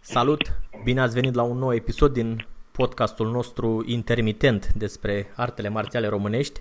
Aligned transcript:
Salut! 0.00 0.52
Bine 0.84 1.00
ați 1.00 1.14
venit 1.14 1.34
la 1.34 1.42
un 1.42 1.58
nou 1.58 1.74
episod 1.74 2.12
din 2.12 2.46
podcastul 2.72 3.30
nostru 3.30 3.82
intermitent 3.86 4.72
despre 4.72 5.26
artele 5.36 5.68
marțiale 5.68 6.08
românești. 6.08 6.60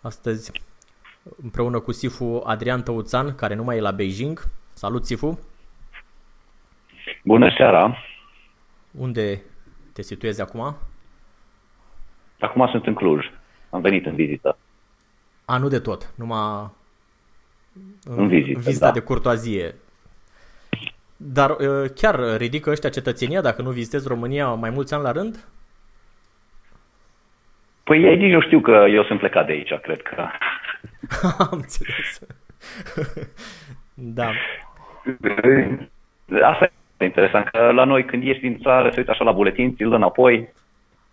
Astăzi 0.00 0.52
împreună 1.42 1.80
cu 1.80 1.92
Sifu 1.92 2.42
Adrian 2.44 2.82
Tăuțan, 2.82 3.34
care 3.34 3.54
nu 3.54 3.64
mai 3.64 3.76
e 3.76 3.80
la 3.80 3.90
Beijing. 3.90 4.42
Salut, 4.72 5.04
Sifu! 5.04 5.38
Bună 7.24 7.54
seara! 7.56 7.96
Unde 8.90 9.42
te 9.92 10.02
situezi 10.02 10.40
acum? 10.40 10.76
Acum 12.40 12.68
sunt 12.70 12.86
în 12.86 12.94
Cluj. 12.94 13.24
Am 13.70 13.80
venit 13.80 14.06
în 14.06 14.14
vizită. 14.14 14.58
A, 15.44 15.58
nu 15.58 15.68
de 15.68 15.78
tot, 15.78 16.12
numai 16.16 16.70
în 18.04 18.28
vizită, 18.28 18.58
vizita 18.58 18.86
da. 18.86 18.92
de 18.92 19.00
curtoazie. 19.00 19.74
Dar 21.16 21.50
uh, 21.50 21.90
chiar 21.94 22.36
ridică 22.36 22.70
ăștia 22.70 22.90
cetățenia 22.90 23.40
dacă 23.40 23.62
nu 23.62 23.70
vizitezi 23.70 24.08
România 24.08 24.48
mai 24.48 24.70
mulți 24.70 24.94
ani 24.94 25.02
la 25.02 25.12
rând? 25.12 25.44
Păi 27.84 28.02
ei 28.02 28.16
nici 28.16 28.32
nu 28.32 28.40
știu 28.40 28.60
că 28.60 28.86
eu 28.90 29.04
sunt 29.04 29.18
plecat 29.18 29.46
de 29.46 29.52
aici, 29.52 29.72
cred 29.82 30.02
că. 30.02 30.26
Am 31.38 31.48
înțeles. 31.50 32.20
da. 33.94 34.30
Asta 36.42 36.70
e 36.96 37.04
interesant, 37.04 37.48
că 37.48 37.70
la 37.72 37.84
noi 37.84 38.04
când 38.04 38.22
ieși 38.22 38.40
din 38.40 38.58
țară, 38.62 38.90
se 38.90 38.98
uită 38.98 39.10
așa 39.10 39.24
la 39.24 39.32
buletin, 39.32 39.74
ți-l 39.74 39.88
dă 39.88 39.94
înapoi, 39.94 40.48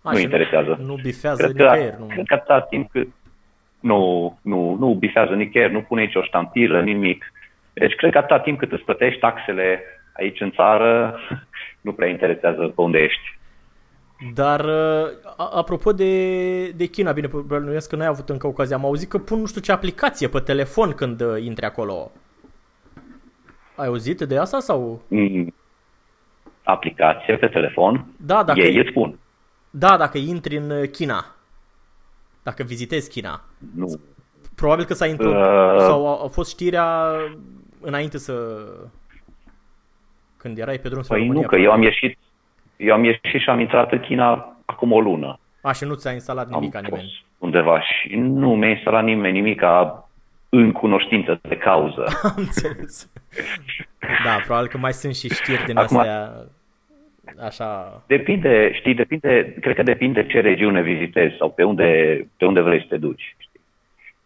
A, 0.02 0.10
nu 0.10 0.16
și 0.16 0.22
interesează. 0.22 0.78
Nu 0.84 0.94
bifează 1.02 1.42
Cred 1.42 1.56
că, 1.56 1.62
nicăieri. 1.62 1.96
Nu. 1.98 2.06
cred 2.06 2.26
că 2.26 2.34
atâta 2.34 2.60
timp 2.60 2.90
cât 2.90 3.08
nu, 3.80 4.38
nu, 4.42 4.76
nu 4.78 4.94
bifează 4.94 5.34
nicăieri, 5.34 5.72
nu 5.72 5.82
pune 5.82 6.02
nicio 6.02 6.22
ștampilă, 6.22 6.80
nimic. 6.82 7.32
Deci 7.72 7.94
cred 7.94 8.12
că 8.12 8.18
atâta 8.18 8.40
timp 8.40 8.58
cât 8.58 8.72
îți 8.72 8.82
plătești 8.84 9.20
taxele 9.20 9.82
aici 10.16 10.40
în 10.40 10.50
țară, 10.50 11.18
nu 11.86 11.92
prea 11.92 12.08
interesează 12.08 12.62
pe 12.66 12.80
unde 12.80 12.98
ești. 12.98 13.36
Dar, 14.34 14.64
uh, 14.64 15.08
a- 15.36 15.50
apropo 15.54 15.92
de, 15.92 16.68
de 16.70 16.86
China, 16.86 17.12
bine, 17.12 17.28
bănuiesc 17.46 17.88
că 17.88 17.96
n-ai 17.96 18.06
avut 18.06 18.28
încă 18.28 18.46
ocazia. 18.46 18.76
Am 18.76 18.84
auzit 18.84 19.08
că 19.08 19.18
pun 19.18 19.38
nu 19.40 19.46
știu 19.46 19.60
ce 19.60 19.72
aplicație 19.72 20.28
pe 20.28 20.38
telefon 20.40 20.92
când 20.92 21.20
uh, 21.20 21.42
intri 21.44 21.64
acolo. 21.64 22.10
Ai 23.74 23.86
auzit 23.86 24.18
de 24.20 24.38
asta 24.38 24.58
sau? 24.60 25.02
Mm, 25.08 25.54
Aplicație 26.62 27.36
pe 27.36 27.46
telefon, 27.48 28.06
Da, 28.16 28.42
dacă, 28.42 28.60
ei 28.60 28.76
îți 28.76 28.88
spun. 28.90 29.18
da, 29.70 29.96
dacă 29.96 30.18
intri 30.18 30.56
în 30.56 30.70
uh, 30.70 30.88
China. 30.90 31.26
Dacă 32.48 32.62
vizitezi 32.62 33.10
China. 33.10 33.40
Nu, 33.74 34.00
Probabil 34.54 34.84
că 34.84 34.94
s-a 34.94 35.06
introdus 35.06 35.34
Uh. 35.42 35.76
sau 35.80 36.08
a, 36.08 36.24
a 36.24 36.26
fost 36.26 36.50
știrea 36.50 37.10
înainte 37.80 38.18
să 38.18 38.34
când 40.36 40.58
erai 40.58 40.78
pe 40.78 40.88
drum 40.88 41.02
spre 41.02 41.16
Păi 41.16 41.26
România. 41.26 41.42
nu, 41.42 41.48
că 41.48 41.56
eu 41.56 41.70
am 41.72 41.82
ieșit, 41.82 42.18
eu 42.76 42.94
am 42.94 43.04
ieșit 43.04 43.40
și 43.40 43.48
am 43.50 43.60
intrat 43.60 43.92
în 43.92 44.00
China 44.00 44.56
acum 44.64 44.92
o 44.92 45.00
lună. 45.00 45.38
A, 45.62 45.72
și 45.72 45.84
nu 45.84 45.94
ți-a 45.94 46.12
instalat 46.12 46.48
nimic 46.48 46.74
am 46.74 46.82
nimeni. 46.84 47.02
fost 47.02 47.14
undeva 47.38 47.80
și 47.80 48.16
nu 48.16 48.54
mi-a 48.56 48.68
instalat 48.68 49.04
nimeni 49.04 49.40
nimic 49.40 49.62
în 50.48 50.72
cunoștință 50.72 51.38
de 51.42 51.56
cauză. 51.56 52.04
Am 52.22 52.34
înțeles. 52.36 53.10
Da, 54.24 54.36
probabil 54.44 54.68
că 54.70 54.78
mai 54.78 54.92
sunt 54.92 55.14
și 55.14 55.28
știri 55.34 55.64
din 55.64 55.76
Acum- 55.76 55.96
astea 55.98 56.32
așa... 57.44 58.02
Depinde, 58.06 58.72
știi, 58.72 58.94
depinde, 58.94 59.54
cred 59.60 59.74
că 59.74 59.82
depinde 59.82 60.26
ce 60.26 60.40
regiune 60.40 60.82
vizitezi 60.82 61.36
sau 61.36 61.50
pe 61.50 61.62
unde, 61.62 62.20
pe 62.36 62.44
unde 62.44 62.60
vrei 62.60 62.80
să 62.80 62.86
te 62.88 62.96
duci. 62.96 63.36
Știi? 63.38 63.60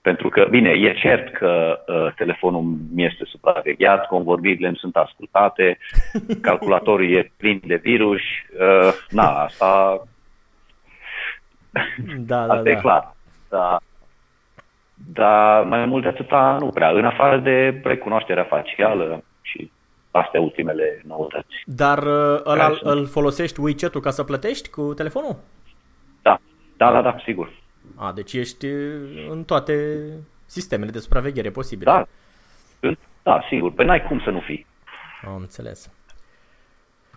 Pentru 0.02 0.28
că, 0.28 0.46
bine, 0.50 0.70
e 0.70 0.92
cert 0.92 1.32
că 1.32 1.78
uh, 1.86 2.12
telefonul 2.16 2.62
mi 2.94 3.04
este 3.04 3.24
supravegheat, 3.24 4.06
convorbirile 4.06 4.66
îmi 4.66 4.76
sunt 4.76 4.96
ascultate, 4.96 5.78
calculatorul 6.40 7.14
e 7.14 7.32
plin 7.36 7.60
de 7.64 7.76
virus, 7.76 8.20
uh, 8.20 8.92
na, 9.10 9.42
asta 9.42 10.02
Da, 11.72 12.46
da, 12.46 12.54
Asta 12.54 12.70
e 12.70 12.74
da. 12.74 12.80
clar. 12.80 13.14
Da. 13.48 13.78
Dar 15.12 15.64
mai 15.64 15.86
mult 15.86 16.02
de 16.02 16.08
atâta 16.08 16.56
nu 16.60 16.68
prea. 16.68 16.90
În 16.90 17.04
afară 17.04 17.38
de 17.38 17.80
recunoașterea 17.84 18.44
facială 18.44 19.04
și 19.14 19.31
astea 20.12 20.40
ultimele 20.40 21.02
noutăți. 21.06 21.62
Dar 21.64 21.98
uh, 21.98 22.40
ăla, 22.44 22.62
Care 22.62 22.74
sunt? 22.74 22.96
îl 22.96 23.06
folosești 23.06 23.60
WeChat-ul 23.60 24.00
ca 24.00 24.10
să 24.10 24.24
plătești 24.24 24.70
cu 24.70 24.94
telefonul? 24.94 25.36
Da, 26.22 26.40
da, 26.76 26.92
da, 26.92 27.02
da, 27.02 27.16
sigur. 27.24 27.52
A, 27.96 28.12
deci 28.12 28.32
ești 28.32 28.66
uh, 28.66 29.26
în 29.30 29.44
toate 29.44 29.74
sistemele 30.46 30.90
de 30.90 30.98
supraveghere 30.98 31.50
posibile. 31.50 31.90
Da, 31.90 32.06
da, 33.22 33.40
sigur. 33.48 33.72
Păi 33.72 33.86
n-ai 33.86 34.02
cum 34.02 34.20
să 34.20 34.30
nu 34.30 34.40
fii. 34.40 34.66
Am 35.26 35.36
înțeles. 35.40 35.92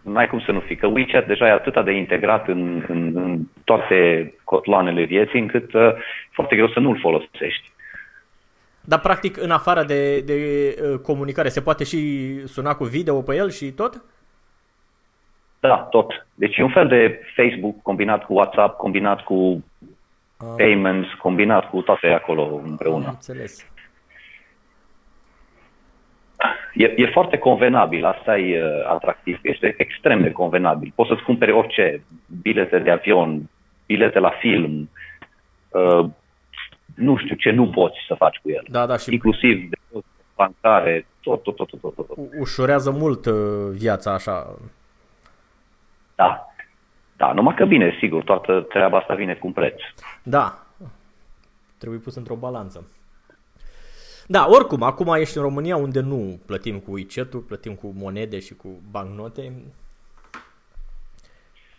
N-ai 0.01 0.27
cum 0.27 0.39
să 0.39 0.51
nu 0.51 0.59
fii. 0.59 0.75
Că 0.75 0.87
WeChat 0.87 1.27
deja 1.27 1.47
e 1.47 1.51
atât 1.51 1.83
de 1.83 1.91
integrat 1.91 2.47
în, 2.47 2.85
în, 2.87 3.15
în 3.15 3.39
toate 3.63 4.33
cotloanele 4.43 5.03
vieții 5.03 5.39
încât 5.39 5.73
uh, 5.73 5.81
e 5.81 5.97
foarte 6.31 6.55
greu 6.55 6.67
să 6.69 6.79
nu-l 6.79 6.99
folosești. 6.99 7.71
Dar 8.85 8.99
practic 8.99 9.37
în 9.41 9.51
afară 9.51 9.83
de, 9.83 10.19
de 10.19 10.35
uh, 10.81 10.99
comunicare 10.99 11.49
se 11.49 11.61
poate 11.61 11.83
și 11.83 12.41
suna 12.47 12.75
cu 12.75 12.83
video 12.83 13.21
pe 13.21 13.35
el 13.35 13.49
și 13.49 13.71
tot? 13.71 14.03
Da, 15.59 15.77
tot. 15.77 16.27
Deci 16.33 16.57
e 16.57 16.63
un 16.63 16.71
fel 16.71 16.87
de 16.87 17.19
Facebook 17.35 17.81
combinat 17.81 18.25
cu 18.25 18.33
WhatsApp, 18.33 18.77
combinat 18.77 19.21
cu 19.23 19.63
Ah, 20.37 20.53
payments, 20.57 21.07
combinat 21.13 21.69
cu 21.69 21.81
toate 21.81 22.07
acolo 22.07 22.61
împreună. 22.63 23.05
am 23.05 23.11
înțeles. 23.13 23.65
E, 26.73 26.93
e 26.95 27.09
foarte 27.11 27.37
convenabil, 27.37 28.05
asta 28.05 28.37
e 28.37 28.63
uh, 28.63 28.85
atractiv, 28.89 29.39
este 29.41 29.73
extrem 29.77 30.21
de 30.21 30.31
convenabil. 30.31 30.91
Poți 30.95 31.09
să-ți 31.09 31.23
cumperi 31.23 31.51
orice, 31.51 32.03
bilete 32.41 32.79
de 32.79 32.91
avion, 32.91 33.49
bilete 33.85 34.19
la 34.19 34.29
film, 34.29 34.89
uh, 35.69 36.05
nu 36.95 37.17
știu 37.17 37.35
ce 37.35 37.51
nu 37.51 37.69
poți 37.69 37.95
să 38.07 38.13
faci 38.17 38.37
cu 38.43 38.49
el. 38.49 38.65
Da, 38.69 38.85
da, 38.85 38.97
și 38.97 39.13
Inclusiv 39.13 39.69
de 39.69 39.77
bancare, 40.35 41.05
tot, 41.21 41.43
tot, 41.43 41.55
tot, 41.55 41.67
tot, 41.69 41.79
tot, 41.81 41.95
tot. 41.95 42.09
u- 42.17 42.29
ușurează 42.39 42.91
mult 42.91 43.25
uh, 43.25 43.35
viața 43.71 44.13
așa. 44.13 44.55
Da. 46.15 46.45
Da, 47.17 47.31
numai 47.33 47.55
că 47.55 47.65
bine, 47.65 47.95
sigur, 47.99 48.23
toată 48.23 48.61
treaba 48.61 48.97
asta 48.97 49.13
vine 49.13 49.33
cu 49.33 49.47
un 49.47 49.53
preț. 49.53 49.81
Da. 50.23 50.65
Trebuie 51.77 51.99
pus 51.99 52.15
într-o 52.15 52.35
balanță. 52.35 52.87
Da, 54.27 54.45
oricum, 54.49 54.83
acum 54.83 55.13
ești 55.13 55.37
în 55.37 55.43
România 55.43 55.75
unde 55.75 55.99
nu 55.99 56.39
plătim 56.45 56.79
cu 56.79 56.91
WeChat-ul, 56.91 57.39
plătim 57.39 57.73
cu 57.75 57.93
monede 57.97 58.39
și 58.39 58.53
cu 58.55 58.67
bancnote. 58.91 59.53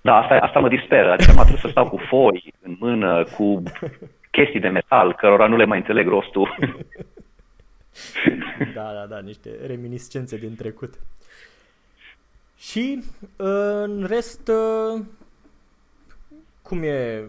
Da, 0.01 0.17
asta, 0.17 0.35
asta 0.35 0.59
mă 0.59 0.69
disperă. 0.69 1.13
Adică 1.13 1.33
mă 1.35 1.41
trebuie 1.41 1.61
să 1.61 1.69
stau 1.69 1.89
cu 1.89 1.97
foi 2.09 2.53
în 2.63 2.77
mână, 2.81 3.25
cu 3.37 3.63
chestii 4.37 4.61
de 4.61 4.69
metal, 4.69 5.15
cărora 5.15 5.47
nu 5.47 5.57
le 5.57 5.65
mai 5.65 5.79
înțeleg 5.79 6.09
rostul. 6.09 6.55
Da, 8.75 8.93
da, 8.93 9.07
da, 9.07 9.21
niște 9.21 9.51
reminiscențe 9.67 10.37
din 10.37 10.57
trecut. 10.57 10.95
Și 12.59 13.03
uh, 13.37 13.83
în 13.83 14.05
rest, 14.09 14.49
uh, 14.49 15.05
cum 16.63 16.83
e 16.83 17.25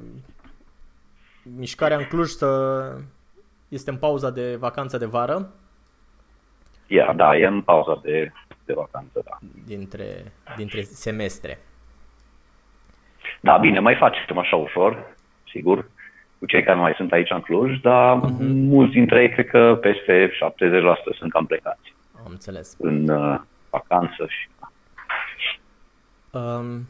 mișcarea 1.58 1.98
în 1.98 2.04
Cluj 2.04 2.28
să 2.28 3.02
este 3.68 3.90
în 3.90 3.98
pauza 3.98 4.30
de 4.30 4.56
vacanță 4.56 4.98
de 4.98 5.06
vară. 5.06 5.52
Ia, 6.88 7.14
da, 7.14 7.38
e 7.38 7.46
în 7.46 7.62
pauza 7.62 8.00
de, 8.04 8.32
de 8.66 8.74
vacanță, 8.74 9.22
da. 9.26 9.38
Dintre, 9.66 10.32
dintre 10.58 10.82
semestre. 10.82 11.60
Da, 13.42 13.58
bine, 13.58 13.80
mai 13.80 13.96
facem 13.96 14.38
așa 14.38 14.56
ușor, 14.56 15.16
sigur, 15.52 15.90
cu 16.40 16.46
cei 16.46 16.64
care 16.64 16.80
mai 16.80 16.94
sunt 16.98 17.12
aici 17.12 17.32
în 17.32 17.42
Cluj, 17.42 17.80
dar 17.82 18.20
uh-huh. 18.20 18.38
mulți 18.48 18.94
dintre 18.94 19.22
ei, 19.22 19.30
cred 19.30 19.48
că 19.48 19.78
peste 19.82 20.30
70% 20.30 21.18
sunt 21.18 21.32
cam 21.32 21.46
plecați. 21.46 21.96
Am 22.26 22.32
înțeles. 22.32 22.76
În 22.80 23.10
uh, 23.10 23.40
vacanță 23.70 24.26
și... 24.28 24.50
Um, 26.32 26.88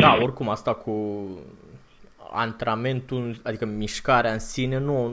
da, 0.00 0.18
oricum 0.20 0.48
asta 0.48 0.74
cu 0.74 1.26
antrenamentul, 2.32 3.36
adică 3.44 3.66
mișcarea 3.66 4.32
în 4.32 4.38
sine, 4.38 4.78
nu... 4.78 5.12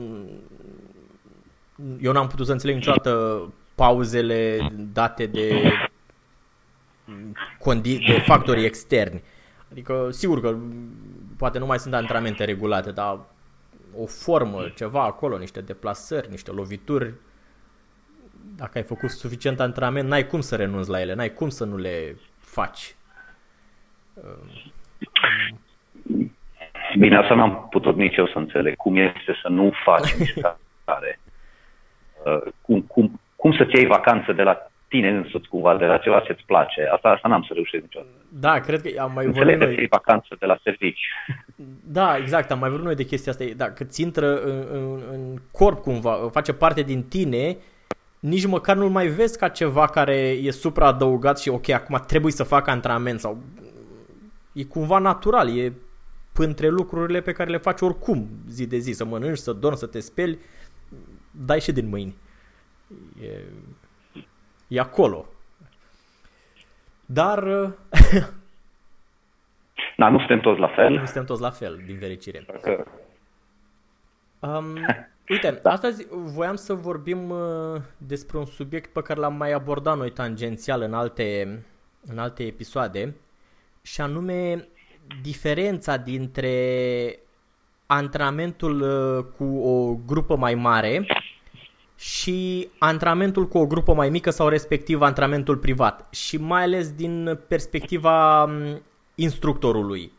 Eu 2.00 2.12
n-am 2.12 2.26
putut 2.26 2.46
să 2.46 2.52
înțeleg 2.52 2.74
niciodată 2.74 3.40
pauzele 3.74 4.58
date 4.92 5.26
de, 5.26 5.72
condi- 7.58 8.06
de 8.06 8.22
factorii 8.26 8.64
externi. 8.64 9.22
Adică, 9.70 10.08
sigur 10.10 10.40
că 10.40 10.56
poate 11.36 11.58
nu 11.58 11.66
mai 11.66 11.78
sunt 11.78 11.94
antrenamente 11.94 12.44
regulate, 12.44 12.90
dar 12.90 13.18
o 13.98 14.06
formă, 14.06 14.68
ceva 14.76 15.04
acolo, 15.04 15.38
niște 15.38 15.60
deplasări, 15.60 16.30
niște 16.30 16.50
lovituri, 16.50 17.12
dacă 18.56 18.78
ai 18.78 18.84
făcut 18.84 19.10
suficient 19.10 19.60
antrenament, 19.60 20.08
n-ai 20.08 20.26
cum 20.26 20.40
să 20.40 20.56
renunți 20.56 20.90
la 20.90 21.00
ele, 21.00 21.14
n-ai 21.14 21.32
cum 21.32 21.48
să 21.48 21.64
nu 21.64 21.76
le 21.76 22.16
faci. 22.38 22.96
Bine, 26.98 27.16
asta 27.16 27.34
n-am 27.34 27.66
putut 27.70 27.96
nici 27.96 28.16
eu 28.16 28.26
să 28.26 28.38
înțeleg. 28.38 28.76
Cum 28.76 28.96
este 28.96 29.38
să 29.42 29.48
nu 29.48 29.72
faci 29.84 30.18
mișcare? 30.18 31.18
Uh, 32.24 32.52
cum, 32.60 32.80
cum, 32.80 33.20
cum 33.36 33.52
să-ți 33.52 33.74
iei 33.74 33.86
vacanță 33.86 34.32
de 34.32 34.42
la 34.42 34.70
tine 34.88 35.08
însuți 35.08 35.48
cumva, 35.48 35.76
de 35.76 35.84
la 35.84 35.98
ceva 35.98 36.20
ce-ți 36.20 36.44
place. 36.46 36.88
Asta, 36.92 37.08
asta 37.08 37.28
n-am 37.28 37.42
să 37.42 37.52
reușesc 37.52 37.82
niciodată. 37.82 38.12
Da, 38.28 38.60
cred 38.60 38.82
că 38.82 39.00
am 39.00 39.12
mai 39.14 39.26
Înțeleg 39.26 39.58
vorbit 39.58 39.76
noi... 39.76 39.86
vacanță 39.90 40.36
de 40.38 40.46
la 40.46 40.58
servici. 40.62 41.06
Da, 41.90 42.16
exact, 42.16 42.50
am 42.50 42.58
mai 42.58 42.68
vorbit 42.68 42.86
noi 42.86 42.96
de 42.96 43.04
chestia 43.04 43.32
asta. 43.32 43.44
Da, 43.56 43.70
că 43.70 43.84
ți 43.84 44.02
intră 44.02 44.42
în, 44.42 44.64
în, 44.72 45.00
în 45.12 45.36
corp 45.52 45.78
cumva, 45.78 46.28
face 46.32 46.52
parte 46.52 46.82
din 46.82 47.02
tine, 47.02 47.56
nici 48.20 48.46
măcar 48.46 48.76
nu-l 48.76 48.88
mai 48.88 49.06
vezi 49.06 49.38
ca 49.38 49.48
ceva 49.48 49.86
care 49.86 50.16
e 50.16 50.50
supraadăugat 50.50 51.40
și 51.40 51.48
ok, 51.48 51.68
acum 51.68 52.04
trebuie 52.06 52.32
să 52.32 52.44
fac 52.44 52.66
antrenament 52.68 53.20
sau 53.20 53.38
e 54.52 54.64
cumva 54.64 54.98
natural, 54.98 55.58
e 55.58 55.72
între 56.34 56.68
lucrurile 56.68 57.20
pe 57.20 57.32
care 57.32 57.50
le 57.50 57.56
faci 57.56 57.80
oricum 57.80 58.28
zi 58.48 58.66
de 58.66 58.78
zi, 58.78 58.92
să 58.92 59.04
mănânci, 59.04 59.38
să 59.38 59.52
dormi, 59.52 59.76
să 59.76 59.86
te 59.86 60.00
speli, 60.00 60.38
dai 61.30 61.60
și 61.60 61.72
din 61.72 61.88
mâini. 61.88 62.16
E, 63.22 63.26
e 64.68 64.80
acolo. 64.80 65.26
Dar... 67.06 67.40
Da, 69.96 70.08
nu 70.08 70.18
suntem 70.18 70.40
toți 70.40 70.60
la 70.60 70.68
fel. 70.68 70.90
Nu 70.90 71.04
suntem 71.04 71.24
toți 71.24 71.40
la 71.40 71.50
fel, 71.50 71.82
din 71.86 71.98
fericire. 71.98 72.46
Um, 74.38 74.64
uite, 75.28 75.60
astăzi 75.74 76.06
voiam 76.10 76.54
să 76.54 76.74
vorbim 76.74 77.30
uh, 77.30 77.80
despre 77.96 78.38
un 78.38 78.44
subiect 78.44 78.92
pe 78.92 79.02
care 79.02 79.20
l-am 79.20 79.34
mai 79.34 79.52
abordat 79.52 79.96
noi 79.96 80.10
tangențial 80.10 80.82
în 80.82 80.94
alte, 80.94 81.58
în 82.06 82.18
alte 82.18 82.42
episoade 82.44 83.14
și 83.82 84.00
anume 84.00 84.68
diferența 85.22 85.96
dintre 85.96 87.18
antrenamentul 87.86 88.80
uh, 88.80 89.24
cu 89.36 89.44
o 89.44 89.94
grupă 90.06 90.36
mai 90.36 90.54
mare 90.54 91.06
și 91.98 92.68
antrenamentul 92.78 93.48
cu 93.48 93.58
o 93.58 93.66
grupă 93.66 93.94
mai 93.94 94.10
mică 94.10 94.30
sau 94.30 94.48
respectiv 94.48 95.00
antrenamentul 95.00 95.56
privat 95.56 96.06
și 96.10 96.36
mai 96.36 96.62
ales 96.62 96.92
din 96.92 97.38
perspectiva 97.48 98.42
um, 98.42 98.82
instructorului. 99.14 100.12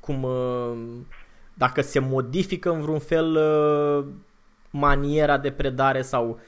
Cum 0.00 0.22
uh, 0.22 0.72
dacă 1.54 1.80
se 1.80 1.98
modifică 1.98 2.72
în 2.72 2.80
vreun 2.80 2.98
fel 2.98 3.36
uh, 3.36 4.04
maniera 4.70 5.38
de 5.38 5.50
predare 5.50 6.02
sau 6.02 6.40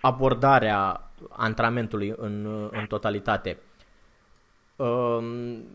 abordarea 0.00 1.10
antrenamentului 1.28 2.14
în, 2.16 2.46
în 2.70 2.86
totalitate. 2.88 3.58
Um, 4.76 5.24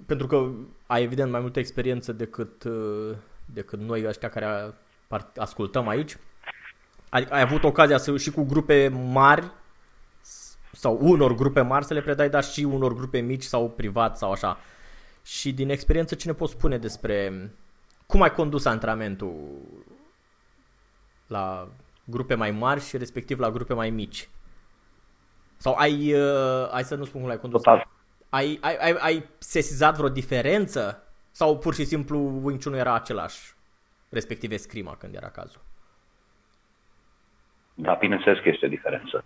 pentru 0.06 0.28
că 0.28 0.50
ai 0.86 1.04
evident 1.04 1.32
mai 1.32 1.40
multă 1.40 1.60
experiență 1.60 2.12
decât, 2.12 2.64
uh, 2.64 3.16
decât 3.46 3.80
noi 3.80 4.06
ăștia 4.08 4.30
care 4.30 4.74
ascultăm 5.36 5.88
aici. 5.88 6.18
Adică 7.10 7.34
ai 7.34 7.42
avut 7.42 7.64
ocazia 7.64 7.98
să 7.98 8.18
și 8.18 8.32
cu 8.32 8.44
grupe 8.44 8.88
mari 8.88 9.52
sau 10.72 10.98
unor 11.02 11.36
grupe 11.36 11.62
mari 11.62 11.86
să 11.86 11.94
le 11.94 12.02
predai, 12.02 12.30
dar 12.30 12.44
și 12.44 12.64
unor 12.64 12.94
grupe 12.94 13.20
mici 13.20 13.44
sau 13.44 13.70
privat 13.70 14.18
sau 14.18 14.32
așa. 14.32 14.58
Și 15.24 15.54
din 15.54 15.70
experiență 15.70 16.16
ce 16.16 16.28
ne 16.28 16.34
poți 16.34 16.52
spune 16.52 16.78
despre 16.78 17.52
cum 18.06 18.22
ai 18.22 18.32
condus 18.32 18.66
antrenamentul 18.66 19.62
la 21.28 21.68
grupe 22.04 22.36
mai 22.36 22.52
mari 22.52 22.82
și 22.82 22.98
respectiv 22.98 23.40
la 23.40 23.52
grupe 23.52 23.74
mai 23.74 23.90
mici? 23.90 24.30
Sau 25.58 25.74
ai, 25.74 26.14
uh, 26.14 26.72
ai 26.72 26.84
să 26.84 26.96
nu 26.96 27.06
spun 27.06 27.20
cum 27.20 27.30
l-ai 27.30 27.40
condus. 27.40 27.62
Total 27.62 27.88
ai, 28.30 28.58
ai, 28.62 28.76
ai, 28.76 28.96
ai 29.00 29.30
sesizat 29.38 29.96
vreo 29.96 30.10
diferență? 30.10 31.04
Sau 31.32 31.58
pur 31.58 31.74
și 31.74 31.86
simplu 31.86 32.40
Wing 32.44 32.64
Chun 32.64 32.74
era 32.74 32.94
același, 32.94 33.56
respectiv 34.10 34.52
escrima 34.52 34.96
când 34.96 35.16
era 35.16 35.30
cazul? 35.30 35.62
Da, 37.80 37.94
bineînțeles 37.94 38.40
că 38.40 38.50
este 38.50 38.68
diferență. 38.68 39.26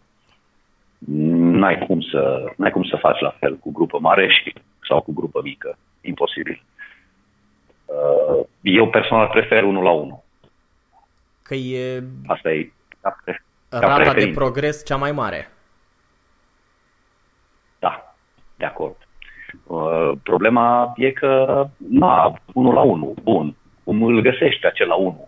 N-ai 1.07 1.85
cum 1.87 2.01
să, 2.01 2.51
n-ai 2.57 2.71
cum 2.71 2.83
să 2.83 2.95
faci 2.95 3.19
la 3.19 3.35
fel 3.39 3.55
cu 3.55 3.71
grupă 3.71 3.99
mare 3.99 4.27
și, 4.27 4.53
sau 4.87 5.01
cu 5.01 5.13
grupă 5.13 5.41
mică. 5.43 5.77
Imposibil. 6.01 6.63
Uh, 7.85 8.45
eu 8.61 8.89
personal 8.89 9.27
prefer 9.27 9.63
unul 9.63 9.83
la 9.83 9.91
unul. 9.91 10.23
Că 11.41 11.55
e... 11.55 12.03
Asta 12.27 12.51
e... 12.51 12.71
Rata 13.69 14.13
de 14.13 14.31
progres 14.35 14.85
cea 14.85 14.95
mai 14.95 15.11
mare. 15.11 15.49
Da, 17.79 18.15
de 18.57 18.65
acord. 18.65 18.95
Uh, 19.63 20.11
problema 20.23 20.93
e 20.95 21.11
că, 21.11 21.67
na, 21.77 22.33
unul 22.53 22.73
la 22.73 22.81
unul, 22.81 23.13
bun, 23.23 23.55
cum 23.83 24.03
îl 24.03 24.21
găsești 24.21 24.65
acela 24.65 24.95
unul? 24.95 25.27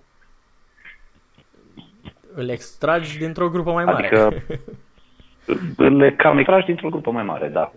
Îl 2.36 2.50
extragi 2.50 3.18
dintr-o 3.18 3.50
grupă 3.50 3.72
mai 3.72 3.86
mare. 3.86 4.08
Adică 4.08 4.44
îl 5.88 6.12
cam 6.12 6.38
extragi 6.38 6.66
dintr-o 6.66 6.90
grupă 6.90 7.12
mai 7.12 7.24
mare, 7.24 7.48
da. 7.48 7.72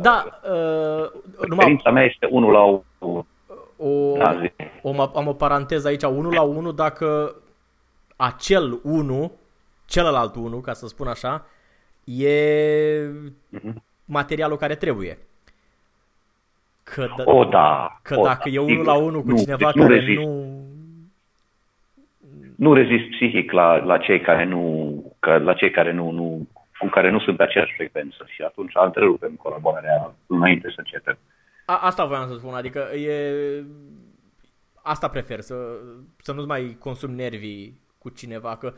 Da, 0.00 0.40
uh, 0.42 1.10
numai... 1.48 1.80
mea 1.92 2.04
este 2.04 2.26
unul 2.30 2.52
la 2.52 2.62
unul. 2.62 3.26
O, 3.82 4.16
da, 4.16 4.40
o, 4.82 5.02
am 5.14 5.26
o 5.26 5.32
paranteză 5.32 5.88
aici, 5.88 6.02
unul 6.02 6.32
la 6.32 6.42
unul 6.42 6.74
dacă 6.74 7.34
acel 8.16 8.80
1, 8.82 9.32
celălalt 9.86 10.34
1, 10.34 10.56
ca 10.56 10.72
să 10.72 10.86
spun 10.86 11.06
așa, 11.06 11.46
e 12.04 13.08
uh-huh. 13.08 13.74
materialul 14.04 14.56
care 14.56 14.74
trebuie. 14.74 15.18
Că, 16.82 17.06
d- 17.06 17.24
o, 17.24 17.44
da. 17.44 17.98
Că 18.02 18.18
o, 18.18 18.22
dacă 18.22 18.48
da, 18.48 18.54
e 18.54 18.58
unul 18.58 18.84
la 18.84 18.94
unul 18.94 19.22
cu 19.22 19.28
nu, 19.28 19.36
cineva 19.36 19.56
deci 19.56 19.74
care 19.74 19.88
nu, 19.88 19.94
rezist. 19.94 20.20
nu... 20.20 20.46
Nu 22.60 22.72
rezist 22.72 23.04
psihic 23.10 23.52
la, 23.52 23.76
la 23.76 23.98
cei 23.98 24.20
care 24.20 24.44
nu, 24.44 24.62
că, 25.18 25.38
la 25.38 25.54
cei 25.54 25.70
care 25.70 25.92
nu, 25.92 26.10
nu, 26.10 26.48
cu 26.78 26.86
care 26.86 27.10
nu 27.10 27.20
sunt 27.20 27.36
pe 27.36 27.42
aceeași 27.42 27.74
frecvență 27.74 28.24
și 28.28 28.42
atunci 28.42 28.72
întrerupem 28.74 29.34
colaborarea 29.34 30.14
înainte 30.26 30.68
să 30.68 30.74
începem. 30.76 31.18
A, 31.66 31.78
asta 31.82 32.04
voiam 32.04 32.28
să 32.28 32.36
spun, 32.38 32.54
adică 32.54 32.78
e... 32.78 33.34
Asta 34.82 35.08
prefer, 35.08 35.40
să, 35.40 35.54
să 36.16 36.32
nu-ți 36.32 36.46
mai 36.46 36.76
consumi 36.78 37.14
nervii 37.14 37.80
cu 37.98 38.08
cineva, 38.08 38.56
că 38.56 38.74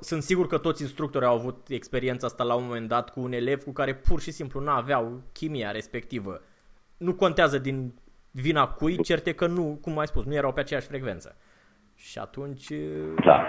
sunt 0.00 0.22
sigur 0.22 0.46
că 0.46 0.58
toți 0.58 0.82
instructorii 0.82 1.28
au 1.28 1.34
avut 1.34 1.66
experiența 1.68 2.26
asta 2.26 2.44
la 2.44 2.54
un 2.54 2.64
moment 2.64 2.88
dat 2.88 3.10
cu 3.10 3.20
un 3.20 3.32
elev 3.32 3.62
cu 3.62 3.72
care 3.72 3.94
pur 3.94 4.20
și 4.20 4.30
simplu 4.30 4.60
nu 4.60 4.70
aveau 4.70 5.22
chimia 5.32 5.70
respectivă. 5.70 6.40
Nu 6.96 7.14
contează 7.14 7.58
din 7.58 7.94
vina 8.30 8.68
cui, 8.68 9.02
certe 9.02 9.32
că 9.32 9.46
nu, 9.46 9.78
cum 9.80 9.98
ai 9.98 10.06
spus, 10.06 10.24
nu 10.24 10.34
erau 10.34 10.52
pe 10.52 10.60
aceeași 10.60 10.86
frecvență. 10.86 11.36
Și 11.96 12.18
atunci... 12.18 12.72
Da. 13.24 13.46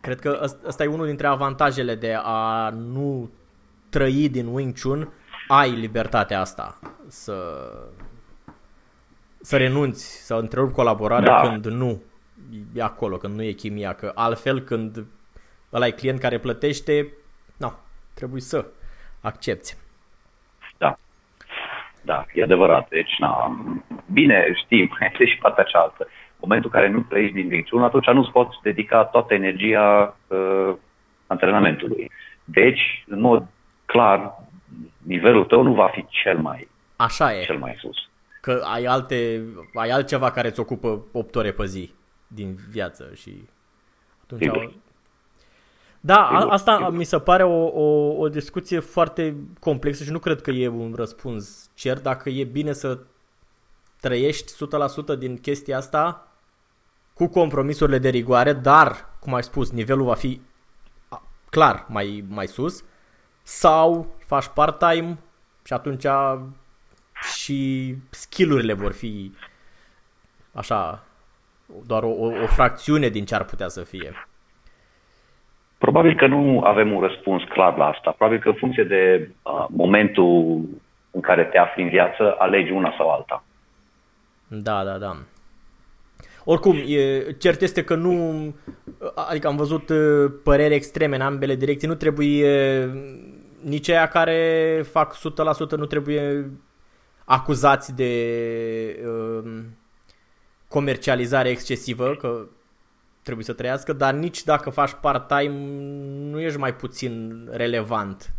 Cred 0.00 0.20
că 0.20 0.38
ăsta 0.64 0.84
e 0.84 0.86
unul 0.86 1.06
dintre 1.06 1.26
avantajele 1.26 1.94
de 1.94 2.18
a 2.22 2.70
nu 2.70 3.30
trăi 3.90 4.28
din 4.28 4.46
Wing 4.46 4.80
Chun. 4.80 5.12
Ai 5.48 5.70
libertatea 5.70 6.40
asta 6.40 6.78
să, 7.08 7.68
să 9.40 9.56
renunți, 9.56 10.26
să 10.26 10.34
întrerupi 10.34 10.72
colaborarea 10.72 11.34
da. 11.34 11.48
când 11.48 11.66
nu 11.66 12.02
e 12.74 12.82
acolo, 12.82 13.16
când 13.16 13.34
nu 13.34 13.42
e 13.42 13.52
chimia, 13.52 13.92
că 13.92 14.12
altfel 14.14 14.60
când 14.60 15.06
ăla 15.72 15.86
e 15.86 15.90
client 15.90 16.20
care 16.20 16.38
plătește, 16.38 17.08
nu, 17.56 17.72
trebuie 18.14 18.40
să 18.40 18.66
accepti. 19.20 19.74
Da. 20.78 20.94
Da, 22.02 22.24
e 22.34 22.42
adevărat. 22.42 22.88
Deci, 22.88 23.18
na, 23.18 23.56
bine, 24.12 24.52
știm, 24.64 24.98
este 25.12 25.24
și 25.30 25.38
partea 25.38 25.64
cealaltă. 25.64 26.08
În 26.42 26.48
momentul 26.48 26.70
în 26.72 26.80
care 26.80 26.92
nu 26.92 27.00
trăiești 27.00 27.34
din 27.34 27.50
Wing 27.50 27.82
atunci 27.82 28.06
nu-ți 28.06 28.30
poți 28.30 28.56
dedica 28.62 29.04
toată 29.04 29.34
energia 29.34 30.16
uh, 30.26 30.74
antrenamentului. 31.26 32.10
Deci, 32.44 33.04
în 33.08 33.20
mod 33.20 33.46
clar, 33.84 34.40
nivelul 35.02 35.44
tău 35.44 35.62
nu 35.62 35.74
va 35.74 35.88
fi 35.88 36.06
cel 36.08 36.38
mai, 36.38 36.68
Așa 36.96 37.34
e. 37.34 37.44
cel 37.44 37.58
mai 37.58 37.76
sus. 37.78 37.96
Că 38.40 38.62
ai, 38.64 38.84
alte, 38.84 39.44
ai 39.74 39.88
altceva 39.88 40.30
care 40.30 40.48
îți 40.48 40.60
ocupă 40.60 41.04
8 41.12 41.34
ore 41.34 41.52
pe 41.52 41.64
zi 41.64 41.92
din 42.26 42.58
viață 42.70 43.10
și 43.14 43.48
atunci... 44.22 44.42
Sigur. 44.42 44.62
Au... 44.62 44.72
Da, 46.00 46.26
a, 46.26 46.38
Sigur, 46.38 46.52
asta 46.52 46.76
sigur. 46.76 46.92
mi 46.92 47.04
se 47.04 47.18
pare 47.18 47.42
o, 47.42 47.66
o, 47.66 48.16
o 48.18 48.28
discuție 48.28 48.78
foarte 48.78 49.34
complexă 49.60 50.04
și 50.04 50.10
nu 50.10 50.18
cred 50.18 50.40
că 50.40 50.50
e 50.50 50.68
un 50.68 50.92
răspuns 50.96 51.70
cer 51.74 52.00
dacă 52.00 52.28
e 52.28 52.44
bine 52.44 52.72
să 52.72 52.98
trăiești 54.00 54.52
100% 55.14 55.18
din 55.18 55.38
chestia 55.38 55.76
asta 55.76 56.29
cu 57.20 57.28
compromisurile 57.28 57.98
de 57.98 58.08
rigoare, 58.08 58.52
dar, 58.52 58.92
cum 59.18 59.34
ai 59.34 59.42
spus, 59.42 59.72
nivelul 59.72 60.04
va 60.04 60.14
fi 60.14 60.40
a, 61.08 61.22
clar 61.50 61.84
mai, 61.88 62.24
mai 62.28 62.46
sus 62.46 62.84
sau 63.42 64.14
faci 64.26 64.46
part-time 64.46 65.18
și 65.64 65.72
atunci 65.72 66.06
și 67.34 67.94
skillurile 68.10 68.72
vor 68.72 68.92
fi 68.92 69.32
așa 70.52 71.02
doar 71.86 72.02
o, 72.02 72.08
o, 72.08 72.26
o 72.26 72.46
fracțiune 72.46 73.08
din 73.08 73.24
ce 73.24 73.34
ar 73.34 73.44
putea 73.44 73.68
să 73.68 73.82
fie. 73.82 74.12
Probabil 75.78 76.16
că 76.16 76.26
nu 76.26 76.60
avem 76.60 76.92
un 76.92 77.00
răspuns 77.00 77.42
clar 77.48 77.76
la 77.76 77.86
asta. 77.86 78.10
Probabil 78.10 78.40
că 78.40 78.48
în 78.48 78.54
funcție 78.54 78.84
de 78.84 79.30
uh, 79.42 79.66
momentul 79.68 80.62
în 81.10 81.20
care 81.20 81.44
te 81.44 81.58
afli 81.58 81.82
în 81.82 81.88
viață, 81.88 82.34
alegi 82.38 82.70
una 82.70 82.94
sau 82.96 83.10
alta. 83.10 83.44
Da, 84.48 84.84
da, 84.84 84.98
da. 84.98 85.16
Oricum, 86.50 86.82
e, 86.86 87.32
cert 87.38 87.60
este 87.60 87.84
că 87.84 87.94
nu, 87.94 88.54
adică 89.28 89.46
am 89.46 89.56
văzut 89.56 89.88
uh, 89.88 90.32
păreri 90.42 90.74
extreme 90.74 91.14
în 91.14 91.22
ambele 91.22 91.54
direcții, 91.54 91.88
nu 91.88 91.94
trebuie 91.94 92.90
nici 93.60 93.88
aia 93.88 94.08
care 94.08 94.82
fac 94.90 95.16
100% 95.16 95.20
nu 95.76 95.86
trebuie 95.86 96.50
acuzați 97.24 97.94
de 97.94 98.12
uh, 99.06 99.62
comercializare 100.68 101.48
excesivă, 101.48 102.14
că 102.14 102.46
trebuie 103.22 103.44
să 103.44 103.52
trăiască, 103.52 103.92
dar 103.92 104.14
nici 104.14 104.44
dacă 104.44 104.70
faci 104.70 104.96
part-time 105.00 105.54
nu 106.30 106.40
ești 106.40 106.58
mai 106.58 106.74
puțin 106.74 107.44
relevant 107.52 108.34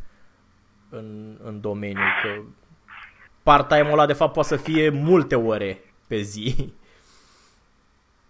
în, 0.89 1.37
în 1.43 1.61
domeniu, 1.61 2.01
că 2.23 2.41
part-time-ul 3.43 3.91
ăla 3.91 4.05
de 4.05 4.13
fapt 4.13 4.33
poate 4.33 4.47
să 4.47 4.55
fie 4.55 4.89
multe 4.89 5.35
ore 5.35 5.79
pe 6.07 6.21
zi. 6.21 6.73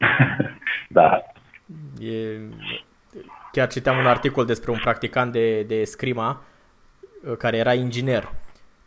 Da. 0.90 1.22
E, 2.00 2.40
chiar 3.52 3.68
citeam 3.68 3.98
un 3.98 4.06
articol 4.06 4.46
despre 4.46 4.72
un 4.72 4.78
practicant 4.78 5.32
de, 5.32 5.64
de 5.64 5.84
Scrima 5.84 6.42
uh, 7.24 7.38
care 7.38 7.58
era 7.58 7.74
inginer 7.74 8.32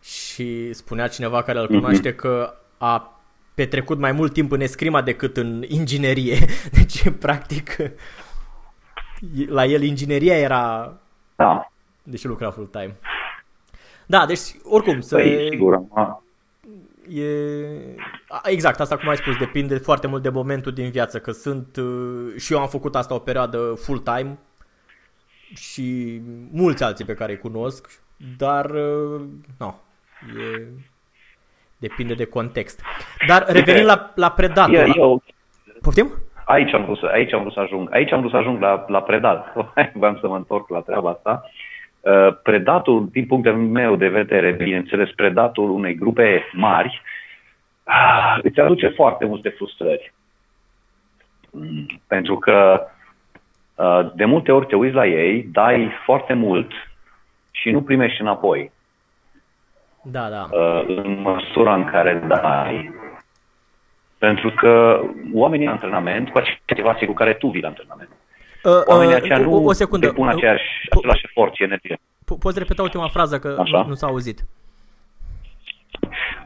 și 0.03 0.73
spunea 0.73 1.09
cineva 1.09 1.43
care 1.43 1.59
îl 1.59 1.67
cunoaște 1.67 2.13
mm-hmm. 2.13 2.17
că 2.17 2.55
a 2.79 3.21
petrecut 3.55 3.99
mai 3.99 4.13
mult 4.13 4.33
timp 4.33 4.53
în 4.53 4.61
Escrima 4.61 5.03
decât 5.03 5.37
în 5.37 5.65
inginerie. 5.69 6.39
Deci, 6.79 7.11
practic, 7.11 7.77
la 9.47 9.65
el 9.65 9.83
ingineria 9.83 10.39
era... 10.39 10.95
Da. 11.37 11.71
Deși 12.03 12.27
lucra 12.27 12.51
full-time. 12.51 12.97
Da, 14.07 14.27
deci, 14.27 14.41
oricum, 14.63 15.01
să... 15.01 15.15
Păi, 15.15 15.49
sigur, 15.51 15.83
a, 15.95 16.24
E... 17.09 17.25
a, 18.29 18.41
Exact, 18.45 18.81
asta 18.81 18.97
cum 18.97 19.09
ai 19.09 19.17
spus, 19.17 19.37
depinde 19.37 19.79
foarte 19.79 20.07
mult 20.07 20.23
de 20.23 20.29
momentul 20.29 20.73
din 20.73 20.91
viață, 20.91 21.19
că 21.19 21.31
sunt... 21.31 21.77
uh, 21.77 22.35
Și 22.39 22.53
eu 22.53 22.59
am 22.59 22.69
făcut 22.69 22.97
asta 22.97 23.15
o 23.15 23.19
perioadă 23.19 23.75
full-time 23.77 24.39
și 25.55 26.21
mulți 26.53 26.83
alții 26.85 27.05
pe 27.05 27.15
care 27.15 27.33
îi 27.33 27.39
cunosc, 27.39 28.03
dar, 28.37 28.71
uh, 28.71 29.21
no, 29.59 29.75
e... 30.39 30.67
Depinde 31.77 32.15
de 32.15 32.25
context. 32.25 32.81
Dar 33.27 33.45
revenind 33.49 33.87
la, 33.87 34.13
la 34.15 34.31
Predator... 34.31 34.75
e, 34.75 34.87
la... 34.87 34.93
eu, 34.97 35.23
Poftim? 35.81 36.13
aici 36.45 36.73
am 36.73 36.85
vrut 36.85 36.99
să, 36.99 37.07
aici 37.07 37.33
am 37.33 37.41
vrut 37.41 37.53
să 37.53 37.61
ajung. 37.61 37.95
Aici 37.95 38.13
am 38.13 38.19
vrut 38.19 38.31
să 38.31 38.37
ajung 38.37 38.61
la, 38.61 38.85
la 38.89 39.03
predat. 39.03 39.53
Vreau 39.95 40.19
să 40.21 40.29
mă 40.29 40.37
întorc 40.37 40.69
la 40.69 40.81
treaba 40.81 41.11
asta. 41.11 41.51
Uh, 42.05 42.37
Predatul, 42.43 43.09
din 43.13 43.27
punctul 43.27 43.57
meu 43.57 43.97
de 43.97 44.09
vedere, 44.09 44.53
bineînțeles, 44.53 45.11
predatul 45.11 45.71
unei 45.71 45.95
grupe 45.95 46.49
mari, 46.53 47.03
ah, 47.85 48.39
îți 48.43 48.61
aduce 48.61 48.89
foarte 48.89 49.25
multe 49.25 49.49
frustrări. 49.49 50.13
Mm, 51.51 51.87
Pentru 52.07 52.39
că 52.39 52.87
uh, 53.75 54.11
de 54.15 54.25
multe 54.25 54.53
ori 54.53 54.67
te 54.67 54.77
uiți 54.77 54.95
la 54.95 55.07
ei, 55.07 55.43
dai 55.43 55.91
foarte 56.05 56.33
mult 56.33 56.71
și 57.51 57.71
nu 57.71 57.83
primești 57.83 58.21
înapoi. 58.21 58.73
Da, 60.03 60.29
da. 60.29 60.49
uh, 60.51 60.85
în 60.87 61.21
măsura 61.21 61.75
în 61.75 61.85
care 61.85 62.15
dai. 62.27 62.95
Pentru 64.19 64.51
că 64.51 65.01
oamenii 65.33 65.67
în 65.67 65.73
antrenament, 65.73 66.31
cu 66.31 66.39
aceeași 66.39 66.63
motivație 66.69 67.07
cu 67.07 67.13
care 67.13 67.35
tu 67.35 67.49
vii 67.49 67.61
la 67.61 67.69
antrenament, 67.69 68.09
Uh, 68.65 68.83
oamenii 68.87 69.15
uh, 69.15 69.21
aceia 69.21 69.39
o, 69.39 69.43
nu 69.43 69.65
o 69.65 69.73
secundă. 69.73 70.07
depun 70.07 70.29
aceeași, 70.29 70.65
Po- 70.89 70.97
același 70.99 71.25
efort 71.25 71.55
și 71.55 71.63
energie. 71.63 71.97
po- 71.97 72.39
Poți 72.41 72.59
repeta 72.59 72.83
ultima 72.83 73.09
frază 73.09 73.39
că 73.39 73.57
Așa. 73.61 73.81
nu, 73.83 73.89
nu 73.89 73.95
s-a 73.95 74.07
auzit. 74.07 74.45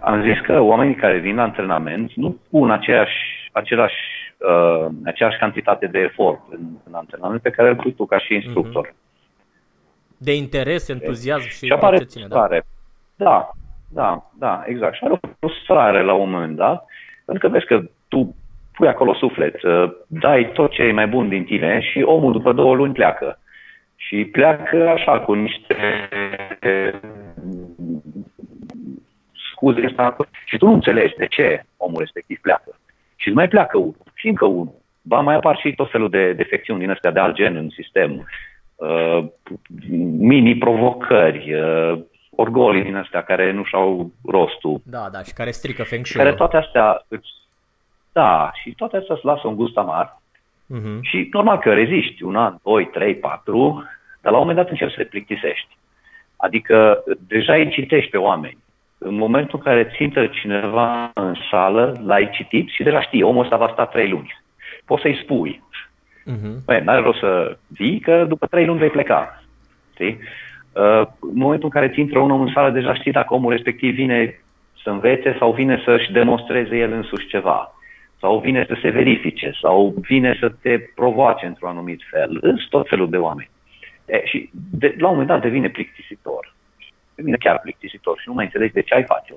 Am 0.00 0.22
zis 0.22 0.40
că 0.46 0.60
oamenii 0.60 0.94
care 0.94 1.18
vin 1.18 1.34
la 1.34 1.42
antrenament 1.42 2.12
nu 2.14 2.40
pun 2.50 2.70
aceeași, 2.70 3.16
același, 3.52 3.94
uh, 4.38 4.86
aceeași 5.04 5.38
cantitate 5.38 5.86
de 5.86 5.98
efort 5.98 6.40
în, 6.50 6.60
în 6.84 6.94
antrenament 6.94 7.42
pe 7.42 7.50
care 7.50 7.68
îl 7.68 7.76
pui 7.76 7.94
tu 7.94 8.06
ca 8.06 8.18
și 8.18 8.34
instructor. 8.34 8.94
De 10.16 10.34
interes, 10.34 10.88
entuziasm 10.88 11.48
și, 11.48 11.66
Și 11.66 11.72
apare 11.72 11.96
ce 11.96 12.04
ține, 12.04 12.26
da. 12.26 12.36
frustrare. 12.36 12.66
Da, 13.16 13.50
da, 13.88 14.30
da, 14.38 14.62
exact. 14.66 14.94
Și 14.94 15.04
are 15.04 15.12
o 15.12 15.28
frustrare 15.38 16.02
la 16.02 16.12
un 16.14 16.30
moment 16.30 16.56
dat, 16.56 16.84
pentru 17.24 17.46
că 17.48 17.52
vezi 17.54 17.66
că 17.66 17.82
tu 18.08 18.36
pui 18.78 18.88
acolo 18.88 19.14
suflet, 19.14 19.62
uh, 19.62 19.90
dai 20.06 20.50
tot 20.52 20.70
ce 20.70 20.82
e 20.82 20.92
mai 20.92 21.06
bun 21.06 21.28
din 21.28 21.44
tine 21.44 21.80
și 21.80 22.02
omul 22.02 22.32
după 22.32 22.52
două 22.52 22.74
luni 22.74 22.92
pleacă. 22.92 23.38
Și 23.96 24.24
pleacă 24.24 24.88
așa 24.88 25.20
cu 25.20 25.34
niște 25.34 25.76
scuze 29.52 29.84
asta 29.84 30.16
și 30.44 30.56
tu 30.56 30.66
nu 30.66 30.72
înțelegi 30.72 31.14
de 31.16 31.26
ce 31.26 31.64
omul 31.76 31.98
respectiv 31.98 32.38
pleacă. 32.40 32.76
Și 33.16 33.30
mai 33.30 33.48
pleacă 33.48 33.78
unul 33.78 33.96
și 34.14 34.28
încă 34.28 34.44
unul. 34.44 34.74
Ba 35.02 35.20
mai 35.20 35.34
apar 35.34 35.56
și 35.56 35.72
tot 35.74 35.90
felul 35.90 36.10
de 36.10 36.32
defecțiuni 36.32 36.80
din 36.80 36.90
astea 36.90 37.10
de 37.10 37.20
alt 37.20 37.34
gen 37.34 37.56
în 37.56 37.68
sistem. 37.68 38.28
Uh, 38.76 39.24
mini-provocări, 40.18 41.54
uh, 41.54 41.98
orgolii 42.30 42.82
din 42.82 42.96
astea 42.96 43.22
care 43.22 43.52
nu 43.52 43.64
și-au 43.64 44.10
rostul. 44.24 44.80
Da, 44.84 45.08
da, 45.12 45.22
și 45.22 45.32
care 45.32 45.50
strică 45.50 45.82
Feng 45.82 46.04
Și 46.04 46.16
care 46.16 46.28
Shui. 46.28 46.38
toate 46.38 46.56
astea 46.56 47.04
îți... 47.08 47.28
Da, 48.18 48.50
și 48.54 48.74
toate 48.74 48.96
astea 48.96 49.14
îți 49.14 49.24
lasă 49.24 49.46
un 49.46 49.54
gust 49.54 49.76
amar. 49.76 50.06
Uh-huh. 50.76 50.98
Și 51.00 51.28
normal 51.32 51.58
că 51.58 51.72
reziști 51.72 52.22
un 52.22 52.36
an, 52.36 52.54
doi, 52.62 52.86
trei, 52.86 53.14
patru, 53.14 53.84
dar 54.20 54.32
la 54.32 54.38
un 54.38 54.46
moment 54.46 54.56
dat 54.56 54.70
încerci 54.70 54.90
să 54.90 54.96
te 54.96 55.04
plictisești. 55.04 55.76
Adică 56.36 57.04
deja 57.28 57.54
îi 57.54 57.70
citești 57.70 58.10
pe 58.10 58.16
oameni. 58.16 58.58
În 58.98 59.14
momentul 59.14 59.58
în 59.58 59.64
care 59.64 59.84
ți 59.84 60.02
intră 60.02 60.26
cineva 60.26 61.10
în 61.14 61.34
sală, 61.50 62.00
l-ai 62.04 62.30
citit 62.32 62.68
și 62.68 62.82
deja 62.82 63.00
știi, 63.00 63.22
omul 63.22 63.42
ăsta 63.42 63.56
va 63.56 63.70
sta 63.72 63.86
trei 63.86 64.08
luni. 64.08 64.40
Poți 64.84 65.02
să-i 65.02 65.20
spui. 65.22 65.62
Uh-huh. 66.26 66.64
Băi, 66.64 66.80
n-are 66.80 67.00
rost 67.00 67.18
să 67.18 67.58
vii, 67.66 68.00
că 68.00 68.24
după 68.24 68.46
trei 68.46 68.66
luni 68.66 68.78
vei 68.78 68.90
pleca. 68.90 69.42
Știi? 69.92 70.18
Uh, 70.72 71.06
în 71.20 71.38
momentul 71.44 71.70
în 71.72 71.80
care 71.80 71.92
ți 71.92 72.00
intră 72.00 72.18
un 72.18 72.30
om 72.30 72.40
în 72.40 72.52
sală, 72.54 72.70
deja 72.70 72.94
știi 72.94 73.12
dacă 73.12 73.34
omul 73.34 73.52
respectiv 73.52 73.94
vine 73.94 74.40
să 74.82 74.90
învețe 74.90 75.36
sau 75.38 75.52
vine 75.52 75.82
să-și 75.84 76.12
demonstreze 76.12 76.76
el 76.76 76.92
însuși 76.92 77.26
ceva. 77.26 77.72
Sau 78.20 78.38
vine 78.40 78.64
să 78.68 78.76
se 78.82 78.88
verifice, 78.90 79.52
sau 79.60 79.94
vine 80.00 80.36
să 80.40 80.48
te 80.62 80.78
provoace 80.78 81.46
într-un 81.46 81.68
anumit 81.68 82.00
fel. 82.10 82.38
Sunt 82.40 82.66
tot 82.70 82.88
felul 82.88 83.10
de 83.10 83.16
oameni. 83.16 83.50
E, 84.06 84.26
și 84.26 84.50
de, 84.70 84.94
la 84.98 85.04
un 85.06 85.12
moment 85.12 85.28
dat 85.28 85.40
devine 85.40 85.68
plictisitor. 85.68 86.54
Devine 87.14 87.36
chiar 87.36 87.60
plictisitor 87.60 88.18
și 88.18 88.28
nu 88.28 88.34
mai 88.34 88.44
înțelegi 88.44 88.72
de 88.72 88.82
ce 88.82 88.94
ai 88.94 89.04
face-o. 89.04 89.36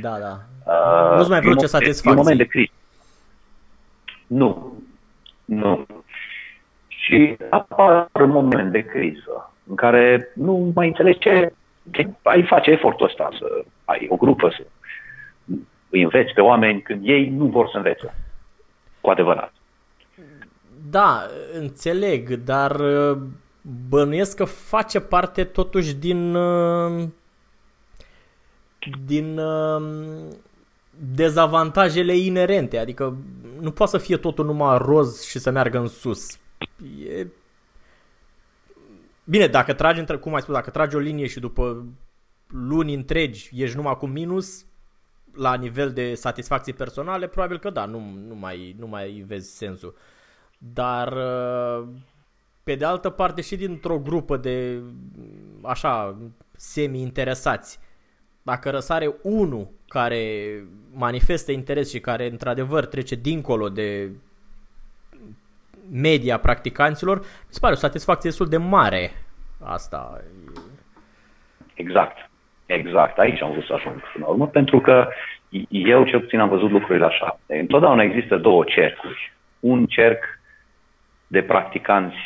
Da, 0.00 0.18
da. 0.18 0.38
Uh, 0.72 1.16
Nu-ți 1.16 1.28
mai 1.28 1.38
e 1.38 1.40
un 1.40 1.54
produce 1.54 1.68
moment- 1.72 2.04
E 2.04 2.08
un 2.10 2.14
moment 2.16 2.36
de 2.36 2.44
satisfacție. 2.44 2.46
criză. 2.46 2.72
Nu. 4.26 4.82
Nu. 5.44 5.86
Și 6.88 7.36
apar 7.50 8.08
un 8.20 8.30
moment 8.30 8.72
de 8.72 8.84
criză 8.84 9.52
în 9.68 9.74
care 9.74 10.28
nu 10.34 10.72
mai 10.74 10.86
înțelegi 10.86 11.18
ce, 11.18 11.52
ce 11.90 12.08
ai 12.22 12.42
face 12.42 12.70
efortul 12.70 13.06
ăsta, 13.06 13.28
să 13.38 13.64
ai 13.84 14.06
o 14.10 14.16
grupă, 14.16 14.48
să 14.56 14.66
îi 15.92 16.02
înveți 16.02 16.32
pe 16.32 16.40
oameni 16.40 16.82
când 16.82 17.08
ei 17.08 17.28
nu 17.28 17.46
vor 17.46 17.68
să 17.68 17.76
învețe. 17.76 18.14
Cu 19.00 19.10
adevărat. 19.10 19.52
Da, 20.90 21.26
înțeleg, 21.52 22.34
dar 22.34 22.80
uh, 22.80 23.18
bănuiesc 23.88 24.36
că 24.36 24.44
face 24.44 25.00
parte 25.00 25.44
totuși 25.44 25.94
din 25.94 26.34
uh, 26.34 27.08
din 29.06 29.38
uh, 29.38 29.82
dezavantajele 31.14 32.16
inerente, 32.16 32.78
adică 32.78 33.16
nu 33.60 33.70
poate 33.70 33.90
să 33.90 33.98
fie 33.98 34.16
totul 34.16 34.44
numai 34.44 34.78
roz 34.78 35.22
și 35.22 35.38
să 35.38 35.50
meargă 35.50 35.78
în 35.78 35.88
sus. 35.88 36.38
E, 37.08 37.26
Bine, 39.24 39.46
dacă 39.46 39.72
tragi, 39.72 40.04
cum 40.20 40.34
ai 40.34 40.40
spus, 40.40 40.54
dacă 40.54 40.70
tragi 40.70 40.96
o 40.96 40.98
linie 40.98 41.26
și 41.26 41.40
după 41.40 41.84
luni 42.46 42.94
întregi 42.94 43.50
ești 43.54 43.76
numai 43.76 43.96
cu 43.96 44.06
minus, 44.06 44.64
la 45.34 45.54
nivel 45.54 45.92
de 45.92 46.14
satisfacție 46.14 46.72
personale, 46.72 47.26
probabil 47.26 47.58
că 47.58 47.70
da, 47.70 47.84
nu, 47.84 47.98
nu, 48.28 48.34
mai, 48.34 48.74
nu 48.78 48.86
mai 48.86 49.24
vezi 49.26 49.56
sensul. 49.56 49.96
Dar 50.58 51.12
uh, 51.12 51.88
pe 52.62 52.74
de 52.74 52.84
altă 52.84 53.10
parte 53.10 53.40
și 53.40 53.56
dintr-o 53.56 53.98
grupă 53.98 54.36
de 54.36 54.80
așa 55.62 56.18
semi-interesați, 56.56 57.78
dacă 58.42 58.70
răsare 58.70 59.14
unul 59.22 59.70
care 59.88 60.64
manifestă 60.92 61.52
interes 61.52 61.90
și 61.90 62.00
care 62.00 62.30
într-adevăr 62.30 62.86
trece 62.86 63.14
dincolo 63.14 63.68
de 63.68 64.10
media 65.90 66.38
practicanților, 66.38 67.18
mi 67.18 67.26
se 67.48 67.58
pare 67.60 67.72
o 67.72 67.76
satisfacție 67.76 68.28
destul 68.30 68.48
de 68.48 68.56
mare 68.56 69.10
asta. 69.60 70.22
Exact. 71.74 72.30
Exact. 72.78 73.18
Aici 73.18 73.42
am 73.42 73.50
vrut 73.50 73.64
să 73.64 73.72
ajung 73.72 73.94
până 74.12 74.24
la 74.24 74.30
urmă, 74.30 74.46
pentru 74.46 74.80
că 74.80 75.08
eu 75.68 76.04
cel 76.04 76.20
puțin 76.20 76.40
am 76.40 76.48
văzut 76.48 76.70
lucrurile 76.70 77.04
așa. 77.04 77.38
Întotdeauna 77.46 78.02
există 78.02 78.36
două 78.36 78.64
cercuri. 78.64 79.32
Un 79.60 79.86
cerc 79.86 80.24
de 81.26 81.42
practicanți, 81.42 82.16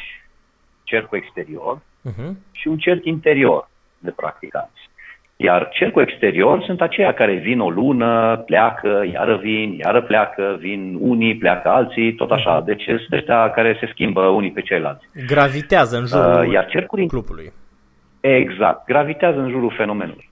cercul 0.82 1.18
exterior, 1.18 1.78
uh-huh. 1.78 2.32
și 2.52 2.68
un 2.68 2.78
cerc 2.78 3.04
interior 3.04 3.68
de 3.98 4.10
practicanți. 4.10 4.90
Iar 5.36 5.68
cercul 5.68 6.02
exterior 6.02 6.62
sunt 6.62 6.80
aceia 6.80 7.12
care 7.14 7.34
vin 7.34 7.60
o 7.60 7.70
lună, 7.70 8.42
pleacă, 8.46 9.04
iară 9.12 9.36
vin, 9.36 9.72
iară 9.72 10.02
pleacă, 10.02 10.56
vin 10.58 10.96
unii, 11.00 11.36
pleacă 11.36 11.68
alții, 11.68 12.14
tot 12.14 12.30
așa. 12.30 12.60
Deci 12.60 12.82
sunt 12.84 13.12
ăștia 13.12 13.50
care 13.50 13.76
se 13.80 13.88
schimbă 13.92 14.20
unii 14.20 14.52
pe 14.52 14.60
ceilalți. 14.60 15.06
Gravitează 15.26 15.96
în 15.96 16.06
jurul 16.06 16.44
uh, 16.44 16.52
iar 16.52 16.66
cercul 16.66 17.06
clubului. 17.06 17.52
Exact, 18.20 18.86
gravitează 18.86 19.38
în 19.38 19.50
jurul 19.50 19.74
fenomenului. 19.76 20.25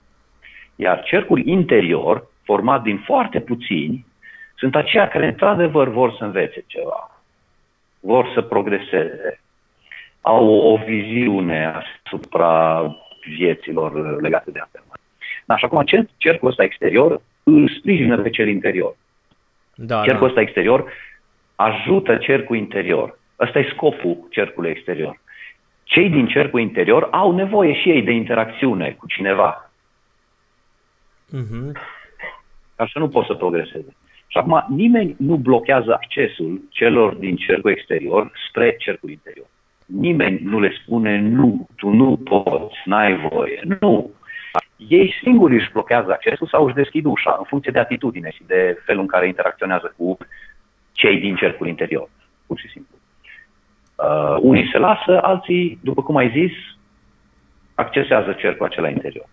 Iar 0.75 1.03
cercul 1.03 1.47
interior, 1.47 2.27
format 2.43 2.81
din 2.81 2.97
foarte 2.97 3.39
puțini, 3.39 4.05
sunt 4.55 4.75
aceia 4.75 5.07
care 5.07 5.27
într-adevăr 5.27 5.87
vor 5.87 6.15
să 6.17 6.23
învețe 6.23 6.63
ceva, 6.67 7.21
vor 7.99 8.31
să 8.33 8.41
progreseze, 8.41 9.39
au 10.21 10.47
o 10.47 10.77
viziune 10.85 11.83
asupra 12.05 12.81
vieților 13.37 14.21
legate 14.21 14.51
de 14.51 14.59
asta. 14.59 14.79
Da, 15.45 15.57
și 15.57 15.65
acum 15.65 15.83
cercul 16.17 16.49
ăsta 16.49 16.63
exterior 16.63 17.21
îl 17.43 17.69
sprijină 17.69 18.17
pe 18.17 18.29
cel 18.29 18.47
interior. 18.47 18.95
Da, 19.75 20.01
cercul 20.01 20.19
da. 20.19 20.25
ăsta 20.25 20.41
exterior 20.41 20.91
ajută 21.55 22.15
cercul 22.15 22.55
interior. 22.55 23.19
Ăsta 23.39 23.59
e 23.59 23.69
scopul 23.73 24.27
cercului 24.29 24.69
exterior. 24.69 25.19
Cei 25.83 26.09
din 26.09 26.27
cercul 26.27 26.59
interior 26.59 27.07
au 27.11 27.31
nevoie 27.31 27.73
și 27.73 27.89
ei 27.89 28.01
de 28.01 28.11
interacțiune 28.11 28.91
cu 28.91 29.07
cineva. 29.07 29.64
Uh-huh. 31.35 31.71
Ca 32.75 32.89
să 32.91 32.99
nu 32.99 33.07
pot 33.07 33.25
să 33.25 33.33
progreseze. 33.33 33.95
Și 34.27 34.37
acum 34.37 34.65
nimeni 34.69 35.15
nu 35.17 35.35
blochează 35.35 35.93
accesul 35.93 36.61
celor 36.69 37.13
din 37.13 37.35
cercul 37.35 37.71
exterior 37.71 38.31
spre 38.47 38.75
cercul 38.75 39.09
interior. 39.09 39.45
Nimeni 39.85 40.39
nu 40.43 40.59
le 40.59 40.71
spune 40.81 41.19
nu, 41.19 41.67
tu 41.75 41.89
nu 41.89 42.17
poți, 42.17 42.77
n-ai 42.85 43.15
voie. 43.29 43.61
Nu. 43.79 44.11
Ei 44.75 45.13
singuri 45.21 45.55
își 45.55 45.71
blochează 45.71 46.11
accesul 46.11 46.47
sau 46.47 46.65
își 46.65 46.75
deschid 46.75 47.05
ușa 47.05 47.35
în 47.37 47.43
funcție 47.47 47.71
de 47.71 47.79
atitudine 47.79 48.31
și 48.31 48.43
de 48.45 48.81
felul 48.85 49.01
în 49.01 49.07
care 49.07 49.27
interacționează 49.27 49.93
cu 49.97 50.17
cei 50.91 51.19
din 51.19 51.35
cercul 51.35 51.67
interior, 51.67 52.09
pur 52.47 52.59
și 52.59 52.69
simplu. 52.69 52.95
Uh, 53.95 54.37
unii 54.39 54.69
se 54.71 54.77
lasă, 54.77 55.21
alții, 55.21 55.79
după 55.83 56.03
cum 56.03 56.15
ai 56.15 56.29
zis, 56.29 56.51
accesează 57.75 58.31
cercul 58.31 58.65
acela 58.65 58.89
interior 58.89 59.25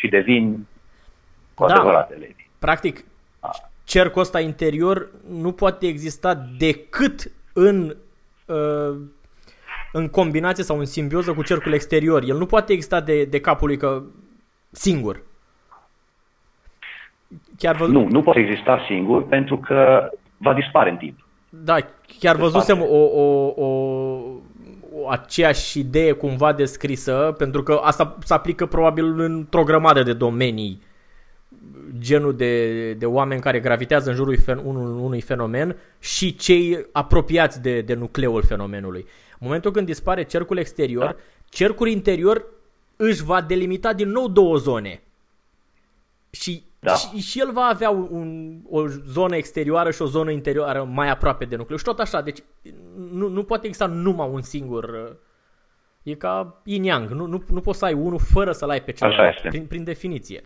și 0.00 0.08
devin 0.08 0.66
cu 1.60 1.66
da. 1.66 1.74
adevărat 1.74 2.10
elevi. 2.10 2.48
Practic, 2.58 3.04
cercul 3.84 4.20
ăsta 4.20 4.40
interior 4.40 5.08
nu 5.30 5.52
poate 5.52 5.86
exista 5.86 6.34
decât 6.58 7.32
în 7.52 7.96
uh, 8.46 8.96
în 9.92 10.08
combinație 10.08 10.64
sau 10.64 10.78
în 10.78 10.84
simbioză 10.84 11.32
cu 11.32 11.42
cercul 11.42 11.72
exterior. 11.72 12.22
El 12.22 12.36
nu 12.36 12.46
poate 12.46 12.72
exista 12.72 13.00
de, 13.00 13.24
de 13.24 13.40
capul 13.40 13.66
lui 13.66 13.76
că 13.76 14.02
singur. 14.70 15.22
Chiar 17.58 17.76
vă... 17.76 17.86
Nu, 17.86 18.06
nu 18.08 18.22
poate 18.22 18.40
exista 18.40 18.84
singur 18.86 19.26
pentru 19.26 19.58
că 19.58 20.10
va 20.36 20.54
dispare 20.54 20.90
în 20.90 20.96
timp. 20.96 21.18
Da, 21.48 21.76
chiar 22.18 22.36
văzusem 22.36 22.80
o, 22.80 22.96
o, 22.96 23.52
o, 23.56 23.66
o 24.92 25.08
aceeași 25.08 25.78
idee 25.78 26.12
cumva 26.12 26.52
descrisă, 26.52 27.34
pentru 27.38 27.62
că 27.62 27.80
asta 27.82 28.16
se 28.24 28.34
aplică 28.34 28.66
probabil 28.66 29.20
într-o 29.20 29.62
grămadă 29.62 30.02
de 30.02 30.12
domenii 30.12 30.82
genul 31.98 32.36
de, 32.36 32.92
de 32.92 33.06
oameni 33.06 33.40
care 33.40 33.60
gravitează 33.60 34.10
în 34.10 34.16
jurul 34.16 34.36
unui, 34.64 35.02
unui 35.02 35.20
fenomen 35.20 35.76
și 35.98 36.36
cei 36.36 36.86
apropiați 36.92 37.62
de, 37.62 37.80
de 37.80 37.94
nucleul 37.94 38.42
fenomenului. 38.42 39.00
În 39.30 39.38
momentul 39.38 39.70
când 39.70 39.86
dispare 39.86 40.22
cercul 40.24 40.58
exterior, 40.58 41.04
da. 41.04 41.16
cercul 41.48 41.88
interior 41.88 42.44
își 42.96 43.24
va 43.24 43.40
delimita 43.40 43.92
din 43.92 44.08
nou 44.08 44.28
două 44.28 44.56
zone. 44.56 45.02
Și, 46.30 46.62
da. 46.78 46.94
și, 46.94 47.18
și 47.18 47.40
el 47.40 47.52
va 47.52 47.64
avea 47.64 47.90
un, 47.90 48.58
o 48.68 48.86
zonă 48.86 49.36
exterioară 49.36 49.90
și 49.90 50.02
o 50.02 50.06
zonă 50.06 50.30
interioară 50.30 50.84
mai 50.84 51.10
aproape 51.10 51.44
de 51.44 51.56
nucleu. 51.56 51.78
Și 51.78 51.84
tot 51.84 51.98
așa, 51.98 52.20
deci 52.20 52.42
nu, 53.10 53.28
nu 53.28 53.44
poate 53.44 53.66
exista 53.66 53.86
numai 53.86 54.28
un 54.28 54.42
singur... 54.42 55.16
E 56.02 56.14
ca 56.14 56.62
yin-yang, 56.66 57.08
nu, 57.08 57.26
nu, 57.26 57.42
nu 57.48 57.60
poți 57.60 57.78
să 57.78 57.84
ai 57.84 57.92
unul 57.92 58.18
fără 58.18 58.52
să-l 58.52 58.70
ai 58.70 58.82
pe 58.82 58.92
celălalt, 58.92 59.40
prin, 59.40 59.66
prin 59.66 59.84
definiție. 59.84 60.44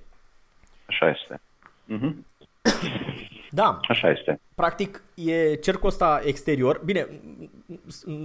Așa 0.86 1.08
este. 1.08 1.40
Mm-hmm. 1.92 2.14
Da. 3.50 3.80
Așa 3.88 4.10
este. 4.10 4.40
Practic, 4.54 5.02
e 5.14 5.54
cercul 5.54 5.88
ăsta 5.88 6.20
exterior. 6.24 6.80
Bine, 6.84 7.06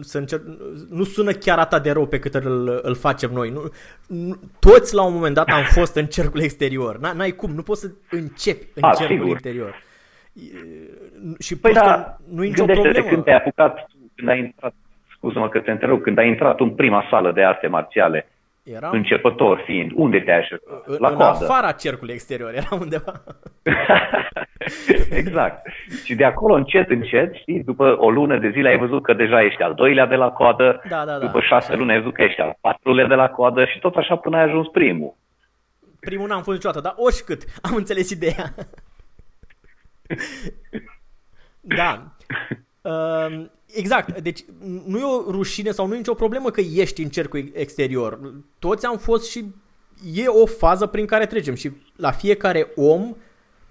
să 0.02 0.18
încerc, 0.18 0.42
nu 0.90 1.04
sună 1.04 1.32
chiar 1.32 1.60
atât 1.60 1.84
de 1.84 1.92
rău 1.92 2.06
pe 2.06 2.20
cât 2.20 2.34
îl, 2.34 2.80
îl 2.84 2.96
facem 2.96 3.32
noi. 3.32 3.50
Nu, 3.50 3.62
nu, 4.08 4.36
toți 4.60 4.96
la 4.96 5.04
un 5.04 5.14
moment 5.14 5.36
dat 5.36 5.48
am 5.48 5.64
fost 5.64 5.96
în 5.96 6.06
cercul 6.06 6.42
exterior. 6.42 6.98
N-ai 6.98 7.32
cum, 7.32 7.52
nu 7.52 7.62
poți 7.62 7.82
să 7.82 7.92
începi 8.12 8.68
în 8.76 8.84
A, 8.84 8.94
cercul 8.94 9.16
sigur. 9.16 9.30
interior. 9.30 9.84
Și 11.40 11.58
păi 11.58 11.74
da, 11.74 12.18
nu 12.30 12.44
e 12.44 12.48
nicio 12.48 12.66
problemă. 12.66 13.08
când 13.08 13.24
te-ai 13.24 13.36
apucat, 13.36 13.90
când 14.16 14.30
ai 14.30 14.40
intrat, 14.40 14.74
scuză-mă 15.16 15.50
că 15.50 15.60
te 15.60 15.72
întrerup, 15.72 16.02
când 16.02 16.18
ai 16.18 16.28
intrat 16.28 16.60
în 16.60 16.76
prima 16.76 17.08
sală 17.10 17.32
de 17.32 17.44
arte 17.44 17.68
marțiale, 17.68 18.28
era 18.72 18.90
începător 18.92 19.62
fiind, 19.66 19.92
unde 19.96 20.20
te 20.20 20.32
aștepta? 20.32 20.84
La 20.98 21.10
în 21.10 21.16
coadă. 21.16 21.44
afara 21.44 21.72
cercului 21.72 22.14
exterior, 22.14 22.54
era 22.54 22.78
undeva. 22.80 23.14
exact. 25.22 25.68
Și 26.04 26.16
de 26.16 26.24
acolo 26.24 26.54
încet, 26.54 26.90
încet, 26.90 27.34
știi, 27.34 27.64
după 27.64 27.98
o 28.00 28.10
lună 28.10 28.38
de 28.38 28.50
zile 28.50 28.70
ai 28.70 28.78
văzut 28.78 29.04
că 29.04 29.14
deja 29.14 29.44
ești 29.44 29.62
al 29.62 29.74
doilea 29.74 30.06
de 30.06 30.16
la 30.16 30.32
coadă, 30.32 30.82
da, 30.90 31.06
da, 31.06 31.18
da, 31.18 31.26
după 31.26 31.40
șase 31.42 31.76
luni 31.76 31.92
ai 31.92 32.00
văzut 32.00 32.14
că 32.14 32.22
ești 32.22 32.42
al 32.42 32.58
patrulea 32.62 33.08
de 33.08 33.16
la 33.16 33.30
coadă 33.30 33.66
și 33.66 33.80
tot 33.80 33.96
așa 33.96 34.16
până 34.16 34.38
ai 34.38 34.44
ajuns 34.44 34.68
primul. 34.68 35.16
Primul 36.00 36.28
n-am 36.28 36.44
fost 36.44 36.58
niciodată, 36.58 36.82
dar 36.82 36.94
oricât, 36.98 37.44
am 37.62 37.76
înțeles 37.76 38.10
ideea. 38.10 38.54
da. 41.80 42.16
Uh, 42.82 43.46
Exact, 43.74 44.22
deci 44.22 44.46
nu 44.86 44.98
e 44.98 45.04
o 45.04 45.32
rușine 45.32 45.72
sau 45.72 45.88
nu 45.88 45.94
e 45.94 45.98
nicio 45.98 46.14
problemă 46.14 46.50
că 46.50 46.62
ești 46.62 47.04
în 47.04 47.10
cercul 47.10 47.52
exterior. 47.54 48.20
Toți 48.60 48.86
am 48.86 48.98
fost 48.98 49.30
și 49.30 49.46
e 50.14 50.28
o 50.28 50.46
fază 50.46 50.86
prin 50.86 51.06
care 51.06 51.26
trecem 51.26 51.56
și 51.56 51.72
la 51.96 52.12
fiecare 52.12 52.72
om 52.76 53.16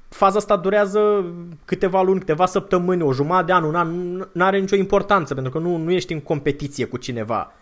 faza 0.09 0.39
asta 0.39 0.57
durează 0.57 1.33
câteva 1.65 2.03
luni, 2.03 2.19
câteva 2.19 2.47
săptămâni, 2.47 3.03
o 3.03 3.13
jumătate 3.13 3.45
de 3.47 3.53
an, 3.53 4.17
nu 4.33 4.45
are 4.45 4.59
nicio 4.59 4.77
importanță 4.77 5.35
pentru 5.35 5.53
că 5.53 5.59
nu, 5.59 5.77
nu 5.77 5.91
ești 5.91 6.13
în 6.13 6.21
competiție 6.21 6.85
cu 6.85 6.97
cineva. 6.97 7.53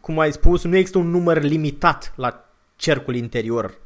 Cum 0.00 0.18
ai 0.18 0.32
spus, 0.32 0.64
nu 0.64 0.76
există 0.76 0.98
un 0.98 1.10
număr 1.10 1.42
limitat 1.42 2.12
la 2.16 2.48
cercul 2.76 3.14
interior. 3.14 3.78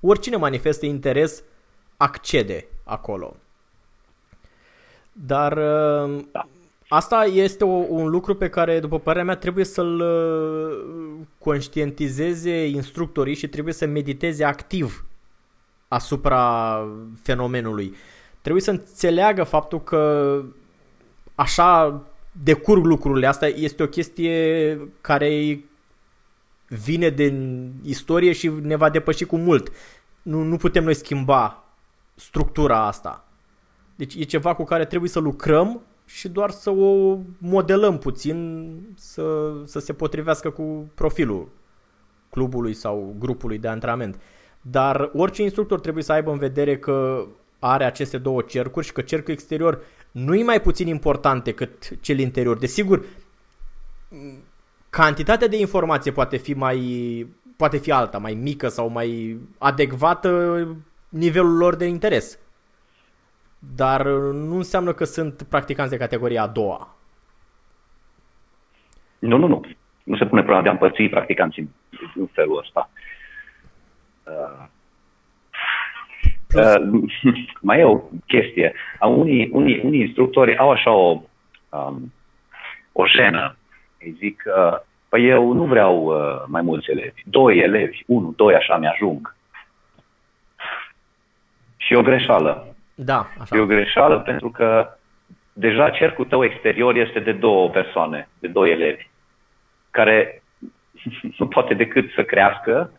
Oricine 0.00 0.36
manifestă 0.36 0.86
interes 0.86 1.42
accede 1.96 2.66
acolo. 2.84 3.36
Dar 5.26 5.52
uh, 5.52 6.24
da. 6.32 6.48
asta 6.88 7.24
este 7.24 7.64
o, 7.64 7.84
un 7.88 8.08
lucru 8.08 8.34
pe 8.34 8.48
care, 8.48 8.80
după 8.80 8.98
părerea 8.98 9.24
mea, 9.24 9.36
trebuie 9.36 9.64
să-l 9.64 10.00
uh, 10.00 11.26
conștientizeze 11.38 12.66
instructorii 12.66 13.34
și 13.34 13.48
trebuie 13.48 13.74
să 13.74 13.86
mediteze 13.86 14.44
activ 14.44 15.04
asupra 15.88 16.84
fenomenului. 17.22 17.94
Trebuie 18.40 18.62
să 18.62 18.70
înțeleagă 18.70 19.42
faptul 19.42 19.82
că 19.82 20.42
așa 21.34 22.02
decurg 22.42 22.84
lucrurile. 22.84 23.26
Asta 23.26 23.46
este 23.46 23.82
o 23.82 23.86
chestie 23.86 24.78
care 25.00 25.60
vine 26.68 27.08
din 27.08 27.66
istorie 27.82 28.32
și 28.32 28.50
ne 28.62 28.76
va 28.76 28.90
depăși 28.90 29.24
cu 29.24 29.36
mult. 29.36 29.72
Nu, 30.22 30.42
nu 30.42 30.56
putem 30.56 30.84
noi 30.84 30.94
schimba 30.94 31.64
structura 32.14 32.86
asta. 32.86 33.24
Deci 34.00 34.14
e 34.14 34.22
ceva 34.22 34.54
cu 34.54 34.64
care 34.64 34.84
trebuie 34.84 35.10
să 35.10 35.18
lucrăm 35.18 35.82
și 36.04 36.28
doar 36.28 36.50
să 36.50 36.70
o 36.70 37.18
modelăm 37.38 37.98
puțin 37.98 38.70
să, 38.96 39.52
să 39.64 39.78
se 39.78 39.92
potrivească 39.92 40.50
cu 40.50 40.90
profilul 40.94 41.48
clubului 42.30 42.74
sau 42.74 43.14
grupului 43.18 43.58
de 43.58 43.68
antrenament. 43.68 44.20
Dar 44.60 45.10
orice 45.14 45.42
instructor 45.42 45.80
trebuie 45.80 46.02
să 46.02 46.12
aibă 46.12 46.30
în 46.30 46.38
vedere 46.38 46.78
că 46.78 47.26
are 47.58 47.84
aceste 47.84 48.18
două 48.18 48.42
cercuri 48.42 48.86
și 48.86 48.92
că 48.92 49.00
cercul 49.00 49.32
exterior 49.32 49.82
nu 50.10 50.34
e 50.34 50.42
mai 50.42 50.60
puțin 50.60 50.86
important 50.86 51.44
decât 51.44 52.00
cel 52.00 52.18
interior. 52.18 52.58
Desigur, 52.58 53.04
cantitatea 54.90 55.48
de 55.48 55.58
informație 55.58 56.12
poate 56.12 56.36
fi 56.36 56.52
mai 56.52 57.26
poate 57.56 57.76
fi 57.76 57.92
alta, 57.92 58.18
mai 58.18 58.34
mică 58.34 58.68
sau 58.68 58.88
mai 58.88 59.38
adecvată 59.58 60.66
nivelul 61.08 61.56
lor 61.56 61.74
de 61.74 61.84
interes. 61.84 62.38
Dar 63.76 64.06
nu 64.32 64.56
înseamnă 64.56 64.92
că 64.92 65.04
sunt 65.04 65.42
practicanți 65.42 65.90
de 65.90 65.98
categoria 65.98 66.42
a 66.42 66.46
doua. 66.46 66.94
Nu, 69.18 69.36
nu, 69.36 69.46
nu. 69.46 69.64
Nu 70.02 70.16
se 70.16 70.26
pune 70.26 70.40
problema 70.40 70.62
de 70.62 70.68
a 70.68 70.72
împărți 70.72 71.02
practicanții 71.02 71.70
în 72.14 72.26
felul 72.26 72.58
ăsta. 72.58 72.90
Uh, 74.24 74.66
uh, 76.54 77.02
mai 77.60 77.80
e 77.80 77.84
o 77.84 78.00
chestie. 78.26 78.74
Unii, 79.00 79.50
unii, 79.52 79.80
unii 79.84 80.00
instructori 80.00 80.56
au 80.56 80.70
așa 80.70 80.90
o, 80.90 81.22
um, 81.68 82.12
o 82.92 83.06
jenă. 83.06 83.56
Îi 84.00 84.16
zic, 84.18 84.42
uh, 84.46 84.78
păi 85.08 85.28
eu 85.28 85.52
nu 85.52 85.64
vreau 85.64 86.04
uh, 86.04 86.42
mai 86.46 86.62
mulți 86.62 86.90
elevi. 86.90 87.22
Doi 87.24 87.58
elevi, 87.58 88.02
unu, 88.06 88.32
doi, 88.36 88.54
așa 88.54 88.76
mi-ajung. 88.76 89.34
Și 91.76 91.94
o 91.94 92.02
greșeală. 92.02 92.69
Da, 93.04 93.30
așa. 93.40 93.56
E 93.56 93.60
o 93.60 93.66
greșeală 93.66 94.18
pentru 94.20 94.50
că 94.50 94.88
deja 95.52 95.90
cercul 95.90 96.24
tău 96.24 96.44
exterior 96.44 96.96
este 96.96 97.20
de 97.20 97.32
două 97.32 97.68
persoane, 97.68 98.28
de 98.38 98.48
doi 98.48 98.70
elevi, 98.70 99.08
care 99.90 100.42
nu 101.38 101.46
poate 101.46 101.74
decât 101.74 102.10
să 102.14 102.22
crească 102.22 102.92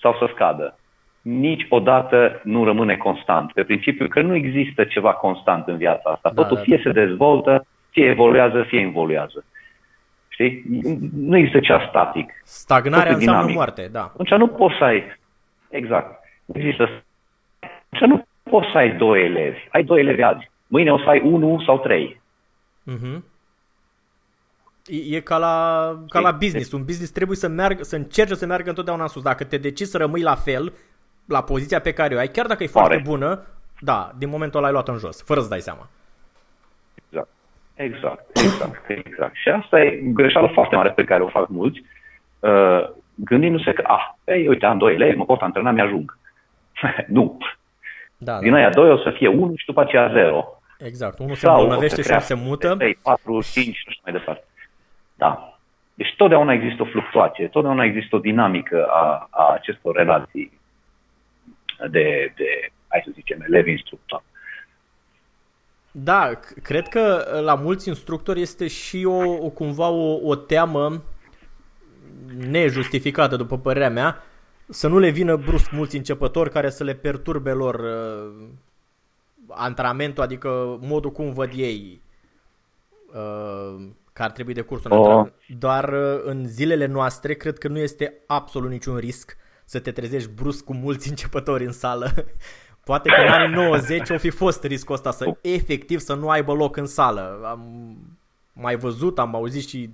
sau 0.00 0.16
să 0.18 0.28
scadă. 0.34 0.78
Niciodată 1.22 2.40
nu 2.44 2.64
rămâne 2.64 2.96
constant. 2.96 3.52
Pe 3.52 3.64
principiu 3.64 4.08
că 4.08 4.22
nu 4.22 4.34
există 4.34 4.84
ceva 4.84 5.12
constant 5.12 5.66
în 5.68 5.76
viața 5.76 6.10
asta. 6.10 6.30
Da, 6.34 6.42
Totul 6.42 6.56
da, 6.56 6.62
fie 6.62 6.76
da. 6.76 6.82
se 6.82 6.92
dezvoltă, 6.92 7.66
fie 7.90 8.04
evoluează, 8.04 8.62
fie 8.62 8.80
involuează. 8.80 9.44
Știi? 10.28 10.62
Nu 11.16 11.36
există 11.36 11.60
cea 11.60 11.86
static. 11.88 12.32
Stagnarea 12.44 13.02
Totul 13.04 13.18
înseamnă 13.18 13.40
dinamic. 13.40 13.56
moarte, 13.56 13.88
da. 13.92 14.02
Atunci 14.02 14.30
nu 14.30 14.46
poți 14.46 14.76
să 14.78 14.84
ai... 14.84 15.04
Exact. 15.68 16.20
Nu 16.44 16.60
există... 16.60 17.02
Atunci 17.90 18.10
nu 18.10 18.24
poți 18.54 18.70
să 18.72 18.78
ai 18.78 18.96
doi 18.96 19.24
elevi. 19.24 19.58
Ai 19.70 19.84
doi 19.84 20.00
elevi 20.00 20.22
azi. 20.22 20.50
Mâine 20.66 20.92
o 20.92 20.98
să 20.98 21.08
ai 21.08 21.20
unul 21.20 21.62
sau 21.66 21.78
trei. 21.78 22.20
Uh-huh. 22.92 23.18
E, 24.86 25.16
e 25.16 25.20
ca 25.20 25.38
la, 25.38 25.56
ca 26.08 26.20
la 26.20 26.30
business. 26.30 26.72
Un 26.72 26.84
business 26.84 27.12
trebuie 27.12 27.36
să 27.36 27.48
meargă, 27.48 27.82
să 27.82 27.96
încerce 27.96 28.34
să 28.34 28.46
meargă 28.46 28.68
întotdeauna 28.68 29.06
sus. 29.06 29.22
Dacă 29.22 29.44
te 29.44 29.56
decizi 29.56 29.90
să 29.90 29.98
rămâi 29.98 30.22
la 30.22 30.34
fel, 30.34 30.72
la 31.26 31.42
poziția 31.42 31.80
pe 31.80 31.92
care 31.92 32.14
o 32.14 32.18
ai, 32.18 32.28
chiar 32.28 32.46
dacă 32.46 32.62
e 32.62 32.68
Pare. 32.72 32.86
foarte 32.86 33.02
bună, 33.10 33.46
da, 33.80 34.10
din 34.18 34.28
momentul 34.28 34.58
ăla 34.58 34.66
ai 34.66 34.72
luat 34.72 34.88
în 34.88 34.98
jos, 34.98 35.22
fără 35.22 35.40
să 35.40 35.48
dai 35.48 35.60
seama. 35.60 35.88
Exact. 36.94 37.28
Exact, 37.74 38.36
exact, 38.36 38.88
exact. 38.88 39.34
Și 39.34 39.48
asta 39.48 39.80
e 39.80 40.00
greșeală 40.02 40.50
foarte 40.52 40.76
mare 40.76 40.90
pe 40.90 41.04
care 41.04 41.22
o 41.22 41.28
fac 41.28 41.48
mulți, 41.48 41.82
uh, 42.40 42.90
gândindu-se 43.14 43.72
că, 43.72 43.82
ah, 43.86 44.14
ei, 44.24 44.48
uite, 44.48 44.66
am 44.66 44.78
doi 44.78 44.94
elevi, 44.94 45.16
mă 45.16 45.24
pot 45.24 45.40
antrena, 45.40 45.70
mi-ajung. 45.70 46.18
nu. 47.16 47.38
Da, 48.16 48.38
Din 48.38 48.50
da. 48.50 48.56
aia 48.56 48.70
doi 48.70 48.90
o 48.90 48.98
să 48.98 49.10
fie 49.10 49.28
unul 49.28 49.56
și 49.56 49.66
după 49.66 49.80
aceea 49.80 50.10
zero. 50.12 50.44
Exact, 50.78 51.18
unul 51.18 51.34
se 51.34 51.46
îmbolnăvește 51.46 52.02
și 52.02 52.20
se 52.20 52.34
mută. 52.34 52.74
3, 52.76 52.98
4, 53.02 53.42
5 53.42 53.76
și 53.76 53.84
așa 53.88 54.00
mai 54.04 54.12
departe. 54.12 54.44
Da. 55.14 55.58
Deci 55.94 56.14
totdeauna 56.16 56.52
există 56.52 56.82
o 56.82 56.86
fluctuație, 56.86 57.48
totdeauna 57.48 57.84
există 57.84 58.16
o 58.16 58.18
dinamică 58.18 58.86
a, 58.88 59.28
a 59.30 59.52
acestor 59.52 59.94
relații 59.96 60.60
de, 61.90 62.32
de, 62.36 62.70
hai 62.88 63.02
să 63.04 63.10
zicem, 63.14 63.44
elevi-instructor. 63.48 64.22
Da, 65.90 66.30
cred 66.62 66.88
că 66.88 67.24
la 67.44 67.54
mulți 67.54 67.88
instructori 67.88 68.40
este 68.40 68.68
și 68.68 69.04
o, 69.04 69.44
o 69.44 69.48
cumva 69.48 69.88
o, 69.88 70.28
o 70.28 70.34
teamă 70.34 71.02
nejustificată, 72.36 73.36
după 73.36 73.58
părerea 73.58 73.90
mea, 73.90 74.22
să 74.68 74.88
nu 74.88 74.98
le 74.98 75.10
vină 75.10 75.36
brusc 75.36 75.70
mulți 75.70 75.96
începători 75.96 76.50
care 76.50 76.70
să 76.70 76.84
le 76.84 76.94
perturbe 76.94 77.52
lor 77.52 77.74
uh, 77.74 78.46
antrenamentul, 79.48 80.22
adică 80.22 80.78
modul 80.80 81.12
cum 81.12 81.32
văd 81.32 81.50
ei 81.54 82.02
uh, 83.14 83.86
că 84.12 84.22
ar 84.22 84.30
trebui 84.30 84.54
de 84.54 84.60
cursul 84.60 84.92
oh. 84.92 85.26
Doar 85.58 85.92
uh, 85.92 86.20
în 86.24 86.46
zilele 86.46 86.86
noastre 86.86 87.34
cred 87.34 87.58
că 87.58 87.68
nu 87.68 87.78
este 87.78 88.14
absolut 88.26 88.70
niciun 88.70 88.96
risc 88.96 89.36
să 89.64 89.78
te 89.78 89.92
trezești 89.92 90.30
brusc 90.30 90.64
cu 90.64 90.74
mulți 90.74 91.08
începători 91.10 91.64
în 91.64 91.72
sală. 91.72 92.10
Poate 92.84 93.08
că 93.08 93.20
în 93.20 93.28
anii 93.28 93.54
90 93.54 94.10
o 94.10 94.18
fi 94.18 94.30
fost 94.30 94.64
riscul 94.64 94.94
ăsta 94.94 95.10
să 95.10 95.36
efectiv 95.40 95.98
să 95.98 96.14
nu 96.14 96.28
aibă 96.28 96.52
loc 96.52 96.76
în 96.76 96.86
sală. 96.86 97.40
Am 97.44 97.96
mai 98.52 98.76
văzut, 98.76 99.18
am 99.18 99.34
auzit 99.34 99.68
și 99.68 99.90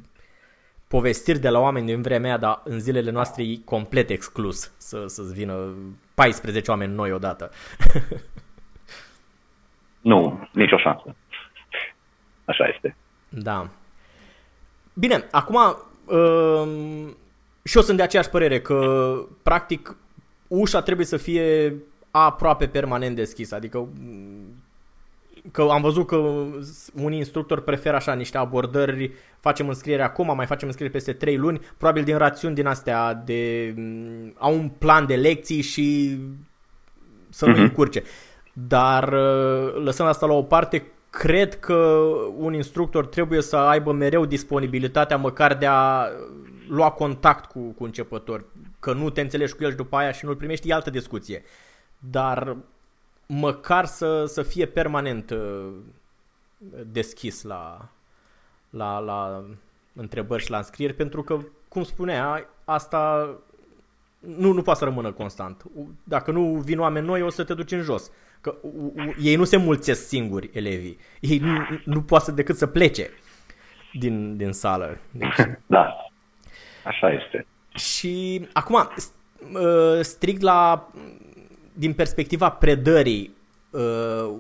povestiri 0.91 1.39
de 1.39 1.49
la 1.49 1.59
oameni 1.59 1.87
din 1.87 2.03
vremea 2.03 2.37
dar 2.37 2.61
în 2.65 2.81
zilele 2.81 3.11
noastre 3.11 3.43
e 3.43 3.59
complet 3.65 4.11
exclus 4.11 4.73
să, 4.77 5.07
să-ți 5.07 5.35
vină 5.35 5.75
14 6.15 6.71
oameni 6.71 6.95
noi 6.95 7.13
odată. 7.13 7.51
nu, 10.11 10.49
nicio 10.53 10.79
șansă. 10.79 11.15
Așa 12.45 12.67
este. 12.67 12.97
Da. 13.29 13.69
Bine, 14.95 15.25
acum 15.31 15.57
um, 16.05 17.17
și 17.63 17.77
eu 17.77 17.83
sunt 17.83 17.97
de 17.97 18.03
aceeași 18.03 18.31
părere 18.31 18.61
că 18.61 19.15
practic 19.43 19.97
ușa 20.49 20.83
trebuie 20.83 21.07
să 21.07 21.17
fie 21.17 21.75
aproape 22.11 22.67
permanent 22.67 23.17
deschisă, 23.17 23.55
adică 23.55 23.89
că 25.53 25.63
am 25.71 25.83
văzut 25.83 26.07
că 26.07 26.17
unii 26.95 27.19
instructori 27.19 27.65
preferă 27.65 27.97
așa 27.97 28.13
niște 28.13 28.39
abordări, 28.39 29.13
facem 29.41 29.69
înscriere 29.69 30.03
acum, 30.03 30.33
mai 30.37 30.47
facem 30.47 30.69
înscriere 30.69 30.93
peste 30.93 31.13
3 31.13 31.37
luni, 31.37 31.61
probabil 31.77 32.05
din 32.05 32.17
rațiuni 32.17 32.55
din 32.55 32.67
astea 32.67 33.15
de 33.15 33.75
au 34.39 34.55
un 34.55 34.69
plan 34.69 35.07
de 35.07 35.15
lecții 35.15 35.61
și 35.61 36.19
să 37.29 37.47
nu 37.47 37.55
uh-huh. 37.55 37.59
încurce. 37.59 38.03
Dar 38.53 39.13
lăsând 39.75 40.09
asta 40.09 40.27
la 40.27 40.33
o 40.33 40.43
parte, 40.43 40.87
cred 41.11 41.59
că 41.59 41.99
un 42.37 42.55
instructor 42.55 43.07
trebuie 43.07 43.43
să 43.43 43.57
aibă 43.57 43.93
mereu 43.93 44.25
disponibilitatea 44.25 45.17
măcar 45.17 45.57
de 45.57 45.67
a 45.67 46.07
lua 46.69 46.91
contact 46.91 47.45
cu, 47.45 47.61
cu 47.61 47.85
începători, 47.85 48.45
că 48.81 48.93
nu 48.93 49.11
te 49.11 49.21
înțelegi 49.21 49.55
cu 49.55 49.63
el 49.63 49.71
și 49.71 49.77
după 49.77 49.97
aia 49.97 50.13
și 50.13 50.25
nu-l 50.25 50.37
primești, 50.37 50.69
e 50.69 50.73
altă 50.73 50.91
discuție. 50.91 51.43
Dar 51.99 52.57
măcar 53.31 53.85
să, 53.85 54.25
să 54.25 54.43
fie 54.43 54.67
permanent 54.67 55.31
uh, 55.31 55.69
deschis 56.87 57.43
la, 57.43 57.89
la, 58.71 58.99
la 58.99 59.45
întrebări 59.93 60.43
și 60.43 60.51
la 60.51 60.57
înscrieri, 60.57 60.95
pentru 60.95 61.23
că, 61.23 61.39
cum 61.69 61.83
spunea, 61.83 62.49
asta 62.65 63.31
nu, 64.19 64.53
nu 64.53 64.63
poate 64.63 64.79
să 64.79 64.85
rămână 64.85 65.13
constant. 65.13 65.65
Dacă 66.05 66.31
nu 66.31 66.55
vin 66.55 66.81
oameni 66.81 67.07
noi, 67.07 67.23
o 67.23 67.29
să 67.29 67.45
te 67.45 67.55
duci 67.55 67.73
în 67.73 67.83
jos. 67.83 68.11
Că 68.41 68.55
ei 69.21 69.37
nu 69.37 69.45
se 69.45 69.57
mulțesc 69.57 70.07
singuri, 70.07 70.51
elevii. 70.53 70.99
Ei 71.21 71.39
nu, 71.39 71.59
nu 71.85 72.03
poate 72.03 72.25
să 72.25 72.33
decât 72.33 72.57
să 72.57 72.67
plece 72.67 73.11
din, 73.93 74.37
din 74.37 74.53
sală. 74.53 74.99
Deci... 75.11 75.37
Da, 75.67 76.11
așa 76.85 77.13
este. 77.13 77.47
Și 77.75 78.47
acum, 78.53 78.91
uh, 79.55 80.01
strict 80.01 80.41
la 80.41 80.91
din 81.81 81.93
perspectiva 81.93 82.51
predării 82.51 83.37
uh, 83.71 84.35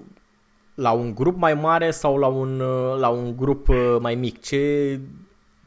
la 0.74 0.90
un 0.90 1.14
grup 1.14 1.36
mai 1.36 1.54
mare 1.54 1.90
sau 1.90 2.18
la 2.18 2.26
un, 2.26 2.60
uh, 2.60 2.98
la 2.98 3.08
un 3.08 3.36
grup 3.36 3.68
uh, 3.68 3.96
mai 4.00 4.14
mic? 4.14 4.40
Ce, 4.40 5.00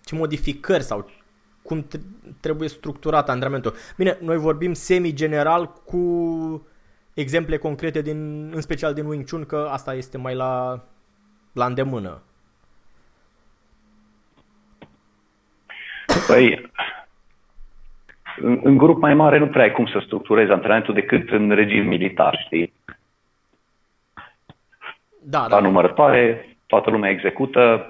ce 0.04 0.16
modificări 0.16 0.84
sau 0.84 1.10
cum 1.62 1.88
trebuie 2.40 2.70
structurat 2.70 3.30
antrenamentul? 3.30 3.76
Bine, 3.98 4.18
noi 4.22 4.38
vorbim 4.38 4.74
semi-general 4.74 5.74
cu 5.86 6.68
exemple 7.14 7.58
concrete, 7.58 8.02
din, 8.02 8.52
în 8.54 8.62
special 8.62 8.94
din 8.94 9.06
Wing 9.06 9.30
Chun, 9.30 9.46
că 9.46 9.68
asta 9.72 9.94
este 9.94 10.18
mai 10.18 10.36
la, 10.36 10.84
la 11.54 11.66
îndemână. 11.66 12.22
Păi, 16.28 16.72
în, 18.38 18.60
în 18.64 18.78
grup 18.78 19.02
mai 19.02 19.14
mare 19.14 19.38
nu 19.38 19.48
prea 19.48 19.64
ai 19.64 19.72
cum 19.72 19.86
să 19.86 20.02
structurezi 20.06 20.52
antrenamentul 20.52 20.94
decât 20.94 21.30
în 21.30 21.50
regim 21.50 21.88
militar, 21.88 22.40
știi? 22.46 22.74
Da, 25.24 25.46
da. 25.50 25.56
La 25.56 25.62
numărătoare, 25.62 26.48
toată 26.68 26.90
lumea 26.90 27.10
execută 27.10 27.88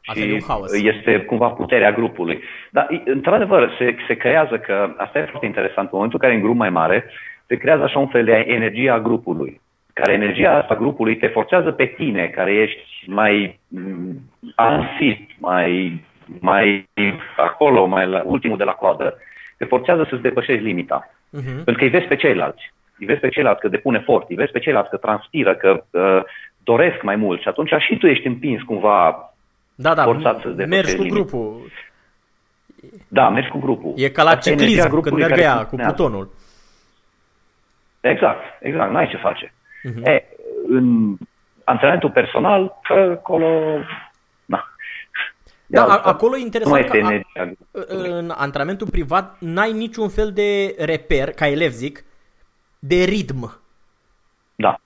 și 0.00 0.42
este 0.70 1.20
cumva 1.20 1.48
puterea 1.48 1.92
grupului. 1.92 2.42
Dar, 2.70 3.02
într-adevăr, 3.04 3.74
se, 3.78 3.96
se 4.06 4.14
creează 4.14 4.58
că, 4.58 4.94
asta 4.96 5.18
e 5.18 5.28
foarte 5.30 5.46
interesant, 5.46 5.88
în 5.90 5.90
momentul 5.92 6.18
în 6.22 6.28
care 6.28 6.40
în 6.40 6.46
grup 6.46 6.56
mai 6.56 6.70
mare, 6.70 7.04
se 7.46 7.56
creează 7.56 7.82
așa 7.82 7.98
un 7.98 8.08
fel 8.08 8.24
de 8.24 8.44
energie 8.48 8.90
a 8.90 9.00
grupului. 9.00 9.60
care 9.92 10.12
energia 10.12 10.52
asta 10.52 10.74
grupului 10.74 11.16
te 11.16 11.26
forțează 11.26 11.70
pe 11.70 11.84
tine, 11.84 12.26
care 12.26 12.52
ești 12.52 13.04
mai 13.06 13.58
mm, 13.68 14.20
ansit, 14.54 15.30
mai, 15.38 16.00
mai 16.40 16.88
acolo, 17.36 17.86
mai 17.86 18.06
la 18.06 18.22
ultimul 18.24 18.56
de 18.56 18.64
la 18.64 18.72
coadă, 18.72 19.18
te 19.56 19.64
forțează 19.64 20.06
să-ți 20.10 20.22
depășești 20.22 20.64
limita. 20.64 21.10
Uh-huh. 21.10 21.64
Pentru 21.64 21.74
că 21.74 21.84
îi 21.84 21.90
vezi 21.90 22.06
pe 22.06 22.16
ceilalți. 22.16 22.72
Îi 22.98 23.06
vezi 23.06 23.20
pe 23.20 23.28
ceilalți 23.28 23.60
că 23.60 23.68
depun 23.68 23.94
efort, 23.94 24.28
îi 24.28 24.36
vezi 24.36 24.52
pe 24.52 24.58
ceilalți 24.58 24.90
că 24.90 24.96
transpiră, 24.96 25.54
că 25.54 25.84
uh, 25.90 26.22
doresc 26.64 27.02
mai 27.02 27.16
mult 27.16 27.40
și 27.40 27.48
atunci 27.48 27.70
și 27.78 27.96
tu 27.96 28.06
ești 28.06 28.26
împins 28.26 28.62
cumva 28.62 29.30
da, 29.74 29.94
da, 29.94 30.02
forțat 30.02 30.40
să 30.40 30.64
mergi 30.66 30.94
cu 30.96 31.02
limita. 31.02 31.14
grupul. 31.14 31.70
Da, 33.08 33.28
mergi 33.28 33.48
cu 33.48 33.58
grupul. 33.58 33.92
E 33.96 34.08
ca 34.08 34.22
la 34.22 34.30
Asta 34.30 34.50
ciclism, 34.50 35.00
când 35.00 35.16
merg 35.16 35.38
ea 35.38 35.64
cu 35.64 35.76
plutonul. 35.76 36.30
Exact, 38.00 38.40
exact, 38.60 38.92
n-ai 38.92 39.08
ce 39.08 39.16
face. 39.16 39.52
Uh-huh. 39.52 40.04
E, 40.04 40.24
în 40.68 41.16
antrenamentul 41.64 42.10
personal, 42.10 42.72
acolo, 43.12 43.48
na. 43.78 43.84
Da, 45.66 45.84
a, 45.84 46.00
acolo 46.02 46.36
e 46.36 46.40
interesant 46.40 46.88
că 46.88 47.22
a, 47.34 47.50
în 47.86 48.32
antrenamentul 48.36 48.90
privat 48.90 49.36
n-ai 49.40 49.72
niciun 49.72 50.08
fel 50.08 50.32
de 50.32 50.74
reper, 50.78 51.30
ca 51.32 51.48
elev 51.48 51.72
zic, 51.72 52.04
de 52.78 53.02
ritm. 53.02 53.60
Da. 54.54 54.80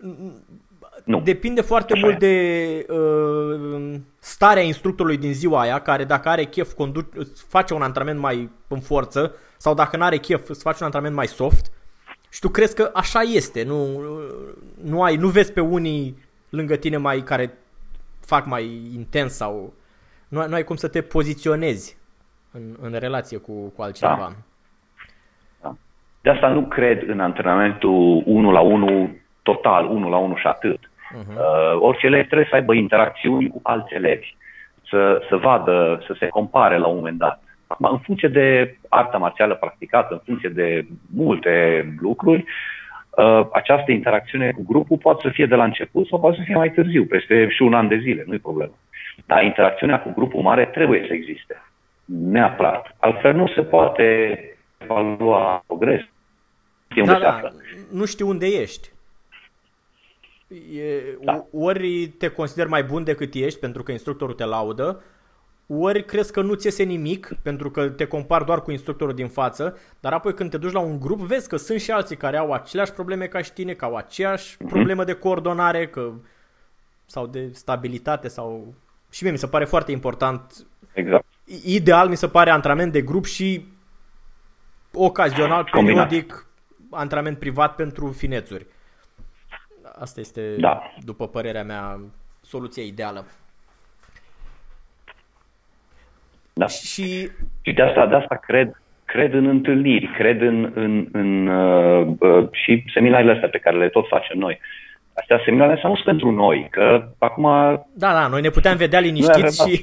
Nu. 1.04 1.20
Depinde 1.20 1.60
foarte 1.60 1.92
Așa 1.92 2.06
mult 2.06 2.22
e. 2.22 2.26
de 2.26 2.86
uh, 2.92 3.94
starea 4.18 4.62
instructorului 4.62 5.18
din 5.18 5.34
ziua 5.34 5.60
aia, 5.60 5.80
care 5.80 6.04
dacă 6.04 6.28
are 6.28 6.44
chef 6.44 6.72
conduc, 6.72 7.06
face 7.48 7.74
un 7.74 7.82
antrenament 7.82 8.20
mai 8.20 8.50
în 8.68 8.80
forță 8.80 9.34
sau 9.56 9.74
dacă 9.74 9.96
nu 9.96 10.04
are 10.04 10.16
chef 10.16 10.46
să 10.46 10.60
face 10.60 10.76
un 10.78 10.84
antrenament 10.84 11.14
mai 11.14 11.26
soft. 11.26 11.72
Și 12.28 12.40
tu 12.40 12.48
crezi 12.48 12.74
că 12.74 12.90
așa 12.94 13.20
este, 13.20 13.62
nu, 13.62 14.00
nu, 14.82 15.02
ai, 15.02 15.16
nu 15.16 15.28
vezi 15.28 15.52
pe 15.52 15.60
unii 15.60 16.16
lângă 16.48 16.76
tine 16.76 16.96
mai 16.96 17.22
care 17.22 17.58
fac 18.20 18.46
mai 18.46 18.90
intens 18.94 19.32
sau 19.32 19.72
nu, 20.30 20.46
nu 20.48 20.54
ai 20.54 20.64
cum 20.64 20.76
să 20.76 20.88
te 20.88 21.00
poziționezi 21.00 21.98
în, 22.52 22.62
în 22.80 22.98
relație 22.98 23.38
cu, 23.38 23.72
cu 23.76 23.82
altcineva. 23.82 24.16
Da. 24.16 24.32
da. 25.62 25.74
De 26.20 26.30
asta 26.30 26.48
nu 26.48 26.62
cred 26.62 27.08
în 27.08 27.20
antrenamentul 27.20 28.22
1 28.24 28.50
la 28.50 28.60
1 28.60 29.16
total, 29.42 29.86
1 29.86 30.08
la 30.08 30.16
1 30.16 30.36
și 30.36 30.46
atât. 30.46 30.78
Uh-huh. 30.78 31.36
Uh, 31.36 31.80
orice 31.80 32.06
elev 32.06 32.26
trebuie 32.26 32.46
să 32.50 32.54
aibă 32.54 32.74
interacțiuni 32.74 33.48
cu 33.48 33.60
alți 33.62 33.94
elevi, 33.94 34.34
să, 34.88 35.22
să 35.28 35.36
vadă, 35.36 36.02
să 36.06 36.16
se 36.18 36.28
compare 36.28 36.78
la 36.78 36.86
un 36.86 36.96
moment 36.96 37.18
dat. 37.18 37.42
Acum, 37.66 37.88
în 37.92 37.98
funcție 37.98 38.28
de 38.28 38.76
arta 38.88 39.18
marțială 39.18 39.54
practicată, 39.54 40.12
în 40.14 40.20
funcție 40.24 40.48
de 40.48 40.86
multe 41.14 41.84
lucruri, 42.00 42.44
uh, 43.10 43.46
această 43.52 43.90
interacțiune 43.90 44.50
cu 44.50 44.62
grupul 44.66 44.96
poate 44.96 45.20
să 45.22 45.28
fie 45.28 45.46
de 45.46 45.54
la 45.54 45.64
început 45.64 46.06
sau 46.06 46.20
poate 46.20 46.36
să 46.36 46.42
fie 46.44 46.56
mai 46.56 46.70
târziu, 46.70 47.04
peste 47.04 47.48
și 47.48 47.62
un 47.62 47.74
an 47.74 47.88
de 47.88 47.98
zile, 47.98 48.24
nu 48.26 48.34
e 48.34 48.38
problemă. 48.38 48.72
Dar 49.26 49.42
interacțiunea 49.42 50.02
cu 50.02 50.12
grupul 50.12 50.42
mare 50.42 50.66
trebuie 50.66 51.04
să 51.06 51.12
existe. 51.12 51.62
Neapărat. 52.04 52.96
Altfel 52.98 53.34
nu 53.34 53.48
se 53.48 53.62
poate 53.62 54.38
evalua 54.78 55.62
progres. 55.66 56.00
Da, 57.06 57.18
da, 57.18 57.40
nu 57.92 58.04
știu 58.04 58.28
unde 58.28 58.46
ești. 58.46 58.90
E, 60.48 61.16
da. 61.20 61.44
Ori 61.52 62.06
te 62.06 62.28
consider 62.28 62.66
mai 62.66 62.82
bun 62.82 63.04
decât 63.04 63.34
ești 63.34 63.58
pentru 63.58 63.82
că 63.82 63.92
instructorul 63.92 64.34
te 64.34 64.44
laudă, 64.44 65.02
ori 65.66 66.04
crezi 66.04 66.32
că 66.32 66.40
nu 66.40 66.54
ți 66.54 66.66
iese 66.66 66.82
nimic 66.82 67.32
pentru 67.42 67.70
că 67.70 67.88
te 67.88 68.06
compari 68.06 68.44
doar 68.44 68.62
cu 68.62 68.70
instructorul 68.70 69.14
din 69.14 69.28
față, 69.28 69.78
dar 70.00 70.12
apoi 70.12 70.34
când 70.34 70.50
te 70.50 70.58
duci 70.58 70.72
la 70.72 70.80
un 70.80 71.00
grup 71.00 71.18
vezi 71.18 71.48
că 71.48 71.56
sunt 71.56 71.80
și 71.80 71.90
alții 71.90 72.16
care 72.16 72.36
au 72.36 72.52
aceleași 72.52 72.92
probleme 72.92 73.26
ca 73.26 73.42
și 73.42 73.52
tine, 73.52 73.74
că 73.74 73.84
au 73.84 73.96
aceeași 73.96 74.54
mm-hmm. 74.54 74.68
problemă 74.68 75.04
de 75.04 75.12
coordonare 75.12 75.88
că, 75.88 76.12
sau 77.06 77.26
de 77.26 77.48
stabilitate 77.52 78.28
sau... 78.28 78.74
Și 79.10 79.22
mie 79.22 79.32
mi 79.32 79.38
se 79.38 79.46
pare 79.46 79.64
foarte 79.64 79.92
important. 79.92 80.66
Exact. 80.92 81.24
Ideal 81.64 82.08
mi 82.08 82.16
se 82.16 82.28
pare 82.28 82.50
antrenament 82.50 82.92
de 82.92 83.02
grup 83.02 83.24
și 83.24 83.64
ocazional, 84.92 85.68
Combinat. 85.70 86.08
periodic, 86.08 86.46
antrenament 86.90 87.38
privat 87.38 87.74
pentru 87.74 88.12
finețuri. 88.12 88.66
Asta 89.98 90.20
este, 90.20 90.56
da. 90.56 90.82
după 91.04 91.28
părerea 91.28 91.64
mea, 91.64 92.00
soluția 92.40 92.82
ideală. 92.82 93.24
Da. 96.52 96.66
Și, 96.66 97.30
și 97.62 97.72
de, 97.72 97.82
asta, 97.82 98.06
de 98.06 98.14
asta 98.14 98.34
cred, 98.34 98.82
cred 99.04 99.34
în 99.34 99.46
întâlniri, 99.46 100.10
cred 100.16 100.40
în, 100.40 100.72
în, 100.74 101.08
în 101.12 101.46
uh, 101.46 102.16
uh, 102.18 102.48
și 102.50 102.84
seminarele 102.92 103.32
astea 103.32 103.48
pe 103.48 103.58
care 103.58 103.76
le 103.76 103.88
tot 103.88 104.08
facem 104.08 104.38
noi. 104.38 104.60
Astea 105.14 105.40
seminarele 105.44 105.74
astea 105.74 105.88
nu 105.88 105.94
sunt 105.94 106.06
pentru 106.06 106.30
noi, 106.30 106.68
că 106.70 107.08
acum... 107.18 107.42
Da, 107.94 108.12
da, 108.12 108.26
noi 108.26 108.40
ne 108.40 108.48
puteam 108.48 108.76
vedea 108.76 109.00
liniștiți 109.00 109.68
și 109.68 109.80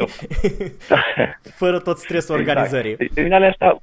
fără 1.62 1.80
tot 1.80 1.98
stresul 1.98 2.40
exact. 2.40 2.58
organizării. 2.58 2.96
Deci, 2.96 3.12
seminarele 3.14 3.50
astea, 3.50 3.80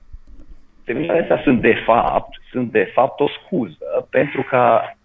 seminarele 0.85 1.22
astea 1.22 1.40
sunt 1.42 1.61
de 1.61 1.74
fapt, 1.85 2.40
sunt 2.50 2.72
de 2.72 2.90
fapt 2.94 3.20
o 3.20 3.28
scuză 3.28 4.07
pentru 4.11 4.42
ca 4.42 4.96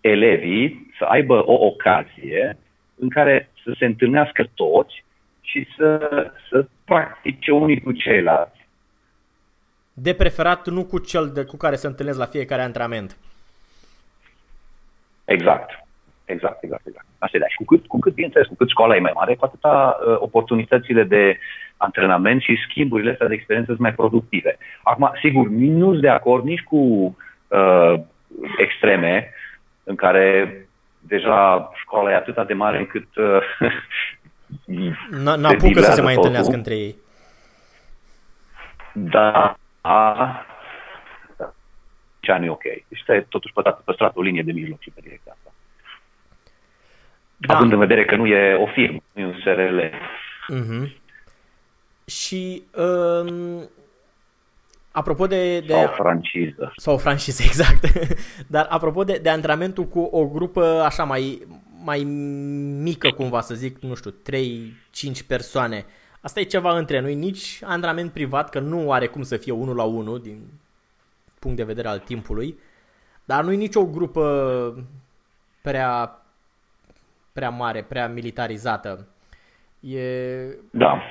elevii 0.00 0.92
să 0.98 1.04
aibă 1.04 1.46
o 1.46 1.52
ocazie 1.52 2.58
în 2.98 3.08
care 3.08 3.50
să 3.64 3.74
se 3.78 3.84
întâlnească 3.84 4.48
toți 4.54 5.04
și 5.40 5.66
să, 5.76 5.98
să 6.50 6.66
practice 6.84 7.50
unii 7.50 7.80
cu 7.80 7.92
ceilalți. 7.92 8.68
De 9.92 10.14
preferat 10.14 10.68
nu 10.68 10.84
cu 10.84 10.98
cel 10.98 11.30
de, 11.34 11.44
cu 11.44 11.56
care 11.56 11.76
se 11.76 11.86
întâlnesc 11.86 12.18
la 12.18 12.24
fiecare 12.24 12.62
antrenament. 12.62 13.16
Exact. 15.34 15.70
Exact, 16.24 16.62
exact, 16.62 16.86
exact. 16.86 17.06
Asta 17.18 17.36
e, 17.36 17.40
da. 17.40 17.48
Și 17.48 17.56
cu 17.56 17.64
cât, 17.64 17.86
cu 17.86 17.98
cât, 17.98 18.14
bineînțeles, 18.14 18.46
cu 18.46 18.54
cât 18.54 18.68
școala 18.68 18.96
e 18.96 19.06
mai 19.08 19.12
mare, 19.14 19.34
cu 19.34 19.44
atâta 19.44 19.98
uh, 19.98 20.16
oportunitățile 20.18 21.02
de 21.02 21.38
antrenament 21.76 22.42
și 22.42 22.62
schimburile 22.68 23.10
astea 23.10 23.26
de 23.26 23.34
experiențe 23.34 23.70
sunt 23.70 23.82
mai 23.82 23.94
productive. 23.94 24.58
Acum, 24.82 25.12
sigur, 25.22 25.48
nu 25.48 25.90
sunt 25.90 26.00
de 26.00 26.08
acord 26.08 26.44
nici 26.44 26.62
cu 26.62 26.76
uh, 27.48 27.94
extreme 28.58 29.32
în 29.84 29.94
care 29.94 30.54
deja 31.00 31.70
școala 31.74 32.10
e 32.10 32.14
atât 32.14 32.46
de 32.46 32.54
mare 32.54 32.78
încât 32.78 33.16
uh, 33.16 33.42
N-apucă 35.36 35.80
să 35.80 35.92
se 35.92 36.02
mai 36.02 36.14
totul. 36.14 36.28
întâlnească 36.28 36.54
între 36.54 36.74
ei. 36.74 36.96
Da, 38.92 39.56
a, 42.28 42.32
ce 42.32 42.38
nu 42.38 42.44
e 42.44 42.50
ok. 42.50 42.64
Este 42.88 43.26
totuși 43.28 43.52
pătrat, 43.52 43.80
păstrat 43.80 44.16
o 44.16 44.22
linie 44.22 44.42
de 44.42 44.52
mijloc 44.52 44.80
și 44.80 44.90
pe 44.90 45.00
direcția 45.02 45.32
asta. 45.36 45.52
Da. 47.36 47.54
Având 47.54 47.72
în 47.72 47.78
vedere 47.78 48.04
că 48.04 48.16
nu 48.16 48.26
e 48.26 48.54
o 48.54 48.66
firmă, 48.66 49.00
nu 49.12 49.22
e 49.22 49.26
un 49.26 49.40
SRL. 49.42 49.80
Uh-huh. 50.54 50.90
Și 52.04 52.62
um, 52.76 53.68
apropo 54.90 55.26
de, 55.26 55.60
de... 55.60 55.72
Sau 55.72 55.84
o 55.84 55.88
franciză. 55.88 56.72
Sau 56.76 56.94
o 56.94 56.98
franciză, 56.98 57.42
exact. 57.50 57.84
Dar 58.46 58.66
apropo 58.70 59.04
de, 59.04 59.18
de 59.22 59.28
antrenamentul 59.28 59.84
cu 59.84 60.00
o 60.00 60.26
grupă 60.26 60.82
așa 60.84 61.04
mai, 61.04 61.46
mai 61.84 62.02
mică 62.82 63.10
cumva, 63.10 63.40
să 63.40 63.54
zic, 63.54 63.78
nu 63.78 63.94
știu, 63.94 64.10
3-5 64.10 64.14
persoane. 65.26 65.84
Asta 66.20 66.40
e 66.40 66.44
ceva 66.44 66.78
între 66.78 67.00
noi, 67.00 67.14
nici 67.14 67.60
antrenament 67.64 68.12
privat, 68.12 68.50
că 68.50 68.58
nu 68.58 68.92
are 68.92 69.06
cum 69.06 69.22
să 69.22 69.36
fie 69.36 69.52
unul 69.52 69.76
la 69.76 69.84
unul 69.84 70.20
din 70.20 70.46
punct 71.40 71.56
de 71.56 71.64
vedere 71.64 71.88
al 71.88 71.98
timpului, 71.98 72.58
dar 73.24 73.44
nu 73.44 73.52
e 73.52 73.56
nicio 73.56 73.86
grupă 73.86 74.24
prea, 75.62 76.22
prea 77.32 77.50
mare, 77.50 77.82
prea 77.82 78.08
militarizată. 78.08 79.06
E... 79.80 80.02
Da. 80.70 81.02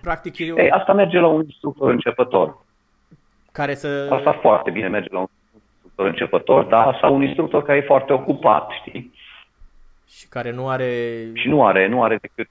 Practic 0.00 0.38
e... 0.38 0.44
Ei, 0.44 0.70
asta 0.70 0.92
merge 0.92 1.18
la 1.18 1.26
un 1.26 1.42
instructor 1.42 1.90
începător. 1.90 2.62
Care 3.52 3.74
să... 3.74 4.08
Asta 4.10 4.32
foarte 4.32 4.70
bine 4.70 4.88
merge 4.88 5.08
la 5.12 5.18
un 5.18 5.26
instructor 5.72 6.06
începător, 6.06 6.64
dar 6.64 6.98
sau 7.00 7.14
un 7.14 7.22
instructor 7.22 7.62
care 7.62 7.78
e 7.78 7.86
foarte 7.86 8.12
ocupat, 8.12 8.70
știi? 8.70 9.12
Și 10.08 10.28
care 10.28 10.50
nu 10.50 10.68
are... 10.68 11.30
Și 11.34 11.48
nu 11.48 11.66
are, 11.66 11.86
nu 11.86 12.02
are 12.02 12.16
decât, 12.16 12.48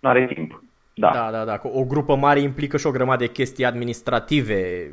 nu 0.00 0.08
are 0.08 0.26
timp. 0.26 0.62
Da. 0.94 1.10
da, 1.12 1.30
da, 1.30 1.44
da. 1.44 1.60
O 1.62 1.84
grupă 1.84 2.16
mare 2.16 2.40
implică 2.40 2.76
și 2.76 2.86
o 2.86 2.90
grămadă 2.90 3.24
de 3.24 3.32
chestii 3.32 3.64
administrative 3.64 4.90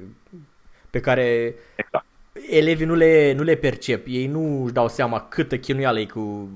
pe 0.90 1.00
care 1.00 1.56
exact. 1.76 2.06
elevii 2.50 2.86
nu 2.86 2.96
le, 2.96 3.34
nu 3.34 3.44
le 3.44 3.56
percep. 3.56 4.06
Ei 4.08 4.28
nu 4.28 4.64
își 4.64 4.74
dau 4.74 4.88
seama 4.88 5.28
câtă 5.28 5.58
chinuială 5.58 6.00
e 6.00 6.06
cu 6.06 6.50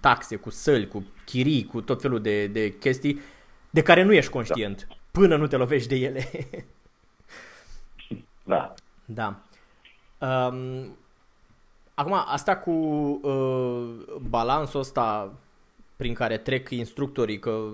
taxe, 0.00 0.36
cu 0.36 0.50
săli, 0.50 0.88
cu 0.88 1.06
chirii, 1.24 1.64
cu 1.64 1.80
tot 1.80 2.00
felul 2.00 2.20
de, 2.20 2.46
de 2.46 2.70
chestii 2.70 3.20
de 3.70 3.82
care 3.82 4.02
nu 4.02 4.12
ești 4.12 4.30
conștient 4.30 4.86
da. 4.88 4.94
până 5.10 5.36
nu 5.36 5.46
te 5.46 5.56
lovești 5.56 5.88
de 5.88 5.96
ele. 5.96 6.30
da. 8.44 8.74
Da. 9.04 9.40
Um, 10.18 10.96
acum, 11.94 12.12
asta 12.26 12.56
cu 12.56 12.70
uh, 12.70 14.16
balansul 14.28 14.80
ăsta 14.80 15.32
prin 15.96 16.14
care 16.14 16.36
trec 16.36 16.70
instructorii, 16.70 17.38
că 17.38 17.70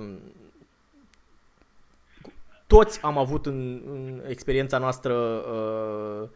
toți 2.68 3.02
am 3.02 3.18
avut 3.18 3.46
în, 3.46 3.82
în 3.86 4.22
experiența 4.28 4.78
noastră 4.78 5.14
uh, 5.14 6.28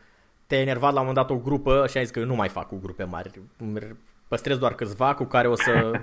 te-ai 0.46 0.60
enervat 0.60 0.92
la 0.92 1.00
un 1.00 1.06
moment 1.06 1.26
dat 1.26 1.36
o 1.36 1.40
grupă 1.40 1.86
și 1.90 1.96
ai 1.96 2.04
zis 2.04 2.12
că 2.12 2.18
eu 2.18 2.26
nu 2.26 2.34
mai 2.34 2.48
fac 2.48 2.68
cu 2.68 2.78
grupe 2.82 3.04
mari. 3.04 3.30
Păstrez 4.28 4.56
doar 4.56 4.74
câțiva 4.74 5.14
cu 5.14 5.24
care 5.24 5.48
o 5.48 5.54
să, 5.54 6.00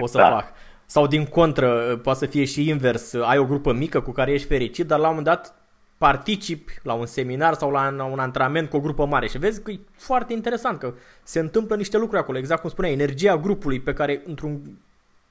o 0.00 0.06
să 0.06 0.18
da. 0.22 0.30
fac. 0.30 0.44
Sau 0.86 1.06
din 1.06 1.24
contră, 1.24 1.96
poate 1.96 2.18
să 2.18 2.26
fie 2.26 2.44
și 2.44 2.68
invers, 2.68 3.14
ai 3.14 3.38
o 3.38 3.44
grupă 3.44 3.72
mică 3.72 4.00
cu 4.00 4.10
care 4.10 4.32
ești 4.32 4.46
fericit, 4.46 4.86
dar 4.86 4.98
la 4.98 5.08
un 5.08 5.14
moment 5.14 5.34
dat 5.34 5.54
participi 5.98 6.78
la 6.82 6.92
un 6.92 7.06
seminar 7.06 7.54
sau 7.54 7.70
la 7.70 8.04
un 8.10 8.18
antrenament 8.18 8.70
cu 8.70 8.76
o 8.76 8.80
grupă 8.80 9.06
mare 9.06 9.28
și 9.28 9.38
vezi 9.38 9.62
că 9.62 9.70
e 9.70 9.80
foarte 9.96 10.32
interesant 10.32 10.78
că 10.78 10.94
se 11.22 11.38
întâmplă 11.38 11.76
niște 11.76 11.98
lucruri 11.98 12.20
acolo, 12.20 12.38
exact 12.38 12.60
cum 12.60 12.70
spuneai, 12.70 12.92
energia 12.92 13.36
grupului 13.36 13.80
pe 13.80 13.92
care 13.92 14.22
într-un 14.26 14.60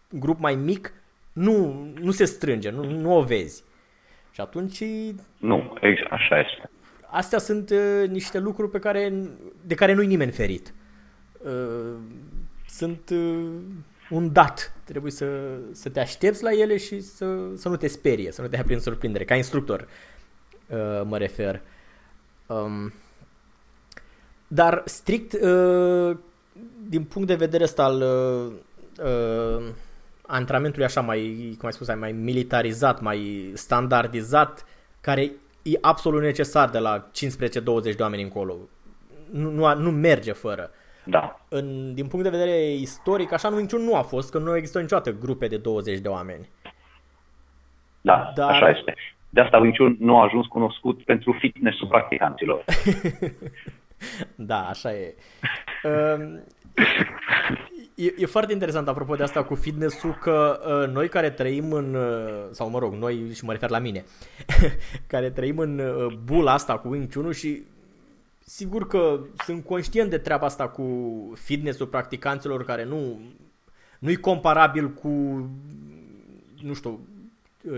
grup 0.10 0.40
mai 0.40 0.56
mic 0.56 0.94
nu, 1.34 1.88
nu 2.02 2.12
se 2.12 2.26
strânge, 2.26 2.70
nu, 2.70 2.84
nu 2.84 3.18
o 3.18 3.22
vezi. 3.22 3.64
Și 4.38 4.44
atunci... 4.44 4.84
Nu, 5.38 5.78
exact, 5.82 6.12
așa 6.12 6.40
este. 6.40 6.70
Astea 7.08 7.40
sunt 7.40 7.70
uh, 7.70 8.10
niște 8.10 8.40
lucruri 8.40 8.72
pe 8.72 8.80
care, 8.80 9.14
de 9.66 9.76
care 9.76 9.94
nu-i 9.94 10.06
nimeni 10.06 10.32
ferit. 10.32 10.74
Uh, 11.38 11.96
sunt 12.68 13.10
uh, 13.10 13.50
un 14.10 14.32
dat. 14.32 14.74
Trebuie 14.86 15.12
să, 15.12 15.58
să 15.72 15.90
te 15.90 16.00
aștepți 16.00 16.44
la 16.44 16.52
ele 16.52 16.78
și 16.78 17.02
să, 17.02 17.56
să 17.56 17.70
nu 17.70 17.76
te 17.76 17.88
sperie, 17.88 18.32
să 18.32 18.42
nu 18.42 18.48
te 18.48 18.56
ia 18.56 18.64
prin 18.64 18.80
surprindere, 18.80 19.26
ca 19.26 19.36
instructor 19.36 19.88
uh, 20.68 21.02
mă 21.06 21.18
refer. 21.18 21.62
Um, 22.46 22.94
dar 24.48 24.82
strict 24.86 25.34
uh, 25.34 26.18
din 26.88 27.04
punct 27.04 27.28
de 27.28 27.36
vedere 27.36 27.64
ăsta 27.64 27.84
al 27.84 28.02
uh, 28.02 28.54
uh, 29.06 29.66
antrenamentului 30.28 30.86
așa 30.86 31.02
mai, 31.02 31.54
cum 31.58 31.66
ai 31.66 31.74
spus, 31.74 31.96
mai 31.96 32.12
militarizat, 32.12 33.02
mai 33.02 33.52
standardizat, 33.54 34.66
care 35.02 35.32
e 35.62 35.78
absolut 35.82 36.22
necesar 36.22 36.70
de 36.70 36.80
la 36.80 37.08
15-20 37.10 37.96
de 37.96 37.96
oameni 38.00 38.22
încolo. 38.22 38.56
Nu, 39.32 39.52
nu, 39.52 39.76
nu 39.76 39.92
merge 39.92 40.32
fără. 40.32 40.72
Da. 41.04 41.40
În, 41.50 41.94
din 41.94 42.08
punct 42.08 42.26
de 42.26 42.38
vedere 42.38 42.72
istoric, 42.72 43.32
așa 43.32 43.50
nu 43.50 43.58
niciun 43.58 43.82
nu 43.82 43.96
a 43.96 44.02
fost, 44.02 44.32
că 44.32 44.38
nu 44.38 44.56
există 44.56 44.80
niciodată 44.80 45.12
grupe 45.12 45.48
de 45.48 45.58
20 45.58 46.00
de 46.00 46.08
oameni. 46.08 46.50
Da, 48.02 48.32
Dar... 48.36 48.50
așa 48.50 48.70
este. 48.70 48.96
De 49.30 49.42
asta 49.42 49.58
Wing 49.58 49.78
nu 50.00 50.20
a 50.20 50.24
ajuns 50.24 50.46
cunoscut 50.46 51.04
pentru 51.04 51.32
fitness-ul 51.40 51.88
practicanților. 51.88 52.64
da, 54.36 54.68
așa 54.68 54.94
e. 54.94 55.16
Um, 57.98 58.06
e. 58.06 58.14
E 58.18 58.26
foarte 58.26 58.54
interesant 58.54 58.88
apropo 58.88 59.16
de 59.16 59.24
asta 59.24 59.44
cu 59.44 59.56
fitness-ul 59.56 60.14
că 60.14 60.60
uh, 60.84 60.94
noi 60.94 61.10
care 61.10 61.30
trăim 61.30 61.72
în, 61.72 61.94
uh, 61.94 62.48
sau 62.52 62.70
mă 62.70 62.80
rog, 62.80 62.94
noi 62.94 63.32
și 63.34 63.46
mă 63.46 63.52
refer 63.52 63.70
la 63.70 63.80
mine, 63.80 64.06
care 65.08 65.30
trăim 65.30 65.58
în 65.58 65.80
uh, 65.80 66.14
bula 66.24 66.54
asta 66.54 66.78
cu 66.78 66.88
Wing 66.88 67.14
Chun 67.14 67.32
și 67.32 67.64
sigur 68.40 68.88
că 68.88 69.20
sunt 69.46 69.66
conștient 69.66 70.10
de 70.10 70.18
treaba 70.18 70.46
asta 70.46 70.68
cu 70.68 70.84
fitness-ul 71.36 71.88
practicanților 71.88 72.66
care 72.66 72.84
nu 72.84 73.20
nu-i 74.00 74.16
comparabil 74.16 74.90
cu 74.90 75.10
nu 76.62 76.74
știu, 76.74 77.00
uh, 77.64 77.78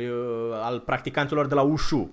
al 0.53 0.79
practicanților 0.79 1.47
de 1.47 1.53
la 1.53 1.61
Ushu, 1.61 2.09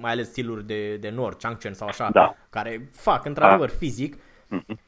mai 0.00 0.12
ales 0.12 0.28
stiluri 0.28 0.66
de, 0.66 0.96
de 0.96 1.10
nord, 1.10 1.38
Changchen 1.38 1.74
sau 1.74 1.88
așa, 1.88 2.10
da. 2.12 2.36
care 2.50 2.88
fac 2.92 3.24
într-adevăr 3.24 3.68
da. 3.68 3.74
fizic. 3.76 4.16
Mm-hmm. 4.16 4.86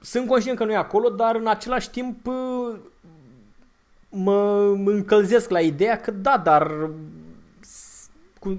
Sunt 0.00 0.26
conștient 0.26 0.58
că 0.58 0.64
nu 0.64 0.72
e 0.72 0.76
acolo, 0.76 1.08
dar 1.08 1.34
în 1.34 1.46
același 1.46 1.90
timp 1.90 2.26
uh, 2.26 2.76
mă 4.08 4.72
încălzesc 4.84 5.50
la 5.50 5.60
ideea 5.60 6.00
că 6.00 6.10
da, 6.10 6.40
dar 6.44 6.90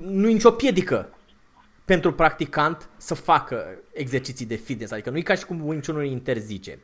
nu 0.02 0.30
e 0.30 0.34
nicio 0.34 0.52
piedică 0.52 1.10
pentru 1.86 2.14
practicant 2.14 2.90
să 2.98 3.14
facă 3.14 3.66
exerciții 3.94 4.46
de 4.46 4.56
fitness. 4.56 4.92
Adică 4.92 5.10
nu 5.10 5.18
e 5.18 5.22
ca 5.22 5.36
și 5.36 5.46
cum 5.46 5.58
niciunul 5.58 6.06
interzice. 6.06 6.80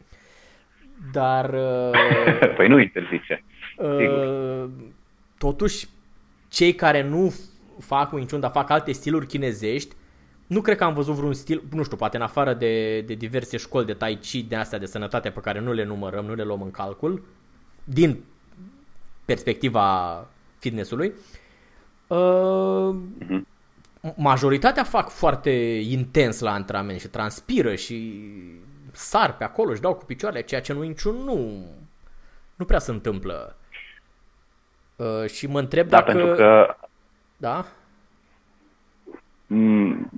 Dar... 1.12 1.54
Uh, 1.54 2.54
păi 2.58 2.68
nu 2.68 2.80
interzice. 2.80 3.44
Uh, 3.78 4.70
totuși, 5.38 5.88
cei 6.48 6.74
care 6.74 7.04
nu 7.04 7.34
fac 7.80 8.12
Wing 8.12 8.30
Chun, 8.30 8.40
dar 8.40 8.52
fac 8.52 8.70
alte 8.70 8.92
stiluri 8.92 9.28
chinezești, 9.28 9.96
nu 10.48 10.62
cred 10.62 10.78
că 10.78 10.84
am 10.84 10.94
văzut 10.94 11.16
vreun 11.16 11.34
stil, 11.34 11.64
nu 11.72 11.84
știu, 11.84 11.98
poate 11.98 12.18
în 12.18 12.24
afară 12.24 12.54
de, 12.54 13.02
de 13.02 13.14
diverse 13.14 13.58
școli 13.58 13.86
de 13.86 13.94
Tai 13.94 14.16
Chi, 14.16 14.44
de 14.44 14.56
astea 14.56 14.80
de 14.80 14.86
sănătate 14.86 15.30
pe 15.30 15.40
care 15.40 15.60
nu 15.60 15.72
le 15.72 15.84
numărăm, 15.84 16.26
nu 16.26 16.34
le 16.34 16.44
luăm 16.44 16.62
în 16.62 16.72
calcul, 16.72 17.26
din 17.84 18.24
perspectiva 19.26 20.26
fitnessului, 20.60 21.14
uh, 22.08 22.96
mm-hmm. 23.22 23.42
majoritatea 24.16 24.84
fac 24.84 25.10
foarte 25.10 25.50
intens 25.90 26.40
la 26.40 26.54
antrenament 26.54 27.00
și 27.00 27.08
transpiră 27.08 27.76
și 27.76 28.22
sar 28.92 29.38
pe 29.38 29.44
acolo 29.44 29.74
și 29.74 29.82
dau 29.82 29.94
cu 29.94 30.06
picioarele, 30.06 30.42
ceea 30.42 30.62
ce 30.62 30.74
nu 30.74 30.82
niciun 30.82 31.16
nu, 31.16 31.66
nu 32.56 32.66
prea 32.66 32.80
se 32.80 32.92
întâmplă. 32.92 33.56
Uh, 34.96 35.26
și 35.26 35.48
mă 35.48 35.60
întreb 35.60 35.88
da, 35.88 35.98
dacă... 35.98 36.12
pentru 36.12 36.36
că 36.36 36.76
da? 37.38 37.66
Mm, 39.48 40.10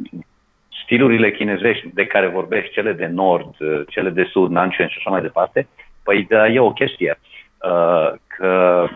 stilurile 0.83 1.31
chinezești 1.31 1.87
de 1.93 2.05
care 2.05 2.27
vorbești, 2.27 2.73
cele 2.73 2.93
de 2.93 3.05
nord, 3.05 3.55
cele 3.87 4.09
de 4.09 4.23
sud, 4.23 4.51
Nanchen 4.51 4.87
și 4.87 4.95
așa 4.97 5.09
mai 5.09 5.21
departe, 5.21 5.67
păi 6.03 6.25
da, 6.29 6.47
e 6.47 6.59
o 6.59 6.71
chestie. 6.71 7.19
Uh, 7.63 8.13
că 8.27 8.87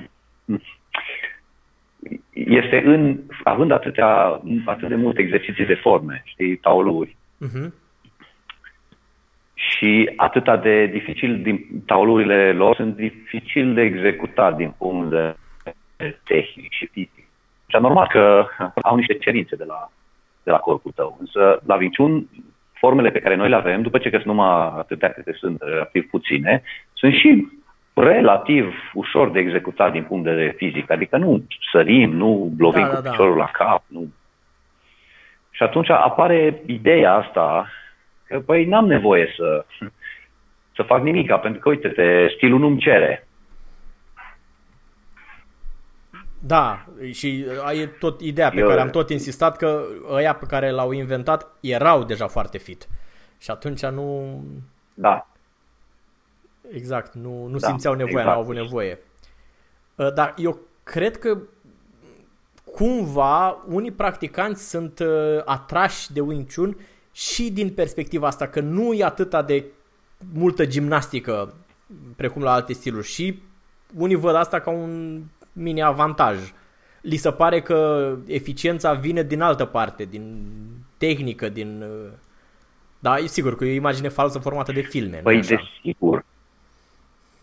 este 2.34 2.82
în, 2.86 3.20
având 3.44 3.72
atâtea, 3.72 4.42
atât 4.66 4.88
de 4.88 4.96
multe 4.96 5.22
exerciții 5.22 5.66
de 5.66 5.74
forme, 5.74 6.22
știi, 6.26 6.56
taoluri, 6.56 7.18
uh-huh. 7.46 7.70
și 9.54 10.12
atâta 10.16 10.58
de 10.58 10.86
dificil, 10.86 11.42
din 11.42 11.84
taolurile 11.86 12.52
lor 12.52 12.76
sunt 12.76 12.96
dificil 12.96 13.74
de 13.74 13.82
executat 13.82 14.56
din 14.56 14.74
punct 14.78 15.10
de 15.10 15.36
tehnic 16.24 16.72
și 16.72 16.86
fizic. 16.86 17.28
Și 17.68 17.78
normal 17.80 18.08
că 18.08 18.46
au 18.82 18.96
niște 18.96 19.14
cerințe 19.14 19.56
de 19.56 19.64
la, 19.64 19.92
de 20.44 20.52
la 20.52 20.58
corpul 20.58 20.92
tău. 20.96 21.18
Însă 21.20 21.62
la 21.66 21.76
viciun, 21.76 22.28
formele 22.74 23.10
pe 23.10 23.20
care 23.20 23.36
noi 23.36 23.50
le 23.50 23.56
avem, 23.56 23.82
după 23.82 23.98
ce 23.98 24.10
că 24.10 24.16
sunt 24.16 24.28
numai 24.28 24.74
atâtea 24.78 25.12
câte 25.12 25.34
sunt 25.40 25.62
relativ 25.62 26.10
puține, 26.10 26.64
sunt 26.94 27.14
și 27.14 27.48
relativ 27.94 28.74
ușor 28.94 29.32
de 29.32 29.40
executat 29.40 29.92
din 29.92 30.04
punct 30.04 30.24
de 30.24 30.30
vedere 30.30 30.56
fizic. 30.58 30.92
Adică 30.92 31.18
nu 31.18 31.44
sărim, 31.72 32.12
nu 32.12 32.52
lovim 32.58 32.82
da, 32.82 32.88
cu 32.88 32.94
da, 32.96 33.02
da. 33.02 33.10
piciorul 33.10 33.38
da. 33.38 33.40
la 33.40 33.66
cap. 33.66 33.84
Nu. 33.88 34.08
Și 35.52 35.64
atunci 35.64 35.90
apare 35.90 36.62
ideea 36.66 37.14
asta 37.14 37.68
că, 38.28 38.40
păi, 38.40 38.66
n-am 38.66 38.86
nevoie 38.86 39.34
să, 39.36 39.66
să 40.76 40.84
fac 40.84 41.02
nimic, 41.02 41.34
pentru 41.34 41.60
că, 41.62 41.70
uite-te, 41.70 42.28
stilul 42.36 42.60
nu-mi 42.60 42.80
cere. 42.80 43.28
Da, 46.46 46.86
și 47.12 47.46
ai 47.64 47.90
tot 48.00 48.22
ideea 48.22 48.50
pe 48.50 48.58
Eu... 48.58 48.68
care 48.68 48.82
am 48.82 48.90
tot 48.90 49.10
insistat 49.10 49.58
că 49.58 49.86
ăia 50.10 50.36
pe 50.36 50.46
care 50.46 50.72
l-au 50.72 50.92
inventat 50.92 51.56
erau 51.60 52.04
deja 52.04 52.28
foarte 52.28 52.58
fit. 52.58 52.88
Și 53.38 53.52
atunci 53.52 53.86
nu... 53.86 54.40
Da. 54.94 55.28
Exact, 56.72 57.14
nu, 57.14 57.46
nu 57.46 57.58
da, 57.58 57.68
simțeau 57.68 57.94
nevoie, 57.94 58.14
exact. 58.14 58.30
n-au 58.30 58.42
avut 58.42 58.56
nevoie. 58.56 59.00
Ă, 60.00 60.10
dar 60.10 60.34
eu 60.38 60.60
cred 60.84 61.18
că 61.18 61.38
cumva 62.72 63.64
unii 63.68 63.92
practicanți 63.92 64.70
sunt 64.70 65.00
ă, 65.00 65.42
atrași 65.46 66.14
de 66.14 66.22
Wing 66.22 66.54
Chun 66.54 66.78
și 67.12 67.52
din 67.52 67.74
perspectiva 67.74 68.28
asta 68.28 68.48
că 68.48 68.60
nu 68.60 68.94
e 68.94 69.04
atâta 69.04 69.42
de 69.42 69.66
multă 70.34 70.66
gimnastică 70.66 71.54
precum 72.16 72.42
la 72.42 72.54
alte 72.54 72.74
stiluri 72.74 73.08
și 73.08 73.42
unii 73.98 74.16
văd 74.16 74.36
asta 74.36 74.60
ca 74.60 74.70
un 74.70 75.22
mini-avantaj. 75.54 76.38
Li 77.02 77.16
se 77.16 77.32
pare 77.32 77.62
că 77.62 78.10
eficiența 78.28 78.94
vine 78.94 79.24
din 79.24 79.42
altă 79.42 79.66
parte, 79.66 80.06
din 80.06 80.46
tehnică, 80.98 81.50
din... 81.50 81.82
Uh, 81.82 82.12
da, 83.00 83.18
e 83.18 83.26
sigur 83.26 83.56
că 83.56 83.66
e 83.66 83.72
o 83.72 83.76
imagine 83.76 84.08
falsă 84.08 84.40
formată 84.40 84.72
de 84.72 84.82
filme. 84.82 85.18
Păi, 85.18 85.42
desigur. 85.42 86.26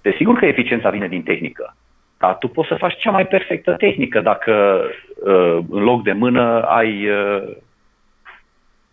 Desigur 0.02 0.38
că 0.38 0.46
eficiența 0.46 0.90
vine 0.90 1.08
din 1.08 1.22
tehnică. 1.22 1.76
Dar 2.18 2.36
tu 2.36 2.48
poți 2.48 2.68
să 2.68 2.74
faci 2.74 2.98
cea 2.98 3.11
mai 3.11 3.26
perfectă 3.26 3.72
tehnică 3.72 4.20
dacă 4.20 4.82
uh, 5.24 5.58
în 5.70 5.82
loc 5.82 6.02
de 6.02 6.12
mână 6.12 6.62
ai 6.62 7.08
uh, 7.08 7.56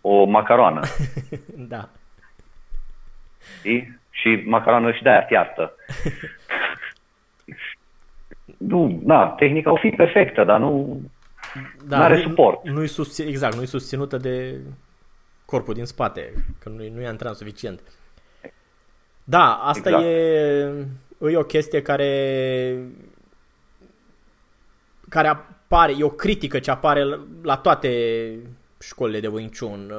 o 0.01 0.25
macaroană. 0.25 0.81
da. 1.73 1.89
Știi? 3.59 3.99
Și 4.09 4.43
macaroană 4.45 4.91
și 4.91 5.03
de-aia 5.03 5.21
fiartă. 5.21 5.73
nu, 8.57 9.01
na, 9.03 9.27
tehnica 9.27 9.71
o 9.71 9.75
fi 9.75 9.89
perfectă, 9.89 10.43
dar 10.43 10.59
nu 10.59 11.01
da, 11.87 12.03
are 12.03 12.21
suport. 12.21 12.63
Nu, 12.63 12.73
nu 12.73 12.85
susțin, 12.85 13.27
exact, 13.27 13.55
nu 13.55 13.61
e 13.61 13.65
susținută 13.65 14.17
de 14.17 14.59
corpul 15.45 15.73
din 15.73 15.85
spate, 15.85 16.33
că 16.59 16.69
nu, 16.69 16.75
nu 16.93 17.01
e 17.01 17.07
antrenat 17.07 17.35
suficient. 17.35 17.81
Da, 19.23 19.53
asta 19.53 19.89
exact. 19.89 20.03
e, 20.03 21.31
e 21.31 21.37
o 21.37 21.43
chestie 21.43 21.81
care 21.81 22.77
care 25.09 25.27
apare, 25.27 25.95
e 25.97 26.03
o 26.03 26.09
critică 26.09 26.59
ce 26.59 26.71
apare 26.71 27.19
la 27.41 27.57
toate 27.57 28.29
școlile 28.79 29.19
de 29.19 29.27
Wing 29.27 29.57
Chun. 29.57 29.91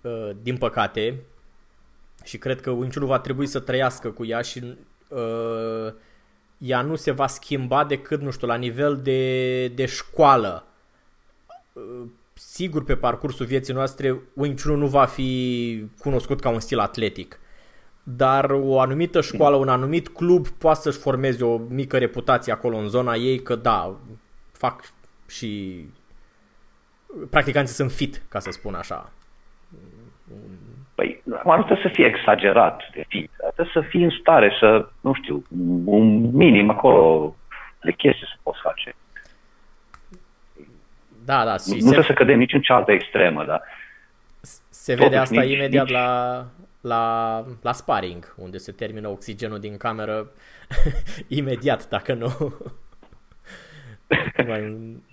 uh, 0.00 0.30
din 0.42 0.56
păcate, 0.56 1.22
și 2.24 2.38
cred 2.38 2.60
că 2.60 2.70
Wing 2.70 2.92
Chun 2.92 3.06
va 3.06 3.18
trebui 3.18 3.46
să 3.46 3.60
trăiască 3.60 4.10
cu 4.10 4.24
ea 4.24 4.40
și 4.40 4.76
uh, 5.08 5.92
ea 6.58 6.82
nu 6.82 6.94
se 6.94 7.10
va 7.10 7.26
schimba 7.26 7.84
decât, 7.84 8.20
nu 8.20 8.30
știu, 8.30 8.46
la 8.46 8.54
nivel 8.54 9.00
de, 9.02 9.68
de 9.68 9.86
școală. 9.86 10.66
Uh, 11.72 12.08
sigur, 12.32 12.84
pe 12.84 12.96
parcursul 12.96 13.46
vieții 13.46 13.74
noastre, 13.74 14.20
Wing 14.32 14.60
Chun 14.60 14.78
nu 14.78 14.86
va 14.86 15.04
fi 15.04 15.84
cunoscut 15.98 16.40
ca 16.40 16.48
un 16.48 16.60
stil 16.60 16.78
atletic. 16.78 17.38
Dar 18.02 18.50
o 18.50 18.80
anumită 18.80 19.20
școală, 19.20 19.56
un 19.56 19.68
anumit 19.68 20.08
club 20.08 20.48
poate 20.48 20.80
să-și 20.80 20.98
formeze 20.98 21.44
o 21.44 21.56
mică 21.58 21.98
reputație 21.98 22.52
acolo 22.52 22.76
în 22.76 22.88
zona 22.88 23.14
ei 23.14 23.42
că 23.42 23.54
da, 23.54 23.96
fac 24.52 24.92
și 25.26 25.84
practicanții 27.30 27.74
sunt 27.74 27.92
fit, 27.92 28.22
ca 28.28 28.38
să 28.38 28.50
spun 28.50 28.74
așa. 28.74 29.12
Păi, 30.96 31.22
acum 31.32 31.56
nu 31.56 31.62
trebuie 31.62 31.86
să 31.86 31.94
fie 31.94 32.06
exagerat 32.06 32.82
de 32.94 33.04
fit, 33.08 33.30
trebuie 33.36 33.70
să 33.72 33.80
fii 33.80 34.02
în 34.02 34.10
stare 34.20 34.56
să, 34.60 34.88
nu 35.00 35.14
știu, 35.14 35.44
un 35.84 36.36
minim 36.36 36.70
acolo 36.70 37.34
de 37.80 37.92
chestii 37.92 38.26
să 38.26 38.36
poți 38.42 38.60
face. 38.60 38.94
Da, 41.24 41.44
da. 41.44 41.54
Nu, 41.66 41.74
nu 41.74 41.80
trebuie 41.80 42.04
să 42.04 42.12
cădem 42.12 42.38
nici 42.38 42.52
în 42.52 42.60
cealaltă 42.60 42.92
extremă, 42.92 43.44
da. 43.44 43.60
Se 44.68 44.94
vede 44.94 45.02
Totuși, 45.02 45.20
asta 45.20 45.40
nici, 45.40 45.52
imediat 45.52 45.84
nici... 45.84 45.94
la, 45.94 46.44
la, 46.80 47.44
la 47.62 47.72
sparring, 47.72 48.34
unde 48.36 48.58
se 48.58 48.72
termină 48.72 49.08
oxigenul 49.08 49.58
din 49.58 49.76
cameră 49.76 50.30
imediat, 51.28 51.88
dacă 51.88 52.14
nu. 52.14 52.54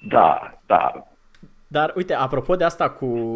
da, 0.16 0.60
da. 0.66 1.08
Dar 1.68 1.94
uite, 1.96 2.14
apropo 2.14 2.56
de 2.56 2.64
asta 2.64 2.90
cu, 2.90 3.34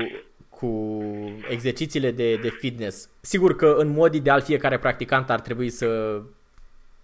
cu 0.60 1.02
exercițiile 1.50 2.12
de, 2.12 2.36
de 2.36 2.50
fitness, 2.50 3.10
sigur 3.22 3.56
că 3.56 3.76
în 3.78 3.88
mod 3.88 4.14
ideal 4.14 4.42
fiecare 4.42 4.80
practicant 4.80 5.30
ar 5.30 5.40
trebui 5.40 5.70
să, 5.70 6.22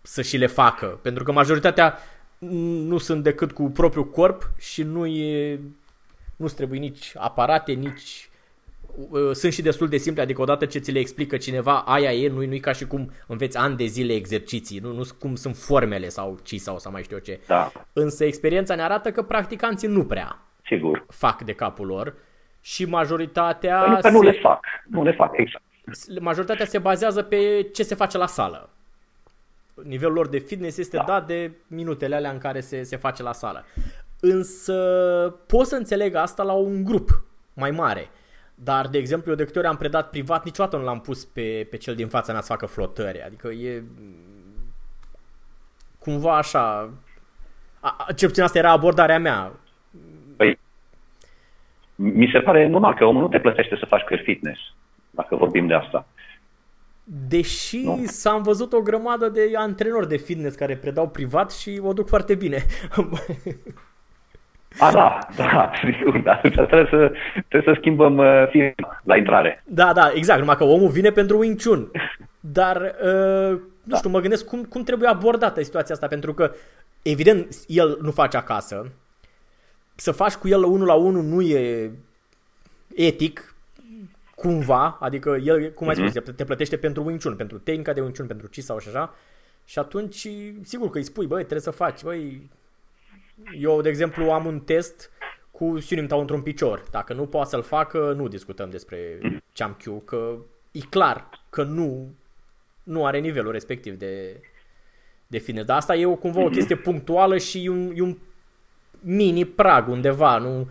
să 0.01 0.21
și 0.21 0.37
le 0.37 0.47
facă, 0.47 0.99
pentru 1.01 1.23
că 1.23 1.31
majoritatea 1.31 1.97
nu 2.87 2.97
sunt 2.97 3.23
decât 3.23 3.51
cu 3.51 3.63
propriul 3.63 4.09
corp 4.09 4.51
și 4.57 4.83
nu 4.83 5.05
e 5.05 5.59
nu 6.35 6.47
trebuie 6.47 6.79
nici 6.79 7.13
aparate, 7.17 7.71
nici 7.71 8.29
uh, 9.09 9.31
sunt 9.31 9.53
și 9.53 9.61
destul 9.61 9.87
de 9.87 9.97
simple, 9.97 10.21
adică 10.21 10.41
odată 10.41 10.65
ce 10.65 10.79
ți 10.79 10.91
le 10.91 10.99
explică 10.99 11.37
cineva, 11.37 11.79
aia 11.79 12.13
e, 12.13 12.27
nu 12.27 12.45
nu 12.45 12.57
ca 12.57 12.71
și 12.71 12.87
cum 12.87 13.11
înveți 13.27 13.57
ani 13.57 13.75
de 13.75 13.85
zile 13.85 14.13
exerciții, 14.13 14.79
nu, 14.79 14.93
nu 14.93 15.03
cum 15.19 15.35
sunt 15.35 15.55
formele 15.55 16.09
sau 16.09 16.39
ci 16.43 16.59
sau, 16.59 16.79
sau 16.79 16.91
mai 16.91 17.03
știu 17.03 17.15
eu 17.15 17.21
ce. 17.21 17.39
Da. 17.47 17.71
Însă 17.93 18.25
experiența 18.25 18.75
ne 18.75 18.81
arată 18.81 19.11
că 19.11 19.21
practicanții 19.21 19.87
nu 19.87 20.05
prea 20.05 20.45
Sigur. 20.65 21.05
fac 21.07 21.41
de 21.41 21.53
capul 21.53 21.87
lor 21.87 22.15
și 22.65 22.85
majoritatea... 22.85 23.81
Păi 23.81 24.01
se... 24.01 24.09
nu 24.09 24.21
le 24.21 24.31
fac, 24.31 24.65
nu 24.89 25.03
le 25.03 25.11
fac, 25.11 25.31
exact. 25.33 25.63
Majoritatea 26.19 26.65
se 26.65 26.77
bazează 26.77 27.23
pe 27.23 27.69
ce 27.73 27.83
se 27.83 27.95
face 27.95 28.17
la 28.17 28.27
sală. 28.27 28.69
Nivelul 29.83 30.13
lor 30.13 30.27
de 30.27 30.37
fitness 30.37 30.77
este 30.77 30.97
da. 30.97 31.03
dat 31.03 31.27
de 31.27 31.51
minutele 31.67 32.15
alea 32.15 32.31
în 32.31 32.37
care 32.37 32.59
se, 32.59 32.83
se 32.83 32.95
face 32.95 33.23
la 33.23 33.33
sală. 33.33 33.65
Însă 34.19 34.73
pot 35.47 35.67
să 35.67 35.75
înțeleg 35.75 36.15
asta 36.15 36.43
la 36.43 36.53
un 36.53 36.83
grup 36.83 37.23
mai 37.53 37.71
mare. 37.71 38.09
Dar, 38.55 38.87
de 38.87 38.97
exemplu, 38.97 39.31
eu 39.31 39.37
de 39.37 39.45
câte 39.45 39.59
ori 39.59 39.67
am 39.67 39.77
predat 39.77 40.09
privat, 40.09 40.45
niciodată 40.45 40.77
nu 40.77 40.83
l-am 40.83 41.01
pus 41.01 41.25
pe, 41.25 41.67
pe 41.69 41.77
cel 41.77 41.95
din 41.95 42.07
fața 42.07 42.31
mea 42.31 42.41
să 42.41 42.47
facă 42.47 42.65
flotări. 42.65 43.23
Adică 43.23 43.47
e 43.47 43.83
cumva 45.99 46.37
așa... 46.37 46.89
A, 47.79 48.05
cel 48.15 48.27
puțin 48.27 48.43
asta 48.43 48.57
era 48.57 48.71
abordarea 48.71 49.19
mea. 49.19 49.51
Păi, 51.95 52.11
mi 52.11 52.29
se 52.31 52.39
pare 52.39 52.67
normal 52.67 52.93
că 52.93 53.05
omul 53.05 53.21
nu 53.21 53.27
te 53.27 53.39
plătește 53.39 53.75
să 53.79 53.85
faci 53.85 54.01
cu 54.01 54.15
fitness, 54.23 54.59
dacă 55.09 55.35
vorbim 55.35 55.67
de 55.67 55.73
asta. 55.73 56.07
Deși 57.27 57.83
nu. 57.83 58.01
s-am 58.05 58.41
văzut 58.41 58.73
o 58.73 58.81
grămadă 58.81 59.29
de 59.29 59.51
antrenori 59.55 60.07
de 60.07 60.17
fitness 60.17 60.55
care 60.55 60.75
predau 60.75 61.09
privat 61.09 61.51
și 61.51 61.79
o 61.83 61.93
duc 61.93 62.07
foarte 62.07 62.35
bine. 62.35 62.57
A, 64.79 64.91
da, 64.91 65.19
da, 65.35 65.71
sigur, 65.97 66.17
da. 66.17 66.35
Trebuie 66.35 66.87
să, 66.89 67.11
trebuie 67.47 67.73
să 67.73 67.79
schimbăm 67.79 68.17
uh, 68.17 68.47
firma 68.49 69.01
la 69.03 69.17
intrare. 69.17 69.63
Da, 69.65 69.93
da, 69.93 70.11
exact, 70.13 70.39
numai 70.39 70.55
că 70.55 70.63
omul 70.63 70.89
vine 70.89 71.09
pentru 71.09 71.37
Wing 71.37 71.61
Chun. 71.61 71.91
Dar, 72.39 72.95
uh, 73.03 73.49
nu 73.49 73.59
da. 73.83 73.97
știu, 73.97 74.09
mă 74.09 74.19
gândesc 74.19 74.45
cum, 74.45 74.63
cum 74.63 74.83
trebuie 74.83 75.09
abordată 75.09 75.63
situația 75.63 75.93
asta, 75.93 76.07
pentru 76.07 76.33
că, 76.33 76.51
evident, 77.01 77.55
el 77.67 77.97
nu 78.01 78.11
face 78.11 78.37
acasă. 78.37 78.91
Să 79.95 80.11
faci 80.11 80.33
cu 80.33 80.47
el 80.47 80.63
unul 80.63 80.87
la 80.87 80.93
unul 80.93 81.23
nu 81.23 81.41
e 81.41 81.91
etic, 82.95 83.55
cumva, 84.35 84.97
adică 84.99 85.37
el, 85.43 85.71
cum 85.71 85.87
ai 85.87 85.95
mm-hmm. 85.95 86.09
spus, 86.09 86.35
te 86.35 86.45
plătește 86.45 86.77
pentru 86.77 87.03
Wing 87.03 87.21
Chun, 87.21 87.35
pentru 87.35 87.59
tehnica 87.59 87.93
de 87.93 88.01
Wing 88.01 88.17
Chun, 88.17 88.27
pentru 88.27 88.47
Chi 88.47 88.61
sau 88.61 88.75
așa. 88.75 89.15
Și 89.65 89.79
atunci, 89.79 90.27
sigur 90.61 90.89
că 90.89 90.97
îi 90.97 91.03
spui, 91.03 91.27
băi, 91.27 91.39
trebuie 91.39 91.59
să 91.61 91.71
faci, 91.71 92.03
băi, 92.03 92.49
eu, 93.59 93.81
de 93.81 93.89
exemplu, 93.89 94.31
am 94.31 94.45
un 94.45 94.59
test 94.59 95.11
cu 95.51 95.79
Siunim 95.79 96.07
Tau 96.07 96.19
într-un 96.19 96.41
picior. 96.41 96.83
Dacă 96.91 97.13
nu 97.13 97.25
poate 97.25 97.49
să-l 97.49 97.63
facă, 97.63 98.13
nu 98.17 98.27
discutăm 98.27 98.69
despre 98.69 99.19
Cham 99.53 99.77
Q, 99.81 100.05
că 100.05 100.35
e 100.71 100.79
clar 100.79 101.29
că 101.49 101.63
nu, 101.63 102.13
nu 102.83 103.05
are 103.05 103.19
nivelul 103.19 103.51
respectiv 103.51 103.97
de, 103.97 104.41
de 105.27 105.37
fitness. 105.37 105.67
Dar 105.67 105.77
asta 105.77 105.95
e 105.95 106.05
o, 106.05 106.15
cumva 106.15 106.41
o 106.41 106.49
chestie 106.49 106.75
punctuală 106.75 107.37
și 107.37 107.65
e 107.65 107.69
un, 107.69 107.91
e 107.95 108.01
un 108.01 108.17
mini 109.03 109.45
prag 109.45 109.87
undeva. 109.87 110.37
Nu, 110.37 110.69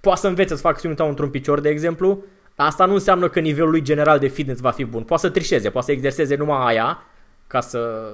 poate 0.00 0.20
să 0.20 0.28
învețe 0.28 0.54
să 0.54 0.60
facă 0.60 0.78
Siunim 0.78 0.96
Tau 0.96 1.08
într-un 1.08 1.30
picior, 1.30 1.60
de 1.60 1.68
exemplu, 1.68 2.24
Asta 2.56 2.84
nu 2.84 2.92
înseamnă 2.92 3.28
că 3.28 3.40
nivelul 3.40 3.70
lui 3.70 3.82
general 3.82 4.18
de 4.18 4.26
fitness 4.26 4.60
va 4.60 4.70
fi 4.70 4.84
bun. 4.84 5.02
Poate 5.02 5.26
să 5.26 5.32
trișeze, 5.32 5.70
poate 5.70 5.86
să 5.86 5.92
exerseze 5.92 6.34
numai 6.34 6.66
aia 6.66 7.02
ca 7.46 7.60
să 7.60 8.10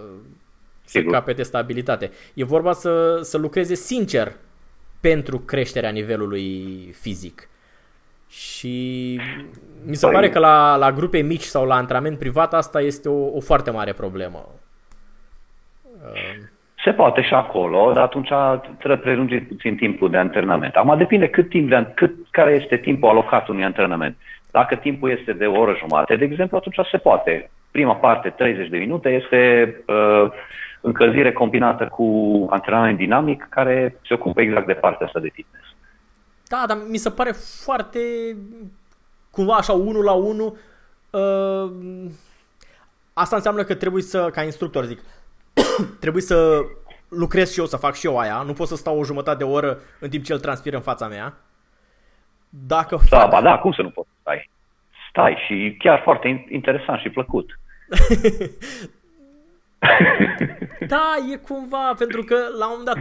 Sigur. 0.85 1.11
să 1.11 1.19
capete 1.19 1.43
stabilitate. 1.43 2.11
E 2.35 2.45
vorba 2.45 2.73
să, 2.73 3.21
să 3.23 3.39
lucreze 3.39 3.75
sincer 3.75 4.33
pentru 5.01 5.39
creșterea 5.39 5.91
nivelului 5.91 6.95
fizic. 7.01 7.49
Și 8.29 9.21
mi 9.85 9.97
se 9.97 10.07
păi... 10.07 10.15
pare 10.15 10.31
că 10.31 10.39
la, 10.39 10.77
la 10.77 10.93
grupe 10.93 11.19
mici 11.19 11.43
sau 11.43 11.67
la 11.67 11.75
antrenament 11.75 12.19
privat 12.19 12.55
asta 12.55 12.81
este 12.81 13.09
o, 13.09 13.37
o 13.37 13.41
foarte 13.41 13.71
mare 13.71 13.93
problemă. 13.93 14.49
Se 16.85 16.93
poate 16.93 17.23
și 17.23 17.35
acolo, 17.35 17.93
dar 17.93 18.03
atunci 18.03 18.31
trebuie 18.79 18.99
prelungit 18.99 19.49
puțin 19.49 19.77
timpul 19.77 20.11
de 20.11 20.17
antrenament. 20.17 20.75
Acum 20.75 20.97
depinde 20.97 21.29
cât 21.29 21.49
timp 21.49 21.69
de, 21.69 21.93
cât, 21.95 22.15
care 22.31 22.61
este 22.63 22.77
timpul 22.77 23.09
alocat 23.09 23.49
unui 23.49 23.65
antrenament. 23.65 24.17
Dacă 24.51 24.75
timpul 24.75 25.11
este 25.11 25.33
de 25.33 25.47
o 25.47 25.61
oră 25.61 25.77
jumate, 25.79 26.17
de 26.17 26.25
exemplu, 26.25 26.57
atunci 26.57 26.87
se 26.91 26.97
poate. 26.97 27.51
Prima 27.71 27.95
parte, 27.95 28.29
30 28.29 28.69
de 28.69 28.77
minute, 28.77 29.09
este 29.09 29.75
uh, 29.87 30.33
încălzire 30.81 31.33
combinată 31.33 31.85
cu 31.85 32.47
antrenament 32.51 32.97
dinamic 32.97 33.47
care 33.51 33.97
se 34.07 34.15
ocupă 34.15 34.41
exact 34.41 34.67
de 34.67 34.73
partea 34.73 35.07
asta 35.07 35.21
de 35.21 35.31
fitness. 35.33 35.65
Da, 36.49 36.65
dar 36.67 36.77
mi 36.89 36.97
se 36.97 37.11
pare 37.11 37.33
foarte 37.65 37.99
cumva 39.31 39.55
așa 39.55 39.73
unul 39.73 40.05
la 40.05 40.13
unul 40.13 40.57
uh, 41.11 41.71
asta 43.13 43.37
înseamnă 43.37 43.63
că 43.65 43.75
trebuie 43.75 44.03
să, 44.03 44.31
ca 44.33 44.43
instructor 44.43 44.85
zic, 44.85 45.01
trebuie 46.01 46.23
să 46.23 46.65
lucrez 47.09 47.53
și 47.53 47.59
eu, 47.59 47.67
să 47.67 47.77
fac 47.77 47.95
și 47.95 48.07
eu 48.07 48.19
aia, 48.19 48.43
nu 48.43 48.53
pot 48.53 48.67
să 48.67 48.77
stau 48.77 48.99
o 48.99 49.05
jumătate 49.05 49.37
de 49.37 49.45
oră 49.45 49.79
în 50.01 50.09
timp 50.09 50.25
ce 50.25 50.33
el 50.33 50.41
transpiră 50.41 50.77
în 50.77 50.83
fața 50.83 51.09
mea. 51.09 51.35
Dacă 52.49 52.99
da, 53.11 53.19
fac... 53.19 53.31
ba 53.31 53.41
da, 53.41 53.59
cum 53.59 53.73
să 53.73 53.83
nu 53.83 53.91
poți 53.91 54.09
stai? 54.21 54.51
Stai 55.11 55.45
și 55.47 55.77
chiar 55.79 56.01
foarte 56.03 56.47
interesant 56.51 57.01
și 57.01 57.09
plăcut. 57.09 57.59
da, 60.87 61.15
e 61.33 61.37
cumva, 61.37 61.95
pentru 61.99 62.23
că 62.23 62.37
la 62.59 62.71
un 62.71 62.77
moment 62.79 62.85
dat 62.85 62.99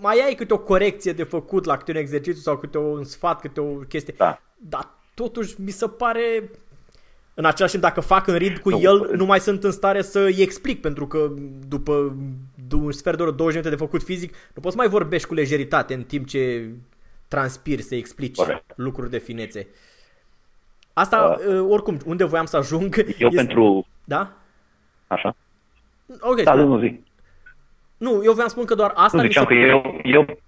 mai 0.00 0.22
ai 0.24 0.34
câte 0.34 0.52
o 0.52 0.58
corecție 0.58 1.12
de 1.12 1.22
făcut 1.22 1.64
la 1.64 1.76
câte 1.76 1.90
un 1.90 1.96
exercițiu 1.96 2.40
sau 2.40 2.56
câte 2.56 2.78
un 2.78 3.04
sfat, 3.04 3.40
câte 3.40 3.60
o 3.60 3.64
chestie. 3.64 4.14
Da. 4.16 4.40
Dar 4.56 4.88
totuși 5.14 5.60
mi 5.60 5.70
se 5.70 5.88
pare 5.88 6.50
în 7.34 7.44
același 7.44 7.72
timp, 7.72 7.84
dacă 7.84 8.00
fac 8.00 8.26
în 8.26 8.36
rid 8.36 8.58
cu 8.58 8.70
nu, 8.70 8.80
el, 8.80 9.10
nu 9.14 9.24
mai 9.24 9.40
sunt 9.40 9.64
în 9.64 9.70
stare 9.70 10.02
să-i 10.02 10.36
explic, 10.38 10.80
pentru 10.80 11.06
că 11.06 11.32
după 11.68 12.16
un 12.72 12.92
sfert 12.92 13.16
de 13.16 13.22
oră, 13.22 13.30
20 13.30 13.54
minute 13.54 13.76
de 13.76 13.82
făcut 13.84 14.02
fizic, 14.02 14.34
nu 14.54 14.62
poți 14.62 14.76
mai 14.76 14.88
vorbești 14.88 15.28
cu 15.28 15.34
lejeritate 15.34 15.94
în 15.94 16.02
timp 16.02 16.26
ce 16.26 16.70
transpiri 17.28 17.82
să 17.82 17.94
explici 17.94 18.36
Corect. 18.36 18.72
lucruri 18.74 19.10
de 19.10 19.18
finețe. 19.18 19.68
Asta, 20.92 21.36
uh, 21.48 21.66
oricum, 21.68 21.98
unde 22.06 22.24
voiam 22.24 22.44
să 22.44 22.56
ajung... 22.56 22.96
Eu 23.18 23.28
este... 23.28 23.44
pentru... 23.44 23.86
Da? 24.04 24.32
Așa. 25.06 25.36
Ok. 26.20 26.42
Da, 26.42 26.54
nu 26.54 26.78
zic. 26.78 27.00
Nu, 27.96 28.10
eu 28.24 28.32
vreau 28.32 28.48
să 28.48 28.54
spun 28.54 28.64
că 28.64 28.74
doar 28.74 28.92
asta 28.94 29.16
nu 29.16 29.22
ziceam 29.22 29.46
se... 29.48 29.54
că 29.54 29.58
eu, 29.60 30.00
eu... 30.02 30.38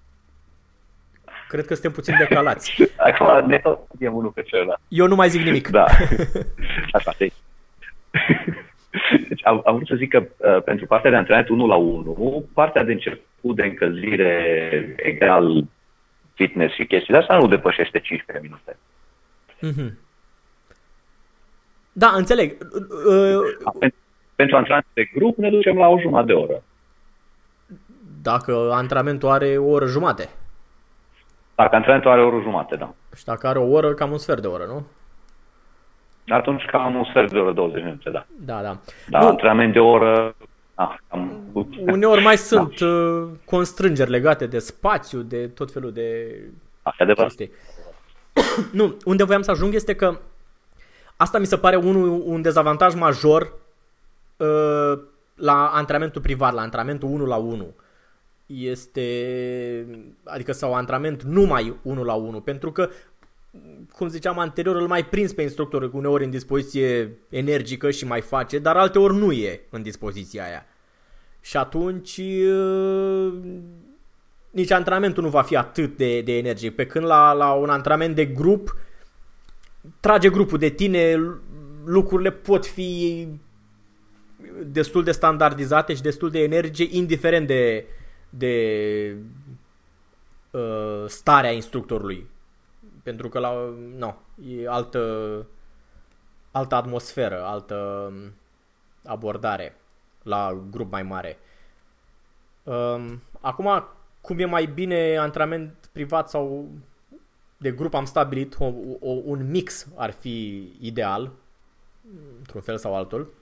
Cred 1.48 1.66
că 1.66 1.74
suntem 1.74 1.92
puțin 1.92 2.14
decalați. 2.18 2.82
Acum 2.96 3.48
ne 3.48 3.58
tot 3.58 3.86
unul 4.00 4.30
pe 4.30 4.42
celălalt. 4.42 4.80
Eu 4.88 5.06
nu 5.06 5.14
mai 5.14 5.28
zic 5.28 5.42
nimic. 5.42 5.68
Da. 5.68 5.84
Așa, 6.96 7.12
te 7.18 7.28
deci 9.28 9.46
am, 9.46 9.62
am 9.64 9.74
vrut 9.74 9.86
să 9.86 9.94
zic 9.94 10.10
că 10.10 10.26
uh, 10.36 10.62
pentru 10.62 10.86
partea 10.86 11.10
de 11.10 11.16
antrenament 11.16 11.48
1 11.48 11.66
la 11.66 11.74
1, 11.74 12.44
partea 12.52 12.84
de 12.84 12.92
început 12.92 13.56
de 13.56 13.62
încălzire 13.62 14.94
egal 14.96 15.64
fitness 16.34 16.74
și 16.74 16.86
chestii 16.86 17.12
de 17.12 17.18
asta 17.20 17.38
nu 17.38 17.48
depășește 17.48 18.00
15 18.00 18.46
minute. 18.46 18.76
Mm-hmm. 19.62 19.92
Da, 21.92 22.12
înțeleg. 22.16 22.56
Da, 23.64 23.88
pentru 24.34 24.56
antrenament 24.56 24.86
de 24.92 25.10
grup 25.14 25.36
ne 25.36 25.50
ducem 25.50 25.76
la 25.76 25.88
o 25.88 26.00
jumătate 26.00 26.26
de 26.26 26.32
oră. 26.32 26.62
Dacă 28.22 28.70
antrenamentul 28.72 29.28
are 29.28 29.56
o 29.56 29.68
oră 29.68 29.86
jumate. 29.86 30.28
Dacă 31.54 31.74
antrenamentul 31.74 32.10
are 32.10 32.22
o 32.22 32.26
oră 32.26 32.40
jumate, 32.42 32.76
da. 32.76 32.94
Și 33.16 33.24
dacă 33.24 33.46
are 33.46 33.58
o 33.58 33.70
oră, 33.70 33.94
cam 33.94 34.10
un 34.10 34.18
sfert 34.18 34.40
de 34.40 34.46
oră, 34.46 34.64
nu? 34.64 34.86
Atunci 36.34 36.64
cam 36.64 36.94
un 36.94 37.04
sfert 37.04 37.32
de 37.32 37.38
oră, 37.38 37.52
20 37.52 37.82
minute, 37.82 38.10
da. 38.10 38.26
Da, 38.44 38.62
da. 38.62 38.78
Da, 39.08 39.20
nu. 39.20 39.26
antrenament 39.26 39.72
de 39.72 39.78
oră, 39.80 40.34
Ah, 40.74 40.96
cam... 41.08 41.40
Uneori 41.86 42.22
mai 42.22 42.34
da. 42.34 42.40
sunt 42.50 42.78
da. 42.78 43.28
constrângeri 43.44 44.10
legate 44.10 44.46
de 44.46 44.58
spațiu, 44.58 45.20
de 45.20 45.48
tot 45.48 45.72
felul 45.72 45.92
de 45.92 46.38
Asta 46.82 47.04
chestii. 47.04 47.50
nu, 48.72 48.96
unde 49.04 49.22
voiam 49.24 49.42
să 49.42 49.50
ajung 49.50 49.74
este 49.74 49.94
că 49.94 50.18
asta 51.16 51.38
mi 51.38 51.46
se 51.46 51.58
pare 51.58 51.76
un, 51.76 51.94
un 52.24 52.42
dezavantaj 52.42 52.94
major 52.94 53.52
uh, 54.36 55.02
la 55.34 55.70
antrenamentul 55.74 56.20
privat, 56.20 56.52
la 56.52 56.60
antrenamentul 56.60 57.08
1 57.08 57.26
la 57.26 57.36
1. 57.36 57.74
Este, 58.46 59.86
adică 60.24 60.52
sau 60.52 60.74
antrenament 60.74 61.22
numai 61.22 61.76
1 61.82 62.02
la 62.02 62.14
1, 62.14 62.40
pentru 62.40 62.72
că 62.72 62.88
cum 63.92 64.08
ziceam 64.08 64.38
anterior, 64.38 64.76
îl 64.76 64.86
mai 64.86 65.04
prins 65.04 65.32
pe 65.32 65.42
instructor 65.42 65.90
uneori 65.92 66.24
în 66.24 66.30
dispoziție 66.30 67.18
energică 67.28 67.90
și 67.90 68.06
mai 68.06 68.20
face, 68.20 68.58
dar 68.58 68.76
alteori 68.76 69.16
nu 69.16 69.32
e 69.32 69.60
în 69.70 69.82
dispoziția 69.82 70.44
aia. 70.44 70.66
Și 71.40 71.56
atunci 71.56 72.16
uh, 72.16 73.32
nici 74.50 74.70
antrenamentul 74.70 75.22
nu 75.22 75.28
va 75.28 75.42
fi 75.42 75.56
atât 75.56 75.96
de, 75.96 76.20
de 76.20 76.36
energie. 76.36 76.70
Pe 76.70 76.86
când 76.86 77.04
la, 77.04 77.32
la 77.32 77.52
un 77.52 77.68
antrenament 77.68 78.14
de 78.14 78.24
grup, 78.24 78.76
trage 80.00 80.30
grupul 80.30 80.58
de 80.58 80.68
tine, 80.68 81.20
lucrurile 81.84 82.30
pot 82.30 82.66
fi 82.66 83.28
destul 84.66 85.04
de 85.04 85.12
standardizate 85.12 85.94
și 85.94 86.02
destul 86.02 86.30
de 86.30 86.42
energie, 86.42 86.88
indiferent 86.90 87.46
de, 87.46 87.86
de 88.36 89.16
uh, 90.50 91.04
starea 91.06 91.52
instructorului. 91.52 92.26
Pentru 93.02 93.28
că 93.28 93.38
la, 93.38 93.74
no, 93.96 94.14
e 94.46 94.68
altă, 94.68 95.46
altă 96.50 96.74
atmosferă, 96.74 97.44
altă 97.44 98.12
abordare 99.04 99.76
la 100.22 100.62
grup 100.70 100.90
mai 100.90 101.02
mare. 101.02 101.38
Um, 102.62 103.22
acum, 103.40 103.84
cum 104.20 104.38
e 104.38 104.44
mai 104.44 104.66
bine 104.66 105.16
antrenament 105.16 105.88
privat 105.92 106.28
sau 106.28 106.68
de 107.56 107.72
grup 107.72 107.94
am 107.94 108.04
stabilit, 108.04 108.56
o, 108.58 108.72
o, 109.00 109.10
un 109.10 109.50
mix 109.50 109.86
ar 109.94 110.10
fi 110.10 110.72
ideal, 110.80 111.30
într-un 112.38 112.60
fel 112.60 112.78
sau 112.78 112.94
altul. 112.94 113.32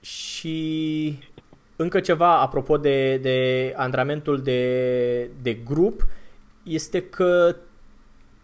Și 0.00 1.18
încă 1.76 2.00
ceva 2.00 2.40
apropo 2.40 2.76
de, 2.76 3.16
de 3.16 3.72
antrenamentul 3.76 4.42
de, 4.42 5.30
de 5.42 5.54
grup, 5.54 6.06
este 6.62 7.02
că 7.02 7.56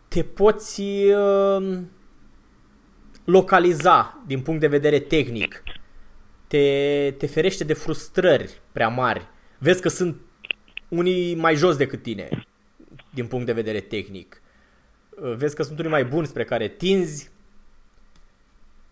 te 0.09 0.23
poți 0.23 0.83
uh, 0.83 1.79
localiza 3.25 4.23
din 4.27 4.41
punct 4.41 4.61
de 4.61 4.67
vedere 4.67 4.99
tehnic. 4.99 5.63
Te, 6.47 7.15
te 7.19 7.27
ferește 7.27 7.65
de 7.65 7.73
frustrări 7.73 8.61
prea 8.73 8.89
mari. 8.89 9.27
Vezi 9.59 9.81
că 9.81 9.89
sunt 9.89 10.21
unii 10.89 11.35
mai 11.35 11.55
jos 11.55 11.77
decât 11.77 12.03
tine 12.03 12.29
din 13.11 13.27
punct 13.27 13.47
de 13.47 13.53
vedere 13.53 13.81
tehnic. 13.81 14.43
Uh, 15.09 15.35
vezi 15.37 15.55
că 15.55 15.63
sunt 15.63 15.79
unii 15.79 15.91
mai 15.91 16.05
buni 16.05 16.27
spre 16.27 16.45
care 16.45 16.69
tinzi, 16.69 17.31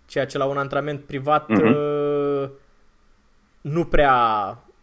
ceea 0.06 0.26
ce 0.26 0.38
la 0.38 0.44
un 0.44 0.56
antrenament 0.56 1.04
privat 1.04 1.50
uh-huh. 1.50 1.74
Nu 3.60 3.84
prea 3.84 4.14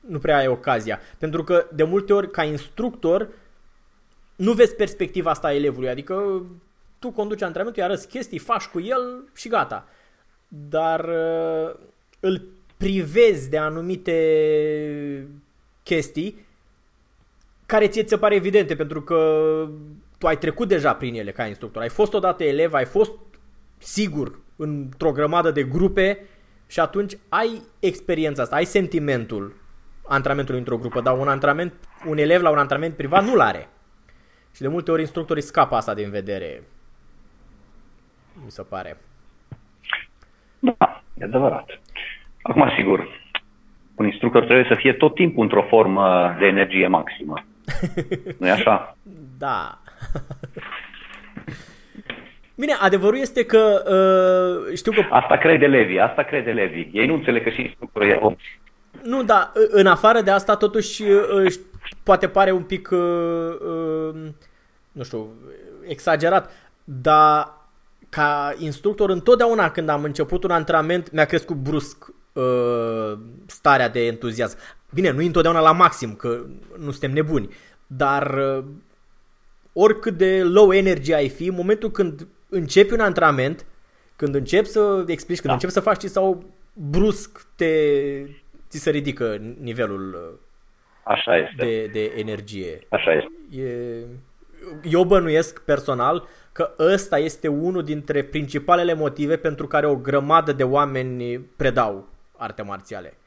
nu 0.07 0.19
prea 0.19 0.37
ai 0.37 0.47
ocazia. 0.47 0.99
Pentru 1.17 1.43
că 1.43 1.67
de 1.73 1.83
multe 1.83 2.13
ori 2.13 2.31
ca 2.31 2.43
instructor 2.43 3.29
nu 4.35 4.53
vezi 4.53 4.75
perspectiva 4.75 5.29
asta 5.29 5.47
a 5.47 5.53
elevului, 5.53 5.89
adică 5.89 6.45
tu 6.99 7.11
conduci 7.11 7.41
antrenamentul, 7.41 7.83
îi 7.83 7.89
arăți 7.89 8.07
chestii, 8.07 8.39
faci 8.39 8.65
cu 8.65 8.79
el 8.79 9.23
și 9.35 9.49
gata. 9.49 9.87
Dar 10.47 10.99
uh, 10.99 11.75
îl 12.19 12.41
privezi 12.77 13.49
de 13.49 13.57
anumite 13.57 15.27
chestii 15.83 16.45
care 17.65 17.87
ție 17.87 18.03
ți 18.03 18.09
se 18.09 18.17
pare 18.17 18.35
evidente 18.35 18.75
pentru 18.75 19.01
că 19.01 19.19
tu 20.17 20.27
ai 20.27 20.37
trecut 20.37 20.67
deja 20.67 20.93
prin 20.93 21.15
ele 21.15 21.31
ca 21.31 21.45
instructor. 21.45 21.81
Ai 21.81 21.89
fost 21.89 22.13
odată 22.13 22.43
elev, 22.43 22.73
ai 22.73 22.85
fost 22.85 23.11
sigur 23.77 24.39
într-o 24.55 25.11
grămadă 25.11 25.51
de 25.51 25.63
grupe 25.63 26.25
și 26.67 26.79
atunci 26.79 27.13
ai 27.29 27.61
experiența 27.79 28.41
asta, 28.41 28.55
ai 28.55 28.65
sentimentul 28.65 29.55
antrenamentului 30.07 30.59
într-o 30.59 30.77
grupă, 30.77 31.01
dar 31.01 31.17
un 31.17 31.27
antrenament, 31.27 31.73
un 32.05 32.17
elev 32.17 32.41
la 32.41 32.49
un 32.49 32.57
antrenament 32.57 32.95
privat 32.95 33.23
nu-l 33.23 33.39
are. 33.39 33.69
Și 34.55 34.61
de 34.61 34.67
multe 34.67 34.91
ori 34.91 35.01
instructorii 35.01 35.43
scapă 35.43 35.75
asta 35.75 35.93
din 35.93 36.09
vedere. 36.09 36.63
Mi 38.43 38.51
se 38.51 38.61
pare. 38.61 38.97
Da, 40.59 41.03
e 41.17 41.23
adevărat. 41.23 41.79
Acum, 42.41 42.71
sigur, 42.77 43.07
un 43.95 44.05
instructor 44.05 44.43
trebuie 44.43 44.65
să 44.69 44.75
fie 44.75 44.93
tot 44.93 45.15
timpul 45.15 45.43
într-o 45.43 45.65
formă 45.69 46.35
de 46.39 46.45
energie 46.45 46.87
maximă. 46.87 47.45
nu 48.39 48.47
e 48.47 48.51
așa? 48.51 48.97
Da. 49.37 49.77
Bine, 52.57 52.73
adevărul 52.79 53.19
este 53.19 53.45
că 53.45 53.83
uh, 54.67 54.75
știu 54.75 54.91
că... 54.91 55.05
Asta 55.09 55.37
crede 55.37 55.65
Levi, 55.65 55.97
asta 55.97 56.23
crede 56.23 56.51
Levi. 56.51 56.89
Ei 56.91 57.07
nu 57.07 57.13
înțeleg 57.13 57.43
că 57.43 57.49
și 57.49 57.61
instructorul 57.61 58.09
e 58.09 58.13
om. 58.21 58.35
Nu, 59.03 59.23
da, 59.23 59.51
în 59.69 59.87
afară 59.87 60.21
de 60.21 60.31
asta 60.31 60.55
totuși 60.55 61.03
uh, 61.03 61.53
poate 62.03 62.27
pare 62.27 62.51
un 62.51 62.63
pic 62.63 62.89
uh, 62.91 62.99
uh, 62.99 64.15
nu 64.91 65.03
știu, 65.03 65.27
exagerat, 65.87 66.51
dar 66.83 67.55
ca 68.09 68.55
instructor 68.57 69.09
întotdeauna 69.09 69.71
când 69.71 69.89
am 69.89 70.03
început 70.03 70.43
un 70.43 70.51
antrenament 70.51 71.11
mi-a 71.11 71.25
crescut 71.25 71.55
brusc 71.55 72.05
uh, 72.33 73.19
starea 73.45 73.89
de 73.89 74.05
entuziasm. 74.05 74.57
Bine, 74.93 75.11
nu 75.11 75.23
întotdeauna 75.23 75.59
la 75.61 75.71
maxim, 75.71 76.13
că 76.13 76.45
nu 76.77 76.91
suntem 76.91 77.11
nebuni, 77.11 77.49
dar 77.87 78.37
uh, 78.37 78.63
oricât 79.73 80.17
de 80.17 80.43
low 80.43 80.73
energy 80.73 81.13
ai 81.13 81.29
fi, 81.29 81.47
în 81.47 81.55
momentul 81.55 81.91
când 81.91 82.27
începi 82.49 82.93
un 82.93 82.99
antrenament, 82.99 83.65
când 84.15 84.35
începi 84.35 84.67
să 84.67 85.03
explici, 85.07 85.37
când 85.39 85.47
da. 85.47 85.53
începi 85.53 85.73
să 85.73 85.79
faci 85.79 86.03
sau 86.03 86.43
brusc 86.73 87.47
te, 87.55 87.71
ți 88.69 88.79
se 88.79 88.89
ridică 88.89 89.55
nivelul 89.59 90.13
uh, 90.13 90.39
Așa 91.03 91.37
este. 91.37 91.55
De, 91.65 91.85
de 91.85 92.13
energie. 92.15 92.79
Așa 92.89 93.11
este. 93.11 93.61
E, 93.61 94.05
eu 94.83 95.03
bănuiesc 95.03 95.61
personal 95.61 96.27
că 96.51 96.71
ăsta 96.79 97.17
este 97.17 97.47
unul 97.47 97.83
dintre 97.83 98.23
principalele 98.23 98.93
motive 98.93 99.37
pentru 99.37 99.67
care 99.67 99.87
o 99.87 99.95
grămadă 99.95 100.51
de 100.51 100.63
oameni 100.63 101.39
predau 101.39 102.07
arte 102.37 102.61
marțiale. 102.61 103.17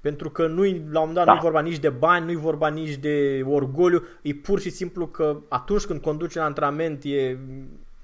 Pentru 0.00 0.30
că 0.30 0.46
nu 0.46 0.62
la 0.62 0.68
un 0.68 0.80
moment 0.92 1.14
dat 1.14 1.24
da. 1.24 1.32
nu 1.32 1.40
vorba 1.40 1.60
nici 1.60 1.78
de 1.78 1.88
bani, 1.88 2.24
nu-i 2.24 2.36
vorba 2.36 2.68
nici 2.68 2.94
de 2.94 3.44
orgoliu, 3.46 4.04
e 4.22 4.34
pur 4.34 4.60
și 4.60 4.70
simplu 4.70 5.06
că 5.06 5.36
atunci 5.48 5.84
când 5.84 6.00
conduci 6.00 6.34
un 6.34 6.42
antrenament 6.42 7.04
e, 7.04 7.38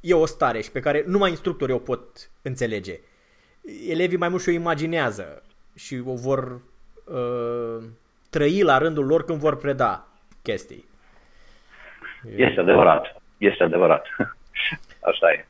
e 0.01 0.15
o 0.15 0.27
stare 0.27 0.61
și 0.61 0.71
pe 0.71 0.81
care 0.81 1.05
numai 1.07 1.31
instructorii 1.31 1.75
o 1.75 1.79
pot 1.79 2.31
înțelege. 2.43 3.01
Elevii 3.89 4.19
mai 4.19 4.29
mult 4.29 4.43
și 4.43 4.49
o 4.49 4.53
imaginează 4.53 5.43
și 5.75 6.03
o 6.05 6.15
vor 6.15 6.61
uh, 7.05 7.85
trăi 8.31 8.63
la 8.63 8.79
rândul 8.79 9.07
lor 9.07 9.25
când 9.25 9.39
vor 9.39 9.57
preda 9.57 10.07
chestii. 10.43 10.89
Este 12.37 12.61
adevărat. 12.61 13.23
Este 13.39 13.63
adevărat. 13.63 14.07
Așa 15.11 15.31
e. 15.33 15.47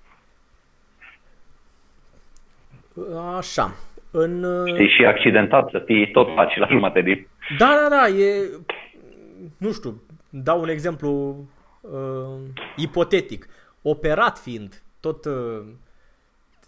Așa. 3.37 3.75
În... 4.11 4.65
Știi, 4.67 4.89
și 4.89 5.05
accidentat 5.05 5.71
să 5.71 5.83
fii 5.87 6.11
tot 6.11 6.35
faci 6.35 6.57
la 6.57 6.67
jumătate 6.71 7.01
de 7.01 7.27
Da, 7.59 7.79
da, 7.83 7.97
da, 7.97 8.09
e... 8.09 8.49
Nu 9.57 9.73
știu, 9.73 10.03
dau 10.31 10.61
un 10.61 10.69
exemplu 10.69 11.37
uh, 11.81 12.41
ipotetic. 12.77 13.49
Operat 13.91 14.39
fiind, 14.39 14.83
tot 15.01 15.25
uh, 15.25 15.67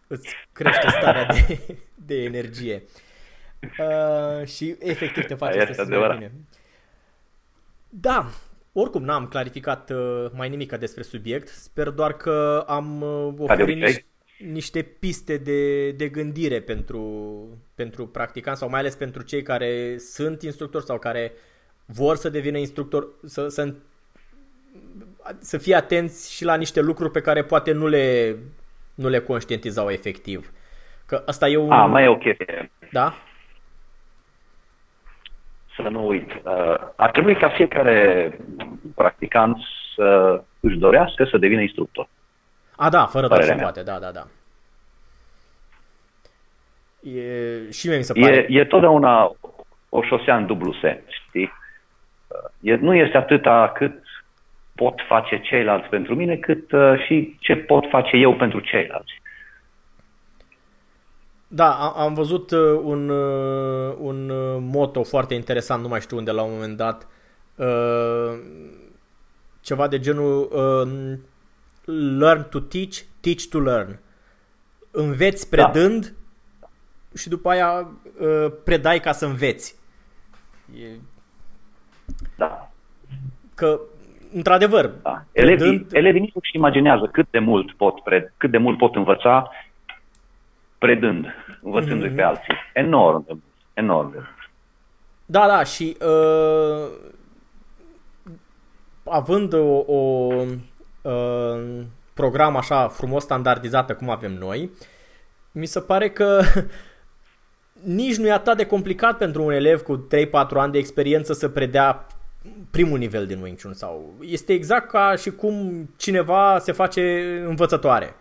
îți 0.07 0.29
crește 0.53 0.89
starea 0.89 1.27
de, 1.27 1.59
de 1.95 2.23
energie. 2.23 2.83
Uh, 3.61 4.47
și 4.47 4.77
efectiv 4.79 5.25
te 5.25 5.35
face 5.35 5.73
să 5.73 5.85
te 5.85 5.97
bine. 5.97 6.33
Da, 7.89 8.31
oricum 8.73 9.05
n-am 9.05 9.27
clarificat 9.27 9.91
uh, 9.91 10.27
mai 10.33 10.49
nimic 10.49 10.77
despre 10.77 11.03
subiect, 11.03 11.49
sper 11.49 11.89
doar 11.89 12.13
că 12.13 12.65
am 12.67 13.01
uh, 13.01 13.35
oferit 13.39 13.77
niște, 13.77 14.05
niște 14.39 14.83
piste 14.83 15.37
de, 15.37 15.91
de 15.91 16.09
gândire 16.09 16.61
pentru, 16.61 17.03
pentru 17.75 18.07
practicanți 18.07 18.61
sau 18.61 18.69
mai 18.69 18.81
ales 18.81 18.95
pentru 18.95 19.23
cei 19.23 19.43
care 19.43 19.99
sunt 19.99 20.43
instructori 20.43 20.85
sau 20.85 20.99
care 20.99 21.33
vor 21.87 22.17
să 22.17 22.29
devină 22.29 22.59
instructor, 22.59 23.09
să, 23.25 23.49
să 23.49 23.75
să 25.39 25.59
fie 25.59 25.75
atenți 25.75 26.35
și 26.35 26.45
la 26.45 26.55
niște 26.55 26.81
lucruri 26.81 27.11
pe 27.11 27.21
care 27.21 27.43
poate 27.43 27.73
nu 27.73 27.87
le, 27.87 28.37
nu 28.95 29.09
le 29.09 29.19
conștientizau 29.19 29.91
efectiv. 29.91 30.53
Că 31.07 31.23
asta 31.27 31.49
e 31.49 31.57
un... 31.57 31.71
A, 31.71 31.87
mai 31.87 32.05
e 32.05 32.09
o 32.09 32.17
chestie. 32.17 32.71
Da? 32.93 33.15
Să 35.77 35.89
nu 35.89 36.07
uit. 36.07 36.31
Uh, 36.33 36.75
ar 36.97 37.11
trebui 37.11 37.37
ca 37.37 37.49
fiecare 37.49 38.39
practicant 38.95 39.57
să 39.95 40.43
își 40.61 40.77
dorească 40.77 41.25
să 41.25 41.39
devină 41.39 41.61
instructor. 41.61 42.09
A, 42.77 42.89
da, 42.89 43.07
fără 43.07 43.27
doar 43.27 43.45
și 43.45 43.53
poate, 43.53 43.83
da, 43.83 43.99
da, 43.99 44.11
da. 44.11 44.27
E, 47.11 47.71
și 47.71 47.89
mie 47.89 47.97
mi 47.97 48.03
se 48.03 48.13
pare. 48.13 48.47
E, 48.49 48.61
e 48.61 48.65
totdeauna 48.65 49.37
o 49.89 50.03
șosea 50.03 50.37
în 50.37 50.47
dublu 50.47 50.73
sens, 50.73 51.03
știi? 51.09 51.53
E, 52.61 52.75
nu 52.77 52.95
este 52.95 53.17
atâta 53.17 53.73
cât 53.75 54.03
pot 54.83 55.01
face 55.09 55.41
ceilalți 55.41 55.89
pentru 55.89 56.15
mine, 56.15 56.37
cât 56.37 56.73
uh, 56.73 57.05
și 57.07 57.37
ce 57.41 57.57
pot 57.57 57.85
face 57.91 58.17
eu 58.17 58.37
pentru 58.37 58.61
ceilalți. 58.61 59.21
Da, 61.53 61.93
am 61.97 62.15
văzut 62.15 62.51
uh, 62.51 62.81
un, 62.83 63.09
uh, 63.09 63.95
un 63.99 64.29
uh, 64.29 64.59
moto 64.61 65.03
foarte 65.03 65.35
interesant, 65.35 65.83
nu 65.83 65.89
mai 65.89 66.01
știu 66.01 66.17
unde, 66.17 66.31
la 66.31 66.43
un 66.43 66.53
moment 66.53 66.77
dat, 66.77 67.07
ceva 69.61 69.89
de 69.89 69.99
genul 69.99 70.49
learn 72.19 72.47
to 72.51 72.61
teach, 72.61 72.97
teach 73.21 73.43
to 73.51 73.59
learn. 73.59 74.01
Înveți 74.91 75.51
da. 75.51 75.57
predând 75.57 76.15
da. 76.61 76.67
și 77.17 77.29
după 77.29 77.51
aia 77.51 77.91
predai 78.65 79.01
ca 79.01 79.13
să 79.13 79.27
înveți. 79.27 79.75
E... 80.75 80.87
Da. 82.37 82.71
Că, 83.55 83.81
într-adevăr, 84.35 84.91
da. 85.03 85.23
elevii, 85.33 85.57
predând... 85.57 85.93
elevii 85.93 86.21
nici 86.21 86.35
nu-și 86.35 86.57
imaginează 86.57 87.09
cât 87.13 87.27
de 87.31 87.39
mult 87.39 87.73
pot, 87.73 88.01
pred, 88.01 88.33
cât 88.37 88.51
de 88.51 88.59
mult 88.59 88.79
pot 88.79 88.95
învăța 88.95 89.51
predând, 90.79 91.27
învățându-i 91.63 92.09
mm-hmm. 92.09 92.15
pe 92.15 92.23
alții. 92.23 92.55
Enorm 92.75 93.25
de 93.27 93.33
enorm 93.75 94.13
de 94.13 94.19
Da, 95.27 95.47
da, 95.47 95.65
și 95.65 95.97
uh, 96.01 96.91
având 99.05 99.53
o, 99.53 99.85
o 99.87 100.33
uh, 101.03 101.83
program 102.15 102.57
așa 102.57 102.89
frumos 102.89 103.23
standardizată 103.23 103.95
cum 103.95 104.11
avem 104.11 104.33
noi, 104.33 104.71
mi 105.53 105.67
se 105.67 105.81
pare 105.81 106.11
că 106.11 106.43
nici 108.01 108.17
nu 108.17 108.27
e 108.27 108.33
atât 108.33 108.57
de 108.57 108.67
complicat 108.67 109.17
pentru 109.17 109.45
un 109.45 109.53
elev 109.53 109.81
cu 109.81 110.07
3-4 110.17 110.31
ani 110.55 110.73
de 110.73 110.79
experiență 110.79 111.33
să 111.33 111.49
predea 111.49 112.07
primul 112.71 112.99
nivel 112.99 113.27
din 113.27 113.41
Wing 113.41 113.61
Chun 113.61 113.73
sau 113.73 114.15
este 114.21 114.53
exact 114.53 114.91
ca 114.91 115.15
și 115.17 115.31
cum 115.31 115.89
cineva 115.97 116.59
se 116.59 116.73
face 116.73 117.23
învățătoare. 117.47 118.15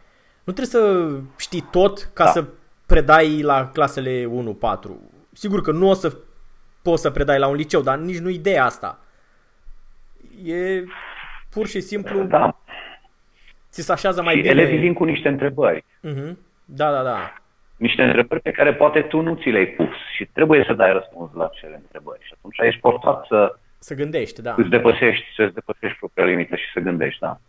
Nu 0.44 0.54
trebuie 0.54 0.82
să 0.82 1.12
știi 1.38 1.68
tot 1.72 2.10
ca 2.14 2.24
da. 2.24 2.30
să 2.30 2.46
predai 2.86 3.42
la 3.42 3.70
clasele 3.74 4.26
1-4. 4.26 4.28
Sigur 5.32 5.62
că 5.62 5.72
nu 5.72 5.90
o 5.90 5.94
să 5.94 6.18
poți 6.82 7.02
să 7.02 7.10
predai 7.10 7.40
la 7.40 7.48
un 7.48 7.56
liceu, 7.56 7.82
dar 7.82 7.98
nici 7.98 8.18
nu 8.18 8.30
ideea 8.30 8.66
asta. 8.66 9.00
E 10.44 10.84
pur 11.50 11.68
și 11.68 11.80
simplu 11.80 12.24
da. 12.24 12.58
ți 13.70 13.82
se 13.82 13.92
așează 13.92 14.22
mai 14.22 14.34
și 14.34 14.42
bine. 14.42 14.54
elevii 14.54 14.78
vin 14.78 14.94
cu 14.94 15.04
niște 15.04 15.28
întrebări. 15.28 15.86
Uh-huh. 16.08 16.34
Da, 16.66 16.92
da, 16.92 17.04
da. 17.04 17.34
Niște 17.76 18.04
întrebări 18.04 18.42
pe 18.42 18.52
care 18.52 18.74
poate 18.74 19.02
tu 19.02 19.22
nu 19.22 19.36
ți 19.36 19.50
le-ai 19.50 19.68
pus 19.68 19.96
și 20.16 20.26
trebuie 20.26 20.64
să 20.68 20.74
dai 20.74 20.92
răspuns 20.92 21.34
la 21.34 21.46
acele 21.46 21.76
întrebări. 21.76 22.24
Și 22.24 22.34
atunci 22.38 22.58
ești 22.58 22.80
portat 22.80 23.26
să 23.26 23.56
să 23.80 23.94
gândești, 23.94 24.42
da. 24.42 24.56
Îți 24.58 24.70
depășești, 24.70 25.26
să-ți 25.36 25.54
depășești 25.54 25.98
propria 25.98 26.26
limită 26.26 26.56
și 26.56 26.72
să 26.74 26.80
gândești, 26.80 27.20
da. 27.20 27.40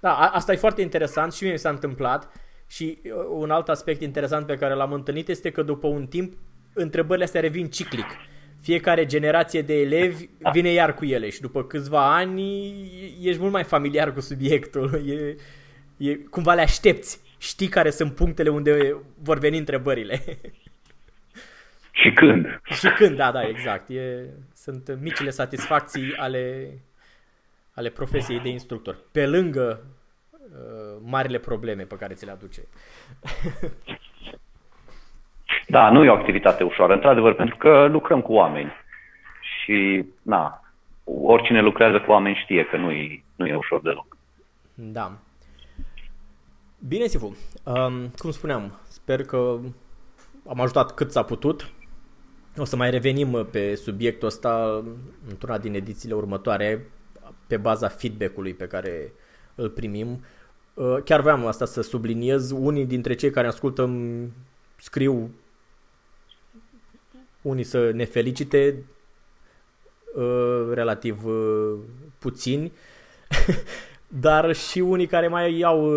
Da, 0.00 0.14
asta 0.14 0.52
e 0.52 0.56
foarte 0.56 0.82
interesant 0.82 1.32
și 1.32 1.42
mie 1.42 1.52
mi 1.52 1.58
s-a 1.58 1.68
întâmplat 1.68 2.32
și 2.66 2.98
uh, 3.04 3.10
un 3.30 3.50
alt 3.50 3.68
aspect 3.68 4.02
interesant 4.02 4.46
pe 4.46 4.56
care 4.56 4.74
l-am 4.74 4.92
întâlnit 4.92 5.28
este 5.28 5.50
că 5.50 5.62
după 5.62 5.86
un 5.86 6.06
timp 6.06 6.32
întrebările 6.74 7.24
astea 7.24 7.40
revin 7.40 7.66
ciclic. 7.66 8.06
Fiecare 8.60 9.06
generație 9.06 9.62
de 9.62 9.80
elevi 9.80 10.28
vine 10.52 10.68
iar 10.68 10.94
cu 10.94 11.04
ele 11.04 11.30
și 11.30 11.40
după 11.40 11.64
câțiva 11.64 12.14
ani 12.14 12.74
ești 13.22 13.40
mult 13.40 13.52
mai 13.52 13.64
familiar 13.64 14.12
cu 14.12 14.20
subiectul. 14.20 15.02
E, 15.06 16.10
e, 16.10 16.14
cumva 16.14 16.54
le 16.54 16.60
aștepți. 16.60 17.20
Știi 17.38 17.68
care 17.68 17.90
sunt 17.90 18.14
punctele 18.14 18.48
unde 18.48 18.96
vor 19.22 19.38
veni 19.38 19.58
întrebările. 19.58 20.20
Și 21.92 22.12
când. 22.12 22.60
Și 22.64 22.88
când, 22.88 23.16
da, 23.16 23.32
da, 23.32 23.48
exact. 23.48 23.88
E, 23.88 24.26
sunt 24.54 24.98
micile 25.00 25.30
satisfacții 25.30 26.14
ale, 26.16 26.68
ale 27.74 27.88
profesiei 27.88 28.40
de 28.40 28.48
instructor. 28.48 28.96
Pe 29.12 29.26
lângă 29.26 29.80
uh, 30.30 31.00
marile 31.04 31.38
probleme 31.38 31.82
pe 31.82 31.96
care 31.96 32.14
ți 32.14 32.24
le 32.24 32.30
aduce. 32.30 32.60
da, 35.66 35.90
nu 35.90 36.04
e 36.04 36.08
o 36.08 36.14
activitate 36.14 36.62
ușoară, 36.62 36.92
într-adevăr, 36.92 37.34
pentru 37.34 37.56
că 37.56 37.86
lucrăm 37.86 38.20
cu 38.20 38.32
oameni. 38.32 38.72
Și, 39.40 40.04
na, 40.22 40.60
oricine 41.04 41.60
lucrează 41.60 42.00
cu 42.00 42.10
oameni 42.10 42.40
știe 42.42 42.64
că 42.64 42.76
nu 42.76 42.90
e, 42.90 43.22
nu 43.36 43.46
e 43.46 43.54
ușor 43.54 43.80
deloc. 43.80 44.16
Da. 44.74 45.12
Bine, 46.88 47.06
Sifu. 47.06 47.36
Um, 47.64 48.08
cum 48.16 48.30
spuneam, 48.30 48.80
sper 48.88 49.24
că 49.24 49.58
am 50.48 50.60
ajutat 50.60 50.94
cât 50.94 51.10
s-a 51.12 51.22
putut. 51.22 51.70
O 52.56 52.64
să 52.64 52.76
mai 52.76 52.90
revenim 52.90 53.48
pe 53.50 53.74
subiectul 53.74 54.28
ăsta 54.28 54.84
într-una 55.28 55.58
din 55.58 55.74
edițiile 55.74 56.14
următoare 56.14 56.90
pe 57.46 57.56
baza 57.56 57.88
feedback-ului 57.88 58.54
pe 58.54 58.66
care 58.66 59.12
îl 59.54 59.70
primim. 59.70 60.24
Uh, 60.74 60.96
chiar 61.04 61.20
vreau 61.20 61.48
asta 61.48 61.64
să 61.64 61.80
subliniez. 61.80 62.50
Unii 62.50 62.86
dintre 62.86 63.14
cei 63.14 63.30
care 63.30 63.46
ascultă 63.46 63.90
scriu 64.76 65.30
unii 67.42 67.64
să 67.64 67.90
ne 67.90 68.04
felicite 68.04 68.84
uh, 70.14 70.70
relativ 70.72 71.24
uh, 71.24 71.78
puțini, 72.18 72.72
dar 74.20 74.54
și 74.54 74.78
unii 74.78 75.06
care 75.06 75.28
mai 75.28 75.58
iau 75.58 75.92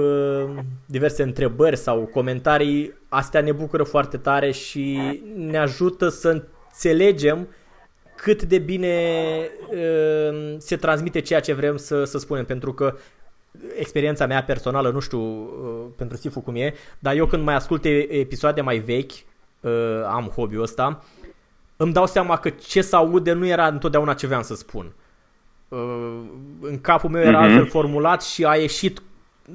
diverse 0.85 1.23
întrebări 1.23 1.77
sau 1.77 1.99
comentarii, 1.99 2.93
astea 3.09 3.41
ne 3.41 3.51
bucură 3.51 3.83
foarte 3.83 4.17
tare 4.17 4.51
și 4.51 4.99
ne 5.35 5.57
ajută 5.57 6.09
să 6.09 6.29
înțelegem 6.29 7.47
cât 8.15 8.43
de 8.43 8.57
bine 8.57 9.19
se 10.57 10.75
transmite 10.75 11.19
ceea 11.19 11.39
ce 11.39 11.53
vrem 11.53 11.77
să, 11.77 12.03
să 12.03 12.17
spunem, 12.17 12.45
pentru 12.45 12.73
că 12.73 12.95
experiența 13.77 14.25
mea 14.25 14.43
personală, 14.43 14.89
nu 14.89 14.99
știu 14.99 15.19
uh, 15.19 15.85
pentru 15.95 16.17
Sifu 16.17 16.39
cum 16.39 16.55
e, 16.55 16.73
dar 16.99 17.15
eu 17.15 17.25
când 17.25 17.43
mai 17.43 17.55
ascult 17.55 17.85
episoade 18.09 18.61
mai 18.61 18.77
vechi, 18.77 19.11
uh, 19.11 19.71
am 20.05 20.31
hobby-ul 20.35 20.61
ăsta, 20.61 21.03
îmi 21.77 21.93
dau 21.93 22.07
seama 22.07 22.37
că 22.37 22.49
ce 22.49 22.81
se 22.81 22.95
aude 22.95 23.31
nu 23.31 23.45
era 23.45 23.67
întotdeauna 23.67 24.13
ce 24.13 24.27
vreau 24.27 24.43
să 24.43 24.55
spun. 24.55 24.93
Uh, 25.67 26.19
în 26.61 26.81
capul 26.81 27.09
meu 27.09 27.21
era 27.21 27.39
uh-huh. 27.39 27.43
altfel 27.43 27.67
formulat 27.67 28.23
și 28.23 28.45
a 28.45 28.55
ieșit 28.55 29.01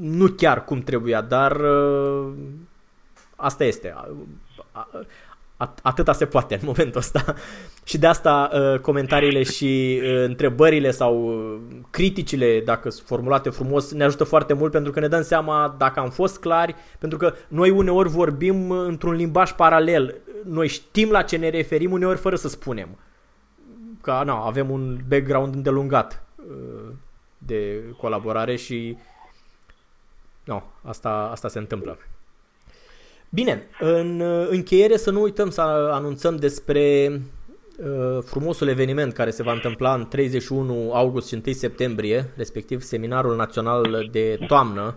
nu 0.01 0.27
chiar 0.27 0.65
cum 0.65 0.81
trebuia, 0.81 1.21
dar 1.21 1.61
asta 3.37 3.65
este 3.65 3.95
atâta 5.83 6.13
se 6.13 6.27
poate 6.27 6.55
în 6.55 6.61
momentul 6.65 7.01
ăsta. 7.01 7.25
și 7.91 7.99
de 7.99 8.07
asta 8.07 8.51
uh, 8.53 8.79
comentariile 8.79 9.43
și 9.43 10.01
uh, 10.03 10.25
întrebările 10.25 10.91
sau 10.91 11.25
uh, 11.25 11.59
criticile, 11.91 12.63
dacă 12.65 12.91
sunt 12.91 13.07
formulate 13.07 13.51
frumos, 13.51 13.93
ne 13.93 14.05
ajută 14.05 14.25
foarte 14.25 14.53
mult 14.53 14.73
pentru 14.73 14.93
că 14.93 15.01
ne 15.01 15.09
dăm 15.09 15.23
seama 15.23 15.75
dacă 15.79 16.01
am 16.01 16.11
fost 16.11 16.39
clari, 16.39 16.75
pentru 16.99 17.19
că 17.19 17.35
noi 17.49 17.71
uneori 17.71 18.09
vorbim 18.09 18.71
într-un 18.71 19.15
limbaj 19.15 19.53
paralel. 19.53 20.15
Noi 20.45 20.69
știm 20.69 21.11
la 21.11 21.23
ce 21.23 21.37
ne 21.37 21.49
referim 21.49 21.93
uneori 21.93 22.19
fără 22.19 22.37
să 22.37 22.49
spunem. 22.49 22.89
Că 24.01 24.23
na, 24.25 24.45
avem 24.45 24.71
un 24.71 24.99
background 25.09 25.55
îndelungat 25.55 26.23
de 27.39 27.83
colaborare 27.97 28.57
și 28.57 28.97
no, 30.45 30.63
asta, 30.83 31.29
asta 31.33 31.49
se 31.49 31.59
întâmplă. 31.59 31.99
Bine, 33.29 33.67
în 33.81 34.21
încheiere 34.49 34.97
să 34.97 35.11
nu 35.11 35.21
uităm 35.21 35.51
să 35.51 35.61
anunțăm 35.93 36.37
despre 36.37 37.21
uh, 37.79 38.23
frumosul 38.25 38.69
eveniment 38.69 39.13
care 39.13 39.31
se 39.31 39.43
va 39.43 39.53
întâmpla 39.53 39.95
în 39.95 40.09
31 40.09 40.93
august 40.93 41.29
și 41.29 41.35
1 41.47 41.55
septembrie, 41.55 42.33
respectiv 42.37 42.81
Seminarul 42.81 43.37
Național 43.37 44.09
de 44.11 44.39
Toamnă 44.47 44.97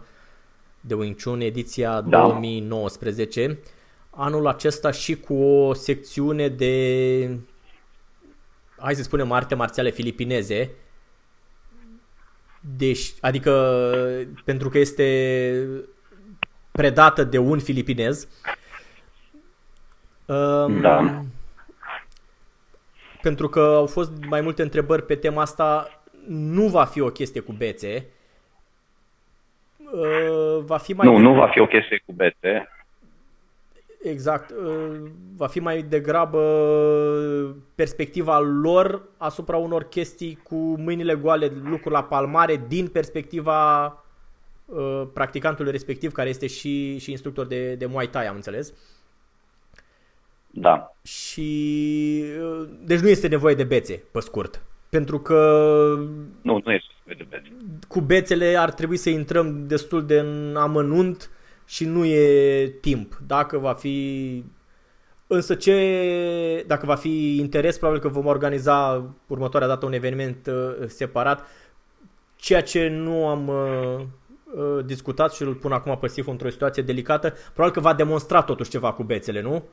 de 0.81 0.93
Wing 0.93 1.21
Chun, 1.23 1.41
ediția 1.41 2.01
da. 2.01 2.21
2019. 2.21 3.59
Anul 4.09 4.47
acesta 4.47 4.91
și 4.91 5.15
cu 5.15 5.33
o 5.33 5.73
secțiune 5.73 6.47
de, 6.47 7.39
hai 8.83 8.95
să 8.95 9.03
spunem, 9.03 9.31
arte 9.31 9.55
marțiale 9.55 9.89
filipineze, 9.89 10.71
deci, 12.77 13.13
adică 13.21 13.83
pentru 14.45 14.69
că 14.69 14.77
este 14.77 15.67
predată 16.71 17.23
de 17.23 17.37
un 17.37 17.59
filipinez. 17.59 18.27
Um, 20.25 20.81
da. 20.81 21.23
Pentru 23.21 23.49
că 23.49 23.59
au 23.59 23.85
fost 23.85 24.11
mai 24.27 24.41
multe 24.41 24.61
întrebări 24.61 25.05
pe 25.05 25.15
tema 25.15 25.41
asta, 25.41 26.01
nu 26.27 26.67
va 26.67 26.85
fi 26.85 27.01
o 27.01 27.09
chestie 27.09 27.41
cu 27.41 27.51
bețe, 27.51 28.05
uh, 29.77 30.63
va 30.65 30.77
fi 30.77 30.93
mai... 30.93 31.07
Nu, 31.07 31.15
de... 31.15 31.21
nu 31.21 31.33
va 31.33 31.47
fi 31.47 31.59
o 31.59 31.67
chestie 31.67 32.03
cu 32.05 32.13
bețe. 32.13 32.67
Exact. 34.03 34.49
Uh, 34.49 34.99
va 35.35 35.47
fi 35.47 35.59
mai 35.59 35.81
degrabă 35.81 36.41
perspectiva 37.75 38.39
lor 38.39 39.09
asupra 39.17 39.57
unor 39.57 39.83
chestii 39.83 40.39
cu 40.43 40.55
mâinile 40.55 41.15
goale, 41.15 41.51
lucruri 41.63 41.93
la 41.93 42.03
palmare, 42.03 42.65
din 42.67 42.87
perspectiva 42.87 43.85
uh, 44.65 45.03
practicantului 45.13 45.71
respectiv, 45.71 46.11
care 46.11 46.29
este 46.29 46.47
și, 46.47 46.97
și 46.97 47.11
instructor 47.11 47.45
de, 47.45 47.75
de 47.75 47.85
Muay 47.85 48.07
Thai, 48.07 48.27
am 48.27 48.35
înțeles. 48.35 48.73
Da. 50.49 50.95
Și 51.03 52.23
uh, 52.41 52.69
deci 52.85 52.99
nu 52.99 53.09
este 53.09 53.27
nevoie 53.27 53.55
de 53.55 53.63
bețe, 53.63 54.03
pe 54.11 54.19
scurt. 54.19 54.61
Pentru 54.89 55.19
că 55.19 55.39
nu, 56.41 56.61
nu 56.63 56.71
este 56.71 56.91
nevoie 57.05 57.17
de 57.17 57.25
bețe. 57.29 57.51
Cu 57.87 58.01
bețele 58.01 58.55
ar 58.57 58.71
trebui 58.71 58.97
să 58.97 59.09
intrăm 59.09 59.67
destul 59.67 60.05
de 60.05 60.19
în 60.19 60.55
amănunt 60.55 61.29
și 61.65 61.85
nu 61.85 62.05
e 62.05 62.67
timp. 62.67 63.17
Dacă 63.27 63.57
va 63.57 63.73
fi 63.73 64.43
Însă 65.27 65.55
ce, 65.55 66.63
dacă 66.67 66.85
va 66.85 66.95
fi 66.95 67.37
interes, 67.39 67.77
probabil 67.77 68.01
că 68.01 68.07
vom 68.07 68.25
organiza 68.25 69.05
următoarea 69.27 69.67
dată 69.67 69.85
un 69.85 69.93
eveniment 69.93 70.47
uh, 70.47 70.85
separat. 70.85 71.47
Ceea 72.35 72.61
ce 72.61 72.87
nu 72.87 73.27
am 73.27 73.47
uh, 73.47 73.99
uh, 74.55 74.85
discutat 74.85 75.33
și 75.33 75.41
îl 75.41 75.53
pun 75.53 75.71
acum 75.71 75.97
pe 75.97 76.07
Sifu 76.07 76.29
într-o 76.31 76.49
situație 76.49 76.83
delicată, 76.83 77.33
probabil 77.53 77.73
că 77.73 77.87
va 77.87 77.93
demonstra 77.93 78.41
totuși 78.41 78.69
ceva 78.69 78.93
cu 78.93 79.03
bețele, 79.03 79.41
nu? 79.41 79.63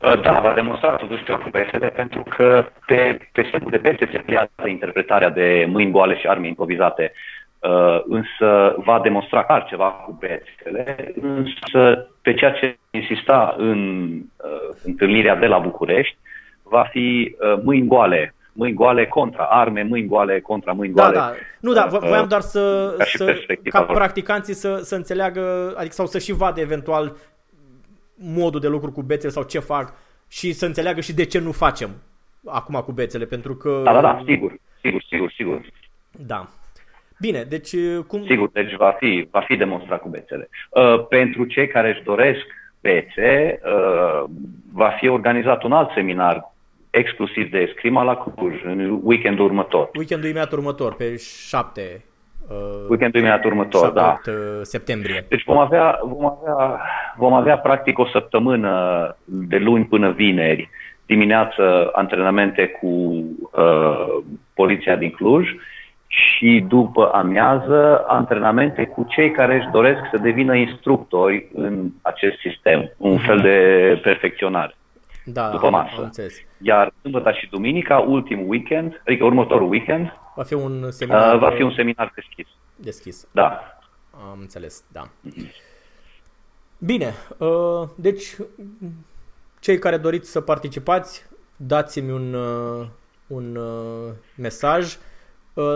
Uh, 0.00 0.20
da, 0.20 0.40
va 0.40 0.54
demonstra 0.54 0.96
totuși 0.96 1.24
ceva 1.24 1.38
cu 1.38 1.50
bețele, 1.50 1.88
pentru 1.88 2.22
că 2.36 2.66
pe, 2.86 3.28
pe 3.32 3.48
setul 3.52 3.70
de 3.70 3.76
bețe 3.76 4.08
se 4.12 4.18
pliază 4.18 4.68
interpretarea 4.68 5.30
de 5.30 5.66
mâini 5.68 5.90
goale 5.92 6.18
și 6.18 6.26
arme 6.26 6.46
improvizate. 6.46 7.12
Uh, 7.14 7.37
Uh, 7.60 8.00
însă 8.04 8.74
va 8.76 9.00
demonstra 9.00 9.44
clar 9.44 9.66
ceva 9.68 9.88
cu 9.88 10.18
bețele, 10.20 11.14
însă 11.20 12.08
pe 12.22 12.34
ceea 12.34 12.50
ce 12.52 12.78
insista 12.90 13.54
în 13.58 14.08
uh, 14.36 14.76
întâlnirea 14.84 15.36
de 15.36 15.46
la 15.46 15.58
București, 15.58 16.16
va 16.62 16.88
fi 16.90 17.36
uh, 17.40 17.62
mâini 17.62 17.86
goale, 17.86 18.34
mâini 18.52 18.74
goale 18.74 19.06
contra 19.06 19.44
arme, 19.44 19.82
mâini 19.82 20.06
goale 20.06 20.40
contra 20.40 20.72
mâini 20.72 20.94
da, 20.94 21.02
goale. 21.02 21.16
Da, 21.16 21.32
nu, 21.60 21.72
da, 21.72 21.86
voiam 21.86 22.28
doar 22.28 22.40
să, 22.40 22.94
ca, 22.98 23.04
să, 23.04 23.36
ca 23.64 23.82
practicanții 23.82 24.54
să, 24.54 24.76
să 24.76 24.94
înțeleagă, 24.94 25.74
adică 25.76 25.94
sau 25.94 26.06
să 26.06 26.18
și 26.18 26.32
vadă 26.32 26.60
eventual 26.60 27.16
modul 28.14 28.60
de 28.60 28.68
lucru 28.68 28.92
cu 28.92 29.02
bețele 29.02 29.32
sau 29.32 29.42
ce 29.42 29.58
fac 29.58 29.92
și 30.28 30.52
să 30.52 30.66
înțeleagă 30.66 31.00
și 31.00 31.14
de 31.14 31.24
ce 31.24 31.38
nu 31.38 31.52
facem 31.52 31.90
acum 32.46 32.80
cu 32.84 32.92
bețele, 32.92 33.24
pentru 33.24 33.56
că... 33.56 33.80
Da, 33.84 33.92
da, 33.92 34.00
da, 34.00 34.22
sigur, 34.26 34.54
sigur, 34.82 35.02
sigur, 35.08 35.32
sigur. 35.32 35.60
Da. 36.26 36.48
Bine, 37.20 37.42
deci 37.48 37.72
uh, 37.72 38.04
cum... 38.06 38.24
Sigur, 38.26 38.50
deci 38.52 38.74
va 38.76 38.96
fi, 38.98 39.28
va 39.30 39.40
fi 39.40 39.56
demonstrat 39.56 40.00
cu 40.00 40.08
bețele. 40.08 40.48
Uh, 40.70 41.06
pentru 41.08 41.44
cei 41.44 41.68
care 41.68 41.88
își 41.88 42.02
doresc 42.02 42.46
bețe, 42.80 43.60
uh, 43.64 44.24
va 44.72 44.88
fi 44.88 45.08
organizat 45.08 45.62
un 45.62 45.72
alt 45.72 45.90
seminar 45.94 46.52
exclusiv 46.90 47.50
de 47.50 47.58
escrima 47.58 48.02
la 48.02 48.16
Cluj, 48.16 48.54
în 48.64 49.00
weekendul 49.02 49.44
următor. 49.44 49.90
Weekendul 49.94 50.28
imediat 50.28 50.52
următor, 50.52 50.94
pe 50.94 51.16
7 51.48 52.04
uh, 52.48 52.56
Weekendul 52.88 53.20
imediat 53.20 53.44
următor, 53.44 53.80
7, 53.80 53.94
da. 53.94 54.18
8 54.18 54.26
uh, 54.26 54.34
septembrie. 54.62 55.24
Deci 55.28 55.44
vom 55.44 55.58
avea, 55.58 56.00
vom, 56.02 56.24
avea, 56.24 56.80
vom 57.16 57.32
avea 57.32 57.58
practic 57.58 57.98
o 57.98 58.06
săptămână 58.06 59.16
de 59.24 59.56
luni 59.56 59.84
până 59.84 60.10
vineri, 60.10 60.68
dimineață 61.06 61.90
antrenamente 61.92 62.66
cu 62.66 62.86
uh, 62.86 64.18
poliția 64.54 64.96
din 64.96 65.10
Cluj 65.10 65.48
și 66.18 66.64
după 66.68 67.10
amiază 67.12 68.04
antrenamente 68.06 68.86
cu 68.86 69.06
cei 69.08 69.30
care 69.30 69.56
își 69.56 69.68
doresc 69.72 70.00
să 70.10 70.18
devină 70.18 70.54
instructori 70.54 71.48
în 71.54 71.90
acest 72.02 72.38
sistem, 72.38 72.90
un 72.96 73.12
mhm. 73.12 73.24
fel 73.24 73.40
de 73.40 73.98
perfecționare. 74.02 74.76
Da, 75.24 75.48
după 75.50 75.70
masă. 75.70 76.02
Înțeles. 76.02 76.34
Iar 76.62 76.92
sâmbătă 77.00 77.30
și 77.30 77.48
duminica, 77.50 77.98
ultimul 77.98 78.48
weekend, 78.48 79.02
adică 79.06 79.24
următorul 79.24 79.68
weekend, 79.68 80.12
va 80.34 80.42
fi 80.42 80.54
un 80.54 80.90
seminar, 80.90 81.34
uh, 81.34 81.40
va 81.40 81.50
fi 81.50 81.62
un 81.62 81.72
seminar 81.72 82.12
deschis. 82.14 82.46
Deschis. 82.76 83.28
Da. 83.32 83.78
Am 84.30 84.38
înțeles, 84.40 84.84
da. 84.92 85.08
Bine, 86.78 87.12
uh, 87.38 87.88
deci 87.96 88.36
cei 89.60 89.78
care 89.78 89.96
doriți 89.96 90.30
să 90.30 90.40
participați, 90.40 91.26
dați-mi 91.56 92.10
un, 92.10 92.34
uh, 92.34 92.86
un 93.26 93.56
uh, 93.56 94.12
mesaj 94.36 94.96
Uh, 94.96 95.07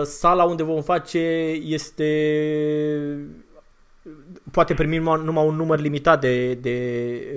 sala 0.03 0.43
unde 0.43 0.63
vom 0.63 0.81
face 0.81 1.19
este 1.63 2.09
poate 4.51 4.73
primi 4.73 4.97
numai 4.97 5.45
un 5.45 5.55
număr 5.55 5.79
limitat 5.79 6.21
de, 6.21 6.53
de 6.53 6.77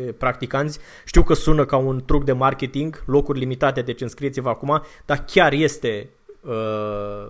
uh, 0.07 0.14
practicanți. 0.18 0.78
Știu 1.05 1.22
că 1.22 1.34
sună 1.34 1.64
ca 1.64 1.76
un 1.76 2.05
truc 2.05 2.24
de 2.24 2.32
marketing, 2.32 3.03
locuri 3.07 3.38
limitate, 3.38 3.80
deci 3.82 4.01
înscrieți-vă 4.01 4.49
acum, 4.49 4.82
dar 5.05 5.24
chiar 5.26 5.53
este 5.53 6.09
uh, 6.40 7.28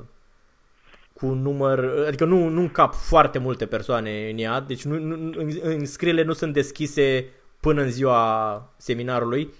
cu 1.12 1.26
un 1.26 1.42
număr, 1.42 2.04
adică 2.06 2.24
nu, 2.24 2.48
nu 2.48 2.68
cap 2.68 2.94
foarte 2.94 3.38
multe 3.38 3.66
persoane 3.66 4.30
în 4.30 4.38
ea, 4.38 4.60
deci 4.60 4.84
nu, 4.84 4.98
nu, 4.98 5.32
înscrierile 5.62 6.22
nu 6.22 6.32
sunt 6.32 6.52
deschise 6.52 7.26
până 7.60 7.82
în 7.82 7.90
ziua 7.90 8.72
seminarului. 8.76 9.52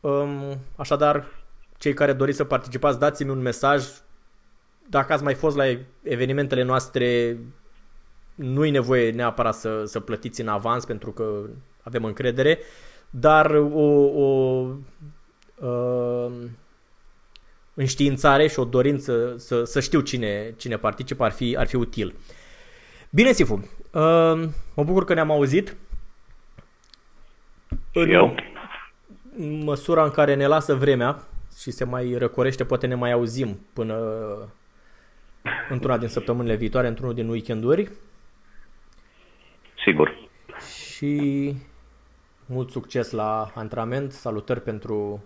Um, 0.00 0.58
așadar, 0.76 1.26
cei 1.78 1.94
care 1.94 2.12
doriți 2.12 2.36
să 2.36 2.44
participați, 2.44 2.98
dați-mi 2.98 3.30
un 3.30 3.40
mesaj, 3.40 3.84
dacă 4.90 5.12
ați 5.12 5.22
mai 5.22 5.34
fost 5.34 5.56
la 5.56 5.64
evenimentele 6.02 6.62
noastre, 6.62 7.38
nu 8.34 8.64
e 8.64 8.70
nevoie 8.70 9.10
neapărat 9.10 9.54
să, 9.54 9.84
să 9.84 10.00
plătiți 10.00 10.40
în 10.40 10.48
avans 10.48 10.84
pentru 10.84 11.10
că 11.10 11.40
avem 11.82 12.04
încredere, 12.04 12.58
dar 13.10 13.50
o, 13.54 13.86
o 14.22 14.66
uh, 15.56 16.32
înștiințare 17.74 18.46
și 18.46 18.58
o 18.58 18.64
dorință 18.64 19.34
să, 19.36 19.64
să 19.64 19.80
știu 19.80 20.00
cine, 20.00 20.54
cine 20.56 20.76
participă 20.76 21.24
ar 21.24 21.30
fi, 21.30 21.56
ar 21.58 21.66
fi 21.66 21.76
util. 21.76 22.14
Bine, 23.10 23.32
Sifu, 23.32 23.54
uh, 23.54 24.48
mă 24.74 24.84
bucur 24.84 25.04
că 25.04 25.14
ne-am 25.14 25.30
auzit. 25.30 25.76
În 27.92 28.10
eu. 28.10 28.34
măsura 29.64 30.04
în 30.04 30.10
care 30.10 30.34
ne 30.34 30.46
lasă 30.46 30.74
vremea 30.74 31.22
și 31.58 31.70
se 31.70 31.84
mai 31.84 32.14
răcorește, 32.18 32.64
poate 32.64 32.86
ne 32.86 32.94
mai 32.94 33.12
auzim 33.12 33.60
până 33.72 33.94
într-una 35.68 35.98
din 35.98 36.08
săptămânile 36.08 36.54
viitoare, 36.54 36.86
într-unul 36.86 37.14
din 37.14 37.28
weekenduri. 37.28 37.90
Sigur. 39.84 40.28
Și 40.60 41.54
mult 42.46 42.70
succes 42.70 43.10
la 43.10 43.52
antrenament, 43.54 44.12
salutări 44.12 44.60
pentru 44.60 45.24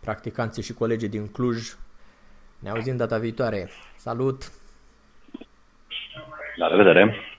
practicanții 0.00 0.62
și 0.62 0.74
colegii 0.74 1.08
din 1.08 1.28
Cluj. 1.28 1.74
Ne 2.58 2.70
auzim 2.70 2.96
data 2.96 3.18
viitoare. 3.18 3.70
Salut! 3.96 4.52
La 6.56 6.68
revedere! 6.68 7.29